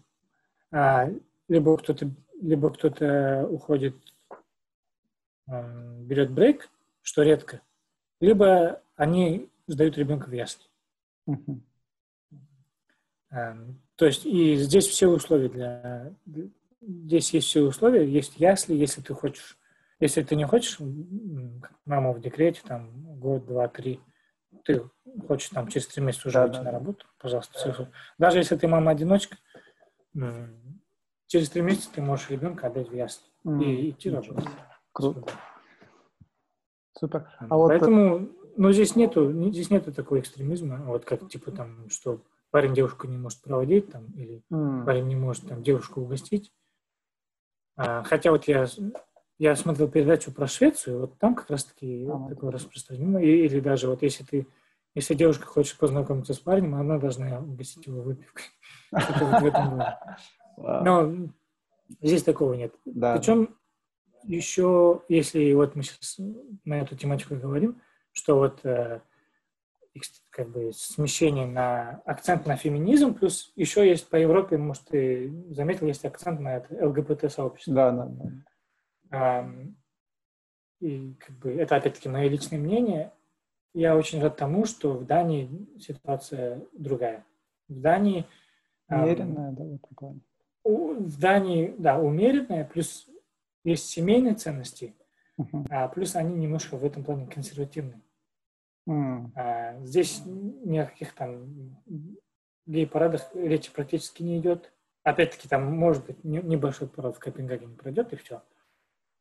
а, 0.72 1.10
либо 1.48 1.78
кто-то 1.78 2.12
либо 2.42 2.70
кто-то 2.72 3.48
уходит, 3.50 3.96
берет 5.46 6.32
брейк, 6.32 6.70
что 7.02 7.24
редко, 7.24 7.62
либо 8.20 8.82
они 8.96 9.50
сдают 9.68 9.98
ребенка 9.98 10.30
в 10.30 10.34
ясли. 10.34 10.66
Uh-huh. 11.28 11.60
То 13.96 14.06
есть 14.06 14.26
и 14.26 14.56
здесь 14.56 14.88
все 14.88 15.08
условия 15.08 15.50
для... 15.50 16.14
Здесь 16.82 17.34
есть 17.34 17.48
все 17.48 17.62
условия, 17.62 18.10
есть 18.10 18.40
ясли, 18.40 18.74
если 18.74 19.02
ты 19.02 19.14
хочешь 19.14 19.59
если 20.00 20.24
ты 20.24 20.36
не 20.36 20.46
хочешь 20.46 20.80
маму 21.86 22.14
в 22.14 22.22
декрете, 22.22 22.62
там, 22.66 23.20
год, 23.20 23.46
два, 23.46 23.68
три, 23.68 24.00
ты 24.64 24.90
хочешь 25.28 25.50
там 25.50 25.68
через 25.68 25.88
три 25.88 26.04
месяца 26.04 26.28
уже 26.28 26.40
да, 26.40 26.48
выйти 26.48 26.58
да, 26.58 26.64
на 26.64 26.72
работу, 26.72 27.06
пожалуйста. 27.20 27.76
Да. 27.78 27.90
Даже 28.18 28.38
если 28.40 28.56
ты 28.56 28.68
мама-одиночка, 28.68 29.38
через 31.28 31.50
три 31.50 31.62
месяца 31.62 31.90
ты 31.94 32.02
можешь 32.02 32.30
ребенка 32.30 32.68
отдать 32.68 32.90
в 32.90 32.96
ясли 32.96 33.26
mm. 33.46 33.64
и 33.64 33.90
идти 33.92 34.10
работать. 34.10 34.50
Круто. 34.92 35.24
Супер. 36.98 37.30
А 37.40 37.56
вот 37.56 37.68
Поэтому, 37.70 38.30
ну, 38.58 38.72
здесь 38.72 38.96
нету, 38.96 39.32
здесь 39.52 39.70
нету 39.70 39.94
такого 39.94 40.20
экстремизма, 40.20 40.84
вот 40.86 41.06
как, 41.06 41.30
типа, 41.30 41.52
там, 41.52 41.90
что 41.90 42.22
парень 42.52 42.74
девушку 42.74 43.08
не 43.08 43.18
может 43.18 43.42
проводить, 43.42 43.92
там, 43.92 44.06
или 44.14 44.44
mm. 44.52 44.86
парень 44.86 45.08
не 45.08 45.16
может, 45.16 45.48
там, 45.48 45.62
девушку 45.62 46.02
угостить. 46.02 46.52
А, 47.78 48.04
хотя 48.04 48.32
вот 48.32 48.46
я 48.48 48.68
я 49.40 49.56
смотрел 49.56 49.88
передачу 49.88 50.32
про 50.34 50.48
Швецию, 50.48 51.00
вот 51.00 51.18
там 51.18 51.34
как 51.34 51.50
раз-таки 51.50 52.06
а, 52.08 52.28
такое 52.28 52.52
распространено. 52.52 53.20
Или 53.20 53.62
даже 53.62 53.88
вот 53.88 54.04
если 54.04 54.24
ты, 54.26 54.48
если 54.94 55.14
девушка 55.14 55.48
хочет 55.48 55.78
познакомиться 55.78 56.34
с 56.34 56.40
парнем, 56.40 56.76
она 56.76 56.98
должна 56.98 57.40
угостить 57.40 57.88
его 57.88 58.02
выпивкой. 58.02 58.44
Но 60.58 61.30
здесь 62.02 62.24
такого 62.24 62.54
нет. 62.54 62.76
Причем 62.84 63.56
еще, 64.24 65.04
если 65.08 65.54
вот 65.54 65.74
мы 65.74 65.84
сейчас 65.84 66.18
на 66.66 66.82
эту 66.82 66.98
тематику 66.98 67.36
говорим, 67.36 67.82
что 68.12 68.36
вот 68.36 68.66
э, 68.66 69.00
как 70.32 70.50
бы 70.50 70.74
смещение 70.74 71.48
на 71.48 72.02
акцент 72.06 72.46
на 72.46 72.58
феминизм, 72.58 73.14
плюс 73.14 73.54
еще 73.56 73.88
есть 73.88 74.10
по 74.10 74.18
Европе, 74.18 74.58
может, 74.58 74.84
ты 74.90 75.34
заметил, 75.52 75.88
есть 75.88 76.04
акцент 76.04 76.42
на 76.42 76.58
это 76.58 76.86
ЛГБТ-сообщество. 76.86 77.74
Да, 77.74 77.92
да, 77.92 78.06
да. 78.06 78.32
И 80.82 81.14
как 81.16 81.38
бы 81.38 81.52
это 81.52 81.76
опять-таки 81.76 82.10
мое 82.10 82.30
личное 82.30 82.60
мнение. 82.60 83.12
Я 83.74 83.96
очень 83.96 84.22
рад 84.22 84.38
тому, 84.38 84.66
что 84.66 84.94
в 84.94 85.06
Дании 85.06 85.68
ситуация 85.80 86.66
другая. 86.74 87.26
В 87.68 87.80
Дании... 87.80 88.26
Умеренная, 88.88 89.52
да, 89.52 89.64
вот 89.64 89.82
такое. 89.88 90.20
В 90.64 91.20
Дании, 91.20 91.76
да, 91.78 92.00
умеренная, 92.00 92.66
плюс 92.66 93.08
есть 93.64 93.88
семейные 93.88 94.34
ценности, 94.34 94.96
uh-huh. 95.38 95.68
а 95.70 95.88
плюс 95.90 96.16
они 96.16 96.34
немножко 96.36 96.76
в 96.78 96.84
этом 96.84 97.04
плане 97.04 97.28
консервативны. 97.28 98.02
Uh-huh. 98.88 99.30
А, 99.36 99.80
здесь 99.84 100.24
ни 100.26 100.78
о 100.80 100.88
каких 100.88 101.14
там 101.14 101.78
гей-парадах 102.66 103.30
речи 103.36 103.72
практически 103.72 104.24
не 104.24 104.40
идет. 104.40 104.74
Опять-таки, 105.04 105.48
там, 105.48 105.72
может 105.76 106.06
быть, 106.06 106.24
небольшой 106.24 106.88
парад 106.88 107.16
в 107.16 107.20
Копенгагене 107.20 107.76
пройдет, 107.76 108.12
и 108.14 108.16
все. 108.16 108.42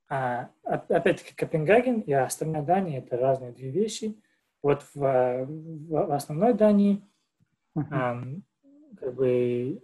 А, 0.08 0.50
опять-таки, 0.64 1.34
Копенгаген 1.34 2.00
и 2.00 2.12
остальная 2.12 2.62
Дания– 2.62 2.98
это 3.00 3.16
разные 3.16 3.52
две 3.52 3.70
вещи. 3.70 4.18
Вот 4.62 4.82
в, 4.94 4.94
в, 4.94 5.46
в 5.90 6.12
основной 6.12 6.54
Дании 6.54 7.06
uh-huh. 7.76 7.86
а, 7.90 8.24
как 8.98 9.14
бы 9.14 9.82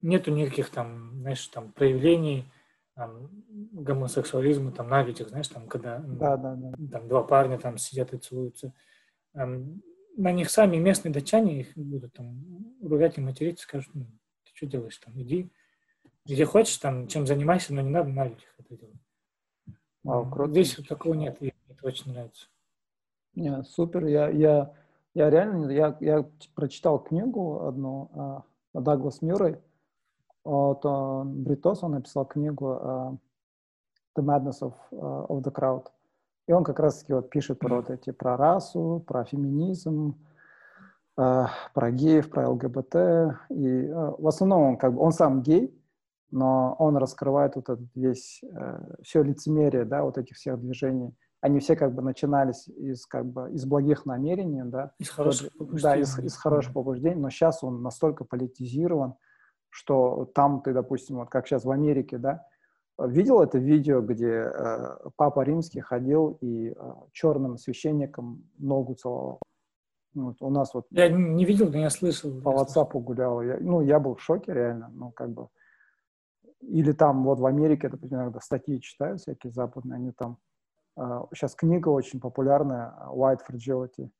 нету 0.00 0.30
никаких 0.30 0.70
там, 0.70 1.20
знаешь, 1.20 1.46
там 1.48 1.72
проявлений 1.72 2.50
там, 2.94 3.28
гомосексуализма 3.72 4.72
там 4.72 4.88
на 4.88 5.02
видео, 5.02 5.26
знаешь, 5.26 5.48
там, 5.48 5.68
когда 5.68 5.98
да, 5.98 6.36
да, 6.36 6.54
да. 6.54 6.72
там 6.90 7.08
два 7.08 7.22
парня 7.22 7.58
там 7.58 7.76
сидят 7.76 8.14
и 8.14 8.18
целуются. 8.18 8.72
На 9.34 10.32
них 10.32 10.48
сами 10.48 10.78
местные 10.78 11.12
датчане 11.12 11.60
их 11.60 11.76
будут 11.76 12.14
там 12.14 12.42
ругать 12.82 13.18
и 13.18 13.20
материться, 13.20 13.64
скажут, 13.64 13.90
ну, 13.92 14.06
ты 14.44 14.50
что 14.54 14.66
делаешь 14.66 14.96
там, 14.96 15.20
иди, 15.20 15.52
где 16.24 16.46
хочешь, 16.46 16.78
там, 16.78 17.06
чем 17.06 17.26
занимайся, 17.26 17.74
но 17.74 17.82
не 17.82 17.90
надо 17.90 18.08
на 18.08 18.24
людях 18.24 18.54
это 18.58 18.78
делать. 18.78 19.05
Вау, 20.06 20.30
круто. 20.30 20.52
Здесь 20.52 20.78
вот 20.78 20.86
такого 20.86 21.14
нет, 21.14 21.36
и 21.40 21.46
мне 21.46 21.52
это 21.68 21.84
очень 21.84 22.12
нравится. 22.12 22.46
Не, 23.34 23.64
супер, 23.64 24.06
я, 24.06 24.28
я, 24.28 24.72
я 25.14 25.30
реально, 25.30 25.68
я, 25.72 25.96
я 25.98 26.24
прочитал 26.54 27.00
книгу 27.00 27.66
одну 27.66 28.10
uh, 28.14 28.42
Даглас 28.80 29.20
Мюррей, 29.20 29.56
от 30.44 30.84
Бритос, 30.84 31.82
он 31.82 31.92
написал 31.92 32.24
книгу 32.24 32.66
uh, 32.66 33.16
The 34.16 34.22
Madness 34.22 34.60
of, 34.62 34.74
uh, 34.92 35.26
of 35.26 35.42
the 35.42 35.52
Crowd. 35.52 35.86
И 36.46 36.52
он 36.52 36.62
как 36.62 36.78
раз-таки 36.78 37.12
вот 37.12 37.28
пишет 37.28 37.58
про 37.58 37.76
вот 37.76 37.90
эти, 37.90 38.12
про 38.12 38.36
расу, 38.36 39.02
про 39.04 39.24
феминизм, 39.24 40.14
про 41.16 41.90
геев, 41.90 42.30
про 42.30 42.48
ЛГБТ. 42.50 42.94
И 43.48 43.88
в 43.90 44.28
основном 44.28 44.62
он 44.62 44.76
как 44.76 44.94
бы, 44.94 45.00
он 45.00 45.10
сам 45.10 45.42
гей, 45.42 45.76
но 46.30 46.74
он 46.78 46.96
раскрывает 46.96 47.56
вот 47.56 47.68
этот 47.68 47.88
весь, 47.94 48.42
э, 48.42 48.80
все 49.02 49.22
лицемерие, 49.22 49.84
да, 49.84 50.02
вот 50.02 50.18
этих 50.18 50.36
всех 50.36 50.60
движений. 50.60 51.14
Они 51.40 51.60
все 51.60 51.76
как 51.76 51.94
бы 51.94 52.02
начинались 52.02 52.66
из 52.68 53.06
как 53.06 53.26
бы 53.26 53.52
из 53.52 53.64
благих 53.66 54.06
намерений, 54.06 54.62
да. 54.64 54.92
Из 54.98 55.10
хороших 55.10 55.52
побуждений. 55.52 55.82
Да, 55.82 55.96
из, 55.96 56.18
из 56.18 56.36
хороших 56.36 56.72
побуждений, 56.72 57.20
но 57.20 57.30
сейчас 57.30 57.62
он 57.62 57.82
настолько 57.82 58.24
политизирован, 58.24 59.14
что 59.68 60.24
там 60.34 60.62
ты, 60.62 60.72
допустим, 60.72 61.16
вот 61.16 61.28
как 61.28 61.46
сейчас 61.46 61.64
в 61.64 61.70
Америке, 61.70 62.18
да, 62.18 62.44
видел 62.98 63.42
это 63.42 63.58
видео, 63.58 64.00
где 64.00 64.50
э, 64.52 64.96
Папа 65.16 65.42
Римский 65.42 65.80
ходил 65.80 66.38
и 66.40 66.70
э, 66.70 66.92
черным 67.12 67.58
священником 67.58 68.44
ногу 68.58 68.94
целовал? 68.94 69.40
Вот 70.14 70.36
у 70.40 70.50
нас 70.50 70.72
вот... 70.72 70.86
Я 70.90 71.10
не 71.10 71.44
видел, 71.44 71.68
но 71.68 71.78
я 71.78 71.90
слышал. 71.90 72.40
По 72.40 72.48
WhatsApp 72.48 72.90
гулял. 73.00 73.42
Я, 73.42 73.58
ну, 73.60 73.82
я 73.82 74.00
был 74.00 74.14
в 74.14 74.22
шоке 74.22 74.54
реально. 74.54 74.90
Ну, 74.94 75.10
как 75.10 75.30
бы... 75.30 75.48
Или 76.68 76.92
там 76.92 77.24
вот 77.24 77.38
в 77.38 77.46
Америке, 77.46 77.88
допустим, 77.88 78.18
иногда 78.18 78.40
статьи 78.40 78.80
читаю 78.80 79.18
всякие 79.18 79.52
западные, 79.52 79.96
они 79.96 80.12
там... 80.12 80.38
Э, 80.96 81.22
сейчас 81.34 81.54
книга 81.54 81.88
очень 81.88 82.20
популярная, 82.20 82.94
White 83.08 83.40
Fragility 83.48 84.10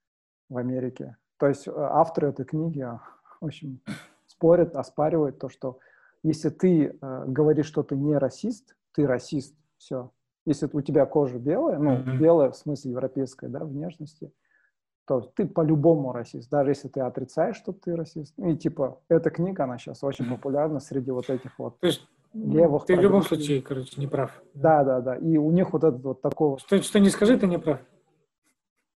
в 0.48 0.56
Америке. 0.56 1.16
То 1.39 1.48
есть 1.48 1.66
э, 1.66 1.73
авторы 1.74 2.28
этой 2.28 2.44
книги, 2.44 2.82
в 3.40 3.44
общем, 3.44 3.81
спорят, 4.27 4.77
оспаривают 4.77 5.39
то, 5.39 5.48
что 5.48 5.78
если 6.23 6.51
ты 6.51 6.86
э, 7.01 7.24
говоришь, 7.27 7.66
что 7.66 7.82
ты 7.82 7.97
не 7.97 8.16
расист, 8.16 8.77
ты 8.93 9.06
расист, 9.06 9.55
все. 9.77 10.10
Если 10.44 10.68
у 10.73 10.81
тебя 10.81 11.06
кожа 11.06 11.39
белая, 11.39 11.78
ну, 11.78 11.97
mm-hmm. 11.97 12.16
белая 12.18 12.51
в 12.51 12.56
смысле 12.56 12.93
европейская, 12.93 13.48
да, 13.48 13.64
внешности, 13.64 14.32
то 15.06 15.20
ты 15.20 15.47
по-любому 15.47 16.12
расист, 16.12 16.51
даже 16.51 16.70
если 16.70 16.89
ты 16.89 17.01
отрицаешь, 17.01 17.56
что 17.56 17.73
ты 17.73 17.94
расист. 17.94 18.35
Ну, 18.36 18.51
и 18.51 18.56
типа, 18.56 19.01
эта 19.09 19.31
книга, 19.31 19.64
она 19.64 19.78
сейчас 19.78 20.02
очень 20.02 20.28
популярна 20.28 20.81
среди 20.81 21.10
вот 21.10 21.31
этих 21.31 21.59
вот 21.59 21.78
То 21.81 21.86
есть 21.86 22.09
левых. 22.32 22.85
Ты 22.86 22.97
в 22.97 23.01
любом 23.01 23.23
случае, 23.23 23.62
короче, 23.62 24.01
не 24.01 24.07
прав. 24.07 24.31
Да, 24.55 24.85
да, 24.85 25.01
да. 25.01 25.16
И 25.16 25.36
у 25.36 25.51
них 25.51 25.73
вот 25.73 25.85
этот 25.85 26.03
вот 26.03 26.23
такого... 26.23 26.59
Что, 26.59 26.81
что 26.82 27.01
не 27.01 27.11
скажи, 27.11 27.39
ты 27.39 27.47
не 27.47 27.59
прав. 27.59 27.81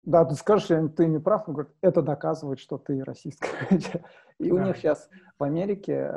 Да, 0.04 0.24
ты 0.24 0.36
скажешь, 0.36 0.68
ты 0.96 1.06
не 1.06 1.20
прав, 1.20 1.48
он 1.48 1.54
говорит, 1.54 1.74
это 1.82 2.02
доказывает, 2.02 2.60
что 2.60 2.78
ты 2.78 3.04
расист. 3.04 3.44
И 4.40 4.52
у 4.52 4.58
них 4.58 4.78
сейчас 4.78 5.10
в 5.38 5.44
Америке 5.44 6.12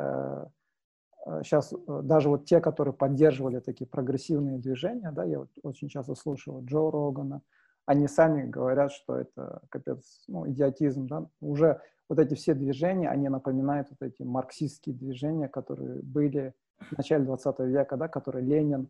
сейчас 1.43 1.73
э, 1.73 1.77
э, 1.87 2.01
даже 2.03 2.29
вот 2.29 2.45
те, 2.45 2.59
которые 2.59 2.93
поддерживали 2.93 3.59
такие 3.59 3.87
прогрессивные 3.87 4.57
движения, 4.57 5.11
да, 5.11 5.23
я 5.23 5.39
вот 5.39 5.49
очень 5.63 5.89
часто 5.89 6.15
слушаю 6.15 6.63
Джо 6.65 6.89
Рогана, 6.89 7.41
они 7.85 8.07
сами 8.07 8.47
говорят, 8.47 8.91
что 8.91 9.17
это 9.17 9.61
капец, 9.69 10.23
ну, 10.27 10.49
идиотизм, 10.49 11.07
да, 11.07 11.27
уже 11.41 11.81
вот 12.09 12.19
эти 12.19 12.33
все 12.33 12.53
движения, 12.53 13.09
они 13.09 13.29
напоминают 13.29 13.87
вот 13.89 14.01
эти 14.01 14.23
марксистские 14.23 14.95
движения, 14.95 15.47
которые 15.47 16.01
были 16.01 16.53
в 16.89 16.97
начале 16.97 17.25
20 17.25 17.59
века, 17.59 17.97
да, 17.97 18.07
которые 18.07 18.45
Ленин 18.45 18.89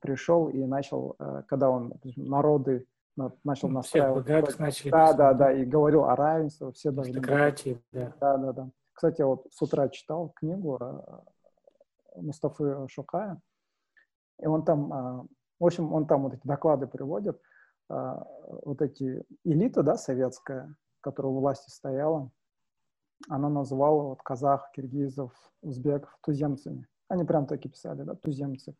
пришел 0.00 0.48
и 0.48 0.64
начал, 0.64 1.16
э, 1.18 1.42
когда 1.48 1.70
он 1.70 1.94
народы 2.16 2.86
начал 3.44 3.68
настраивать. 3.68 4.24
Всех 4.24 4.58
начали. 4.58 4.90
Да, 4.90 5.12
да, 5.12 5.34
да, 5.34 5.52
и 5.52 5.64
говорил 5.64 6.04
о 6.04 6.16
равенстве, 6.16 6.72
все 6.72 6.90
должны... 6.90 7.12
Демократии, 7.12 7.82
да. 7.92 8.12
Да, 8.20 8.36
да, 8.38 8.52
да. 8.52 8.70
Кстати, 8.92 9.20
я 9.20 9.26
вот 9.26 9.46
с 9.50 9.60
утра 9.60 9.88
читал 9.88 10.30
книгу 10.30 10.78
Мустафы 12.16 12.86
Шукая, 12.88 13.40
и 14.40 14.46
он 14.46 14.64
там, 14.64 14.92
а, 14.92 15.26
в 15.60 15.64
общем, 15.64 15.92
он 15.92 16.06
там 16.06 16.22
вот 16.22 16.34
эти 16.34 16.46
доклады 16.46 16.86
приводит, 16.86 17.40
вот 17.88 18.80
эти 18.80 19.22
элита, 19.44 19.82
да, 19.82 19.96
советская, 19.96 20.74
которая 21.02 21.32
у 21.32 21.40
власти 21.40 21.70
стояла, 21.70 22.30
она 23.28 23.48
называла 23.48 24.02
вот 24.02 24.22
казах, 24.22 24.70
киргизов, 24.72 25.32
узбеков 25.60 26.16
туземцами. 26.22 26.86
Они 27.12 27.24
прям 27.24 27.44
таки 27.44 27.68
писали, 27.68 28.04
да, 28.04 28.14
туземцы. 28.14 28.74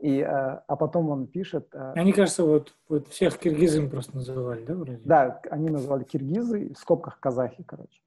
И, 0.00 0.20
а, 0.22 0.64
а 0.66 0.74
потом 0.74 1.08
он 1.10 1.28
пишет... 1.28 1.72
Они, 1.72 2.12
кажется, 2.12 2.42
вот, 2.42 2.74
вот 2.88 3.06
всех 3.06 3.38
киргизами 3.38 3.88
просто 3.88 4.16
называли, 4.16 4.64
да, 4.64 4.74
вроде? 4.74 5.00
Да, 5.04 5.40
они 5.52 5.70
называли 5.70 6.02
киргизы, 6.02 6.74
в 6.74 6.78
скобках 6.78 7.20
казахи, 7.20 7.62
короче. 7.62 8.02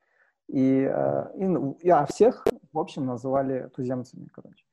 И, 0.49 0.81
и, 0.81 1.89
а 1.89 2.05
всех, 2.09 2.45
в 2.73 2.77
общем, 2.77 3.05
называли 3.05 3.69
туземцами, 3.73 4.27
короче. 4.33 4.65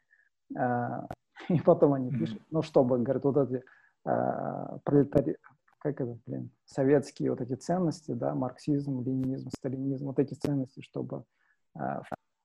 И 1.48 1.60
потом 1.60 1.94
они 1.94 2.10
пишут, 2.10 2.42
ну, 2.50 2.62
чтобы, 2.62 2.98
говорят, 2.98 3.24
вот 3.24 3.36
эти 3.36 3.62
пролетари... 4.02 5.36
как 5.78 6.00
это, 6.00 6.18
блин, 6.26 6.50
советские 6.64 7.30
вот 7.30 7.40
эти 7.40 7.54
ценности, 7.54 8.10
да, 8.10 8.34
марксизм, 8.34 9.02
ленинизм, 9.02 9.50
сталинизм, 9.56 10.06
вот 10.06 10.18
эти 10.18 10.34
ценности, 10.34 10.80
чтобы 10.80 11.22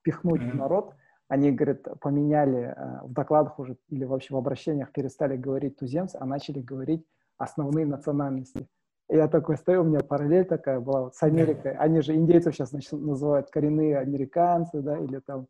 впихнуть 0.00 0.42
в 0.42 0.54
народ, 0.54 0.94
они, 1.28 1.50
говорят, 1.50 1.82
поменяли 2.00 2.74
э, 2.76 3.00
в 3.02 3.12
докладах 3.12 3.58
уже 3.58 3.76
или 3.88 4.04
вообще 4.04 4.34
в 4.34 4.36
обращениях 4.36 4.92
перестали 4.92 5.36
говорить 5.36 5.76
туземцы, 5.76 6.16
а 6.20 6.24
начали 6.24 6.60
говорить 6.60 7.04
основные 7.38 7.86
национальности. 7.86 8.68
И 9.08 9.16
я 9.16 9.28
такой 9.28 9.56
стою, 9.56 9.82
у 9.82 9.84
меня 9.84 10.00
параллель 10.00 10.44
такая 10.44 10.80
была 10.80 11.02
вот 11.02 11.14
с 11.14 11.22
Америкой. 11.22 11.72
Они 11.78 12.00
же 12.00 12.14
индейцев 12.14 12.54
сейчас 12.54 12.72
называют 12.72 13.50
коренные 13.50 13.98
американцы, 13.98 14.80
да, 14.80 14.98
или 14.98 15.20
там 15.20 15.46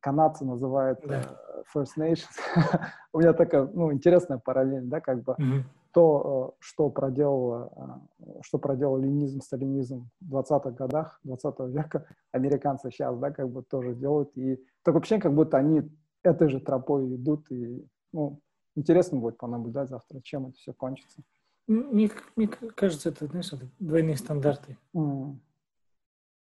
канадцы 0.00 0.44
называют 0.44 1.00
да. 1.04 1.20
uh, 1.20 1.62
First 1.74 1.96
Nations. 1.98 2.36
у 3.12 3.20
меня 3.20 3.32
такая, 3.32 3.68
ну, 3.72 3.92
интересная 3.92 4.38
параллель, 4.38 4.84
да, 4.84 5.00
как 5.00 5.22
бы 5.22 5.36
mm-hmm. 5.38 5.62
То, 5.94 6.52
э, 6.52 6.56
что 6.58 6.90
проделал, 6.90 7.96
что 8.42 8.58
проделал 8.58 8.98
ленизм, 8.98 9.40
сталинизм 9.40 10.10
в 10.20 10.34
20-х 10.34 10.72
годах 10.72 11.20
20 11.22 11.60
века, 11.68 12.06
американцы 12.32 12.90
сейчас, 12.90 13.16
да, 13.18 13.30
как 13.30 13.48
бы 13.48 13.62
тоже 13.62 13.94
делают. 13.94 14.36
И 14.36 14.62
такое 14.82 15.00
ощущение, 15.00 15.22
как 15.22 15.34
будто 15.34 15.56
они 15.56 15.88
этой 16.24 16.48
же 16.48 16.58
тропой 16.58 17.14
идут. 17.14 17.50
И, 17.52 17.86
ну, 18.12 18.40
интересно 18.74 19.20
будет 19.20 19.38
понаблюдать 19.38 19.88
завтра, 19.88 20.20
чем 20.20 20.48
это 20.48 20.56
все 20.56 20.72
кончится. 20.72 21.22
Мне, 21.66 22.10
мне 22.36 22.48
кажется, 22.48 23.08
это, 23.08 23.26
знаешь, 23.26 23.52
это 23.52 23.66
двойные 23.78 24.16
стандарты. 24.16 24.76
Mm. 24.94 25.36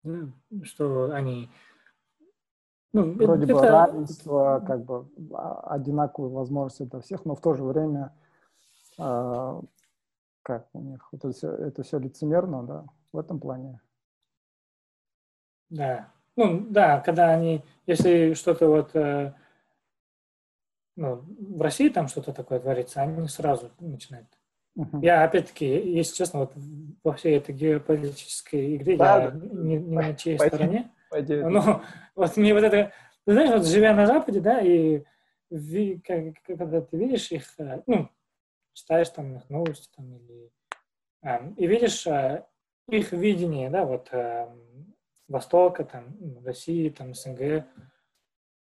Да, 0.03 0.29
что 0.63 1.11
они... 1.11 1.49
Ну, 2.93 3.13
Вроде 3.13 3.43
это... 3.43 3.53
бы 3.53 3.61
равенство, 3.61 4.63
как 4.65 4.83
бы 4.83 5.07
а, 5.33 5.75
одинаковые 5.75 6.33
возможности 6.33 6.83
для 6.83 6.99
всех, 7.01 7.25
но 7.25 7.35
в 7.35 7.41
то 7.41 7.53
же 7.53 7.63
время 7.63 8.15
э, 8.97 9.61
как 10.43 10.69
у 10.73 10.81
них 10.81 11.07
это 11.11 11.31
все, 11.31 11.51
это 11.51 11.83
все 11.83 11.99
лицемерно, 11.99 12.63
да, 12.63 12.85
в 13.11 13.17
этом 13.17 13.39
плане. 13.39 13.81
Да. 15.69 16.11
Ну, 16.35 16.67
да, 16.69 17.01
когда 17.01 17.31
они, 17.31 17.63
если 17.85 18.33
что-то 18.33 18.67
вот, 18.69 18.95
э, 18.95 19.33
ну, 20.95 21.15
в 21.15 21.61
России 21.61 21.89
там 21.89 22.07
что-то 22.07 22.31
такое 22.31 22.59
творится, 22.59 23.01
они 23.01 23.27
сразу 23.27 23.71
начинают 23.79 24.27
Uh-huh. 24.77 24.99
Я, 25.01 25.23
опять-таки, 25.23 25.65
если 25.65 26.15
честно, 26.15 26.41
вот 26.41 26.53
во 27.03 27.13
всей 27.13 27.37
этой 27.37 27.55
геополитической 27.55 28.75
игре 28.75 28.95
да, 28.95 29.23
я 29.23 29.31
да. 29.31 29.39
Не, 29.47 29.77
не 29.77 29.79
на 29.79 30.13
чьей 30.13 30.37
Пойди. 30.37 30.55
стороне. 30.55 30.91
Пойди. 31.09 31.35
Ну, 31.35 31.81
вот 32.15 32.37
мне 32.37 32.53
вот 32.53 32.63
это... 32.63 32.91
Ты 33.25 33.33
знаешь, 33.33 33.49
вот 33.49 33.65
живя 33.65 33.95
на 33.95 34.05
Западе, 34.05 34.39
да, 34.39 34.61
и 34.61 35.03
ви, 35.49 35.99
как, 35.99 36.35
когда 36.45 36.81
ты 36.81 36.95
видишь 36.95 37.31
их, 37.31 37.55
э, 37.57 37.81
ну, 37.87 38.09
читаешь 38.77 39.09
там 39.09 39.37
их 39.37 39.49
новости, 39.49 39.89
там, 39.95 40.15
или, 40.17 40.51
э, 41.23 41.53
и 41.57 41.65
видишь 41.65 42.05
э, 42.05 42.45
их 42.89 43.11
видение, 43.11 43.71
да, 43.71 43.85
вот 43.85 44.09
э, 44.11 44.47
Востока, 45.27 45.83
там, 45.83 46.15
России, 46.45 46.89
там, 46.89 47.15
СНГ, 47.15 47.65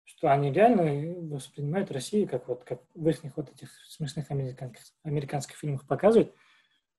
что 0.06 0.32
они 0.32 0.54
реально 0.54 1.36
воспринимают 1.36 1.92
Россию 1.92 2.30
как 2.30 2.48
вот 2.48 2.64
как 2.64 2.82
в 2.94 3.08
их 3.08 3.20
вот 3.36 3.52
этих 3.52 3.70
смешных 3.88 4.32
американских, 4.32 4.86
американских 5.04 5.58
фильмах 5.58 5.86
показывают, 5.86 6.34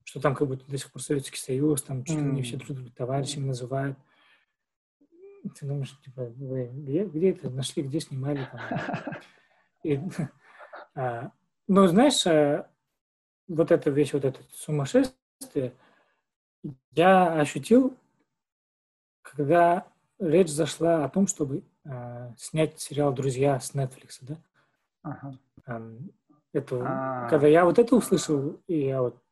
что 0.04 0.20
там 0.20 0.34
как 0.34 0.46
будто 0.46 0.70
до 0.70 0.76
сих 0.76 0.92
пор 0.92 1.00
Советский 1.00 1.38
Союз, 1.38 1.82
там 1.82 2.04
чуть 2.04 2.18
ли 2.18 2.22
не 2.22 2.42
все 2.42 2.56
друг 2.58 2.76
друга 2.76 2.90
товарищами 2.90 3.46
называют. 3.46 3.96
Ты 5.58 5.64
думаешь, 5.64 5.98
типа, 6.02 6.24
вы 6.24 6.66
где, 6.66 7.04
где 7.04 7.30
это 7.30 7.48
нашли, 7.48 7.82
где 7.82 8.00
снимали 8.00 8.46
там? 8.52 8.60
И, 9.84 10.00
а, 10.94 11.30
но 11.68 11.86
знаешь, 11.86 12.26
а, 12.26 12.68
вот 13.48 13.70
эта 13.70 13.90
вещь, 13.90 14.12
вот 14.12 14.24
это 14.24 14.40
сумасшествие, 14.52 15.72
я 16.92 17.40
ощутил, 17.40 17.96
когда 19.22 19.86
речь 20.18 20.48
зашла 20.48 21.04
о 21.04 21.08
том, 21.08 21.26
чтобы 21.26 21.64
э, 21.84 22.32
снять 22.36 22.80
сериал 22.80 23.12
«Друзья» 23.12 23.60
с 23.60 23.74
Netflix, 23.74 24.18
да? 24.22 24.36
Ага. 25.02 25.38
Эм, 25.66 26.10
это, 26.52 26.76
А-а-а. 26.76 27.28
когда 27.28 27.46
я 27.46 27.64
вот 27.64 27.78
это 27.78 27.94
услышал, 27.94 28.60
и 28.66 28.86
я 28.86 29.02
вот 29.02 29.22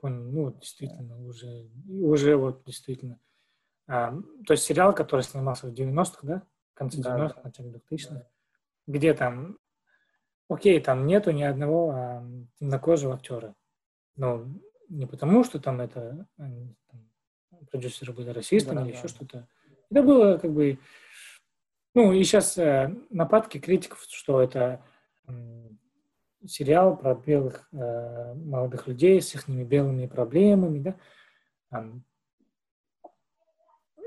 понял, 0.00 0.22
ну, 0.22 0.52
действительно, 0.52 1.22
уже, 1.24 1.68
уже 1.88 2.36
вот 2.36 2.64
действительно. 2.64 3.18
Эм, 3.88 4.44
то 4.46 4.52
есть 4.52 4.64
сериал, 4.64 4.94
который 4.94 5.22
снимался 5.22 5.66
в 5.66 5.72
90-х, 5.72 6.18
да? 6.22 6.42
В 6.74 6.78
конце 6.78 7.02
да, 7.02 7.16
90-х, 7.16 7.40
начале 7.42 7.70
2000-х, 7.70 8.14
да. 8.14 8.26
где 8.86 9.12
там, 9.14 9.58
окей, 10.48 10.80
там 10.80 11.06
нету 11.06 11.30
ни 11.30 11.42
одного 11.42 11.90
а, 11.90 12.24
темнокожего 12.58 13.14
актера. 13.14 13.54
Но 14.16 14.46
не 14.88 15.06
потому, 15.06 15.44
что 15.44 15.60
там 15.60 15.80
это 15.80 16.26
они, 16.38 16.74
там, 16.90 17.08
продюсеры 17.70 18.12
были 18.12 18.30
расистами 18.30 18.76
да, 18.76 18.82
или 18.84 18.92
да. 18.92 18.98
еще 18.98 19.08
что-то, 19.08 19.48
Это 19.90 20.02
было 20.02 20.38
как 20.38 20.52
бы... 20.52 20.78
Ну, 21.94 22.12
и 22.12 22.22
сейчас 22.22 22.56
э, 22.58 22.94
нападки 23.10 23.58
критиков, 23.58 24.04
что 24.08 24.40
это 24.40 24.82
э, 25.26 25.68
сериал 26.46 26.96
про 26.96 27.14
белых 27.14 27.68
э, 27.72 28.34
молодых 28.34 28.86
людей 28.86 29.20
с 29.20 29.34
их 29.34 29.48
белыми 29.48 30.06
проблемами, 30.06 30.94
да, 31.70 31.84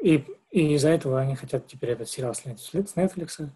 и, 0.02 0.26
и 0.50 0.74
из-за 0.76 0.90
этого 0.90 1.20
они 1.20 1.36
хотят 1.36 1.68
теперь 1.68 1.92
этот 1.92 2.10
сериал 2.10 2.34
снять 2.34 2.60
с 2.60 2.74
Netflix. 2.74 3.50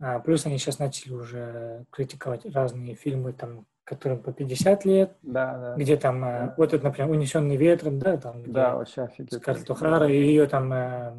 А, 0.00 0.18
плюс 0.18 0.46
они 0.46 0.58
сейчас 0.58 0.78
начали 0.78 1.12
уже 1.12 1.84
критиковать 1.90 2.46
разные 2.46 2.94
фильмы, 2.94 3.34
там, 3.34 3.66
которым 3.84 4.22
по 4.22 4.32
50 4.32 4.84
лет, 4.86 5.16
да, 5.22 5.58
да. 5.58 5.74
где 5.76 5.96
там, 5.96 6.20
да. 6.22 6.54
вот 6.56 6.72
это, 6.72 6.82
например, 6.84 7.10
«Унесенный 7.10 7.56
ветром», 7.56 7.98
да, 7.98 8.16
там, 8.16 8.42
где 8.42 8.52
да, 8.52 8.76
вообще 8.76 9.02
офигеть. 9.02 9.34
Скарлетт 9.34 9.68
О'Хара, 9.68 10.08
и 10.10 10.14
ее 10.14 10.46
там, 10.46 10.72
э, 10.72 11.14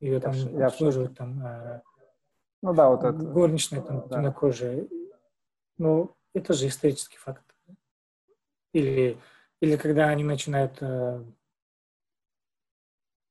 ее 0.00 0.18
там 0.20 0.32
я 0.32 0.68
обслуживают, 0.68 1.16
там, 1.16 1.44
э, 1.44 1.82
ну 2.62 2.72
да, 2.72 2.88
вот 2.88 3.04
это. 3.04 3.12
Горничная, 3.12 3.82
там, 3.82 4.08
да. 4.08 4.16
темнокожая. 4.16 4.86
Ну, 5.78 6.14
это 6.32 6.54
же 6.54 6.68
исторический 6.68 7.18
факт. 7.18 7.44
Или, 8.72 9.18
или 9.60 9.76
когда 9.76 10.08
они 10.08 10.24
начинают 10.24 10.78
э, 10.80 11.24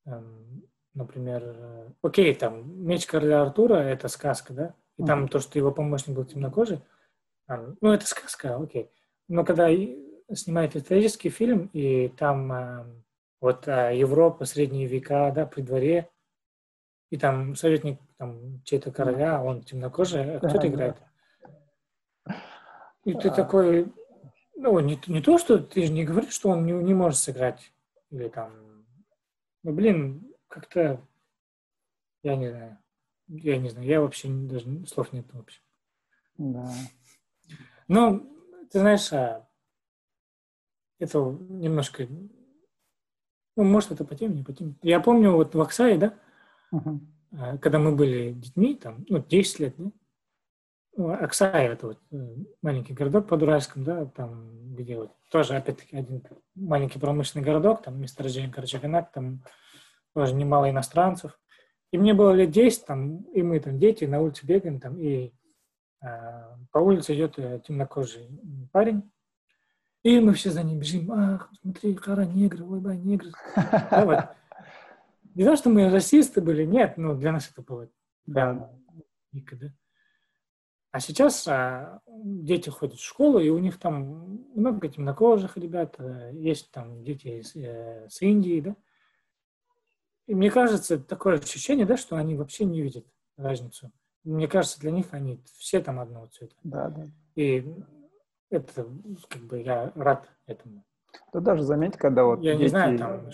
эм, 0.06 0.70
например, 0.94 1.44
э, 1.46 1.90
окей, 2.02 2.36
там, 2.36 2.86
меч 2.86 3.08
короля 3.08 3.42
Артура— 3.42 3.76
это 3.76 4.08
сказка, 4.08 4.54
да? 4.54 4.76
И 4.98 5.04
там 5.04 5.28
то, 5.28 5.40
что 5.40 5.58
его 5.58 5.72
помощник 5.72 6.16
был 6.16 6.26
темнокожий, 6.26 6.82
а, 7.48 7.74
ну, 7.82 7.92
это 7.92 8.06
сказка, 8.06 8.56
окей. 8.56 8.90
Но 9.28 9.44
когда 9.44 9.70
снимают 10.34 10.76
исторический 10.76 11.30
фильм, 11.30 11.70
и 11.74 12.10
там 12.10 12.52
а, 12.52 12.88
вот 13.40 13.68
а, 13.68 13.92
Европа, 13.92 14.46
средние 14.46 14.88
века, 14.88 15.32
да, 15.36 15.46
при 15.46 15.62
дворе, 15.62 16.10
и 17.10 17.18
там 17.18 17.56
советник 17.56 18.00
там, 18.18 18.62
чей-то 18.64 18.92
короля, 18.92 19.44
он 19.44 19.64
темнокожий, 19.64 20.38
а 20.38 20.40
кто 20.40 20.58
это 20.58 20.68
играет? 20.68 20.98
И 23.04 23.14
ты 23.14 23.32
такой, 23.32 23.92
ну, 24.56 24.80
не, 24.80 25.00
не 25.08 25.22
то, 25.22 25.38
что 25.38 25.58
ты 25.58 25.86
же 25.86 25.92
не 25.92 26.06
говоришь, 26.06 26.34
что 26.34 26.50
он 26.50 26.66
не, 26.66 26.72
не 26.72 26.94
может 26.94 27.20
сыграть, 27.20 27.74
или 28.12 28.30
там, 28.30 28.86
ну, 29.64 29.74
блин, 29.74 30.34
как-то, 30.48 31.06
я 32.24 32.36
не 32.36 32.50
знаю, 32.50 32.78
я 33.32 33.58
не 33.58 33.70
знаю, 33.70 33.88
я 33.88 34.02
вообще 34.02 34.28
даже 34.30 34.86
слов 34.86 35.14
нет 35.14 35.26
вообще. 35.34 35.62
Да. 36.38 36.72
Ну, 37.88 38.28
ты 38.72 38.80
знаешь, 38.80 39.12
а, 39.14 39.48
это 41.00 41.20
немножко, 41.20 42.08
ну, 43.56 43.64
может, 43.64 43.92
это 43.92 44.06
по 44.06 44.16
теме, 44.16 44.36
не 44.36 44.44
по 44.44 44.54
теме. 44.54 44.76
Я 44.82 45.00
помню 45.00 45.32
вот 45.32 45.56
в 45.56 45.62
Оксае, 45.62 45.98
да, 45.98 46.20
uh-huh. 46.74 47.58
когда 47.60 47.80
мы 47.80 47.96
были 47.96 48.34
детьми, 48.34 48.76
там, 48.76 49.06
ну, 49.10 49.20
10 49.20 49.60
лет, 49.60 49.76
да, 49.78 49.92
ну, 50.98 51.12
Оксая, 51.12 51.72
это 51.72 51.88
вот 51.88 52.00
э, 52.12 52.36
маленький 52.62 52.94
городок 52.94 53.28
под 53.28 53.44
Уральском, 53.44 53.84
да, 53.84 54.06
там, 54.06 54.76
где 54.76 54.98
вот 54.98 55.12
тоже, 55.30 55.56
опять-таки, 55.56 55.96
один 55.96 56.22
маленький 56.54 57.00
промышленный 57.00 57.46
городок, 57.46 57.82
там, 57.82 58.02
месторождение 58.02 58.52
Карачаганак, 58.52 59.12
там 59.12 59.42
тоже 60.14 60.36
немало 60.36 60.70
иностранцев. 60.70 61.40
И 61.92 61.98
мне 61.98 62.14
было 62.14 62.32
лет 62.32 62.52
10, 62.52 62.86
там, 62.86 63.18
и 63.34 63.42
мы 63.42 63.60
там 63.60 63.78
дети 63.78 64.06
на 64.06 64.22
улице 64.22 64.46
бегаем, 64.46 64.80
там, 64.80 64.98
и 64.98 65.34
э, 66.02 66.08
по 66.72 66.80
улице 66.80 67.14
идет 67.14 67.38
э, 67.38 67.62
темнокожий 67.66 68.30
парень, 68.72 69.12
и 70.04 70.20
мы 70.20 70.34
все 70.34 70.52
за 70.52 70.64
ним 70.64 70.80
бежим, 70.80 71.12
ах, 71.12 71.52
смотри, 71.62 71.94
кара 71.94 72.26
негры, 72.26 72.66
ой, 72.66 72.80
ба, 72.80 72.96
негры. 72.96 73.32
Да, 73.56 74.06
вот. 74.06 74.20
Не 75.36 75.46
то, 75.46 75.56
что 75.56 75.70
мы 75.70 75.90
расисты 75.90 76.42
были, 76.42 76.66
нет, 76.66 76.98
но 76.98 77.14
для 77.16 77.32
нас 77.32 77.50
это 77.50 77.62
было 77.62 77.88
да, 78.26 78.72
никогда. 79.32 79.68
А 80.92 81.00
сейчас 81.00 81.48
а, 81.48 82.02
дети 82.08 82.70
ходят 82.70 83.00
в 83.00 83.06
школу, 83.06 83.40
и 83.40 83.50
у 83.50 83.60
них 83.60 83.80
там 83.80 84.46
много 84.56 84.90
темнокожих 84.90 85.56
ребят, 85.58 85.96
э, 86.00 86.32
есть 86.34 86.70
там 86.72 87.04
дети 87.04 87.40
из, 87.40 87.56
э, 87.56 88.08
с 88.10 88.22
Индии, 88.22 88.60
да, 88.60 88.76
и 90.32 90.34
мне 90.34 90.50
кажется, 90.50 90.98
такое 90.98 91.40
ощущение, 91.40 91.86
да, 91.86 91.98
что 91.98 92.16
они 92.16 92.38
вообще 92.38 92.64
не 92.64 92.82
видят 92.82 93.06
разницу. 93.36 93.92
Мне 94.24 94.48
кажется, 94.48 94.80
для 94.80 94.92
них 94.92 95.08
они 95.12 95.44
все 95.58 95.82
там 95.82 96.00
одного 96.00 96.28
цвета. 96.28 96.56
Да, 96.64 96.88
да. 96.88 97.10
И 97.36 97.70
это, 98.50 98.88
как 99.28 99.42
бы, 99.42 99.62
я 99.62 99.92
рад 99.94 100.30
этому. 100.46 100.86
Да 101.34 101.42
даже 101.42 101.64
заметь, 101.64 101.98
когда 101.98 102.24
вот 102.24 102.40
Я 102.40 102.54
дети, 102.54 102.62
не 102.62 102.68
знаю, 102.70 102.98
там, 102.98 103.30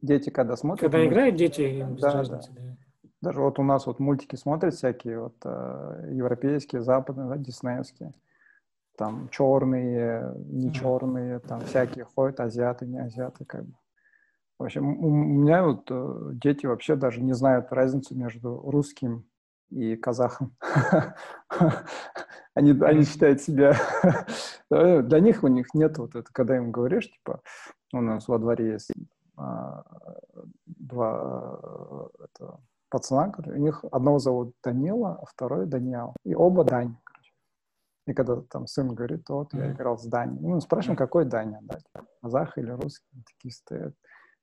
дети, 0.00 0.30
когда 0.30 0.54
смотрят... 0.54 0.82
Когда 0.82 0.98
мультики, 0.98 1.12
играют 1.12 1.34
дети, 1.34 1.86
без 1.90 2.00
да, 2.00 2.12
разницы, 2.12 2.52
да. 2.52 2.60
да. 2.60 2.76
Даже 3.20 3.40
вот 3.40 3.58
у 3.58 3.64
нас 3.64 3.86
вот 3.86 3.98
мультики 3.98 4.36
смотрят 4.36 4.74
всякие, 4.74 5.22
вот 5.22 5.34
э, 5.44 6.08
европейские, 6.12 6.82
западные, 6.82 7.28
да, 7.28 7.36
диснеевские. 7.36 8.12
Там 8.96 9.28
черные, 9.30 10.36
не 10.36 10.72
черные, 10.72 11.40
там 11.40 11.62
всякие 11.62 12.04
ходят, 12.04 12.38
азиаты, 12.38 12.86
не 12.86 13.00
азиаты, 13.00 13.44
как 13.44 13.64
бы. 13.64 13.74
В 14.58 14.64
общем, 14.64 15.04
у 15.04 15.10
меня 15.10 15.64
вот 15.64 15.88
э, 15.90 16.30
дети 16.34 16.66
вообще 16.66 16.96
даже 16.96 17.20
не 17.20 17.32
знают 17.32 17.72
разницу 17.72 18.14
между 18.14 18.58
русским 18.70 19.24
и 19.70 19.96
казахом. 19.96 20.56
они, 22.54 22.70
они 22.82 23.04
считают 23.04 23.40
себя... 23.40 23.74
Для 24.70 25.20
них 25.20 25.42
у 25.42 25.48
них 25.48 25.74
нет 25.74 25.98
вот 25.98 26.14
это, 26.14 26.28
когда 26.32 26.56
им 26.56 26.70
говоришь, 26.70 27.10
типа, 27.10 27.40
у 27.92 28.00
нас 28.00 28.28
во 28.28 28.38
дворе 28.38 28.72
есть 28.72 28.90
а, 29.36 29.82
два 30.66 31.58
э, 31.60 32.24
это, 32.24 32.60
пацана, 32.88 33.32
у 33.46 33.56
них 33.56 33.84
одного 33.90 34.18
зовут 34.18 34.54
Данила, 34.62 35.18
а 35.20 35.26
второй 35.26 35.66
Даниал. 35.66 36.14
И 36.24 36.34
оба 36.34 36.64
Дань. 36.64 36.96
И 38.06 38.12
когда 38.12 38.42
там 38.42 38.66
сын 38.66 38.94
говорит, 38.94 39.28
вот 39.28 39.52
я 39.54 39.72
играл 39.72 39.98
с 39.98 40.04
Даней. 40.04 40.38
Ну, 40.40 40.60
спрашиваем, 40.60 40.96
какой 40.96 41.24
Даня, 41.24 41.60
да, 41.62 41.78
казах 42.22 42.58
или 42.58 42.70
русский, 42.70 43.24
такие 43.26 43.52
стоят. 43.52 43.94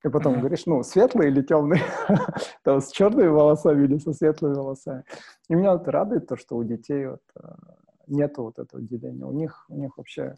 И 0.04 0.10
потом 0.10 0.40
говоришь, 0.40 0.66
ну, 0.66 0.82
светлый 0.84 1.28
или 1.28 1.42
темный? 1.42 1.80
Там 2.64 2.82
с 2.82 2.90
черными 2.90 3.28
волосами 3.28 3.84
или 3.86 3.98
со 4.00 4.14
светлыми 4.14 4.56
волосами? 4.56 5.04
И 5.48 5.56
меня 5.56 5.74
вот 5.74 5.88
радует 5.88 6.28
то, 6.28 6.36
что 6.36 6.58
у 6.58 6.64
детей 6.64 7.08
вот 7.08 7.22
э, 7.36 7.48
нету 8.08 8.44
вот 8.44 8.58
этого 8.58 8.82
деления. 8.82 9.26
У 9.26 9.32
них, 9.32 9.66
у 9.70 9.76
них 9.76 9.98
вообще 9.98 10.38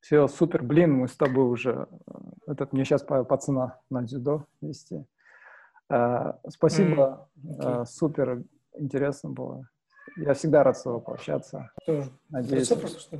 все 0.00 0.28
супер. 0.28 0.62
Блин, 0.62 0.92
мы 0.92 1.08
с 1.08 1.16
тобой 1.16 1.44
уже... 1.44 1.88
Э, 2.06 2.52
этот, 2.52 2.72
мне 2.72 2.84
сейчас 2.84 3.02
пацана 3.02 3.80
на 3.90 4.02
дзюдо 4.02 4.46
вести. 4.60 5.04
Uh, 5.90 6.38
спасибо, 6.48 7.28
mm, 7.36 7.58
okay. 7.58 7.82
uh, 7.82 7.84
супер 7.84 8.44
интересно 8.78 9.30
было. 9.30 9.68
Я 10.16 10.32
всегда 10.32 10.62
рад 10.62 10.78
с 10.78 10.82
тобой 10.82 11.00
пообщаться. 11.00 11.70
Тоже. 11.84 12.10
Надеюсь. 12.30 12.68
Просто, 12.68 12.98
что 12.98 13.18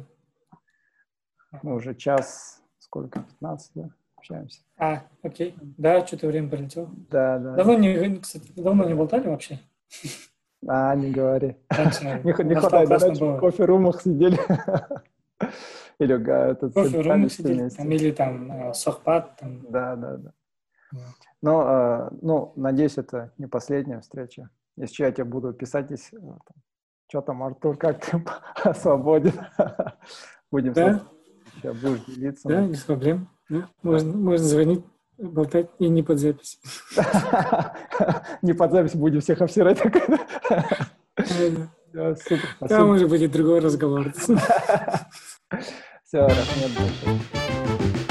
Мы 1.62 1.74
уже 1.74 1.94
час, 1.94 2.62
сколько, 2.78 3.20
15, 3.40 3.72
да? 3.74 3.90
Общаемся. 4.22 4.60
А, 4.78 5.02
окей. 5.22 5.54
Да, 5.60 6.06
что-то 6.06 6.28
время 6.28 6.48
пролетело. 6.48 6.88
Да, 7.10 7.38
да. 7.38 7.54
Давно 7.56 7.74
не, 7.74 8.20
кстати, 8.20 8.50
давно 8.54 8.84
не 8.84 8.94
болтали 8.94 9.28
вообще? 9.28 9.58
А, 10.66 10.94
не 10.94 11.10
говори. 11.10 11.56
Не, 12.22 12.44
не 12.44 12.54
хватает, 12.54 12.88
да, 12.88 12.98
в 12.98 13.40
кофе-румах 13.40 14.00
сидели. 14.00 14.38
Или 15.98 16.50
этот 16.50 16.72
кофе-румах 16.72 17.32
сидели, 17.32 17.68
там, 17.68 17.90
или 17.90 18.12
там 18.12 18.52
э, 18.52 18.74
сохпат. 18.74 19.36
Там. 19.38 19.60
Да, 19.70 19.96
да, 19.96 20.16
да. 20.18 20.32
Но, 21.42 21.64
э, 21.66 22.10
ну, 22.22 22.52
надеюсь, 22.54 22.96
это 22.96 23.32
не 23.38 23.46
последняя 23.46 24.00
встреча. 24.00 24.50
Если 24.76 25.02
я 25.02 25.10
тебе 25.10 25.24
буду 25.24 25.52
писать, 25.52 25.90
если, 25.90 26.18
э, 26.18 26.38
что 27.08 27.22
там, 27.22 27.42
Артур, 27.42 27.76
как 27.76 28.04
ты 28.04 28.22
свободен. 28.74 29.34
Будем 30.52 30.74
да? 30.74 31.02
Сейчас 31.56 31.76
будешь 31.76 32.04
делиться. 32.04 32.48
Да, 32.48 32.66
без 32.66 32.84
проблем. 32.84 33.28
Да? 33.52 33.68
Можно, 33.82 34.16
можно 34.16 34.46
звонить, 34.46 34.82
болтать 35.18 35.68
и 35.78 35.90
не 35.90 36.02
под 36.02 36.18
запись. 36.18 36.58
Не 38.42 38.54
под 38.54 38.72
запись 38.72 38.94
будем 38.94 39.20
всех 39.20 39.42
обсирать. 39.42 39.78
Там 42.66 42.90
уже 42.90 43.06
будет 43.06 43.30
другой 43.30 43.60
разговор. 43.60 44.10
Все, 46.02 46.20
раз 46.20 46.56
нет 46.56 46.70
больше. 46.78 48.01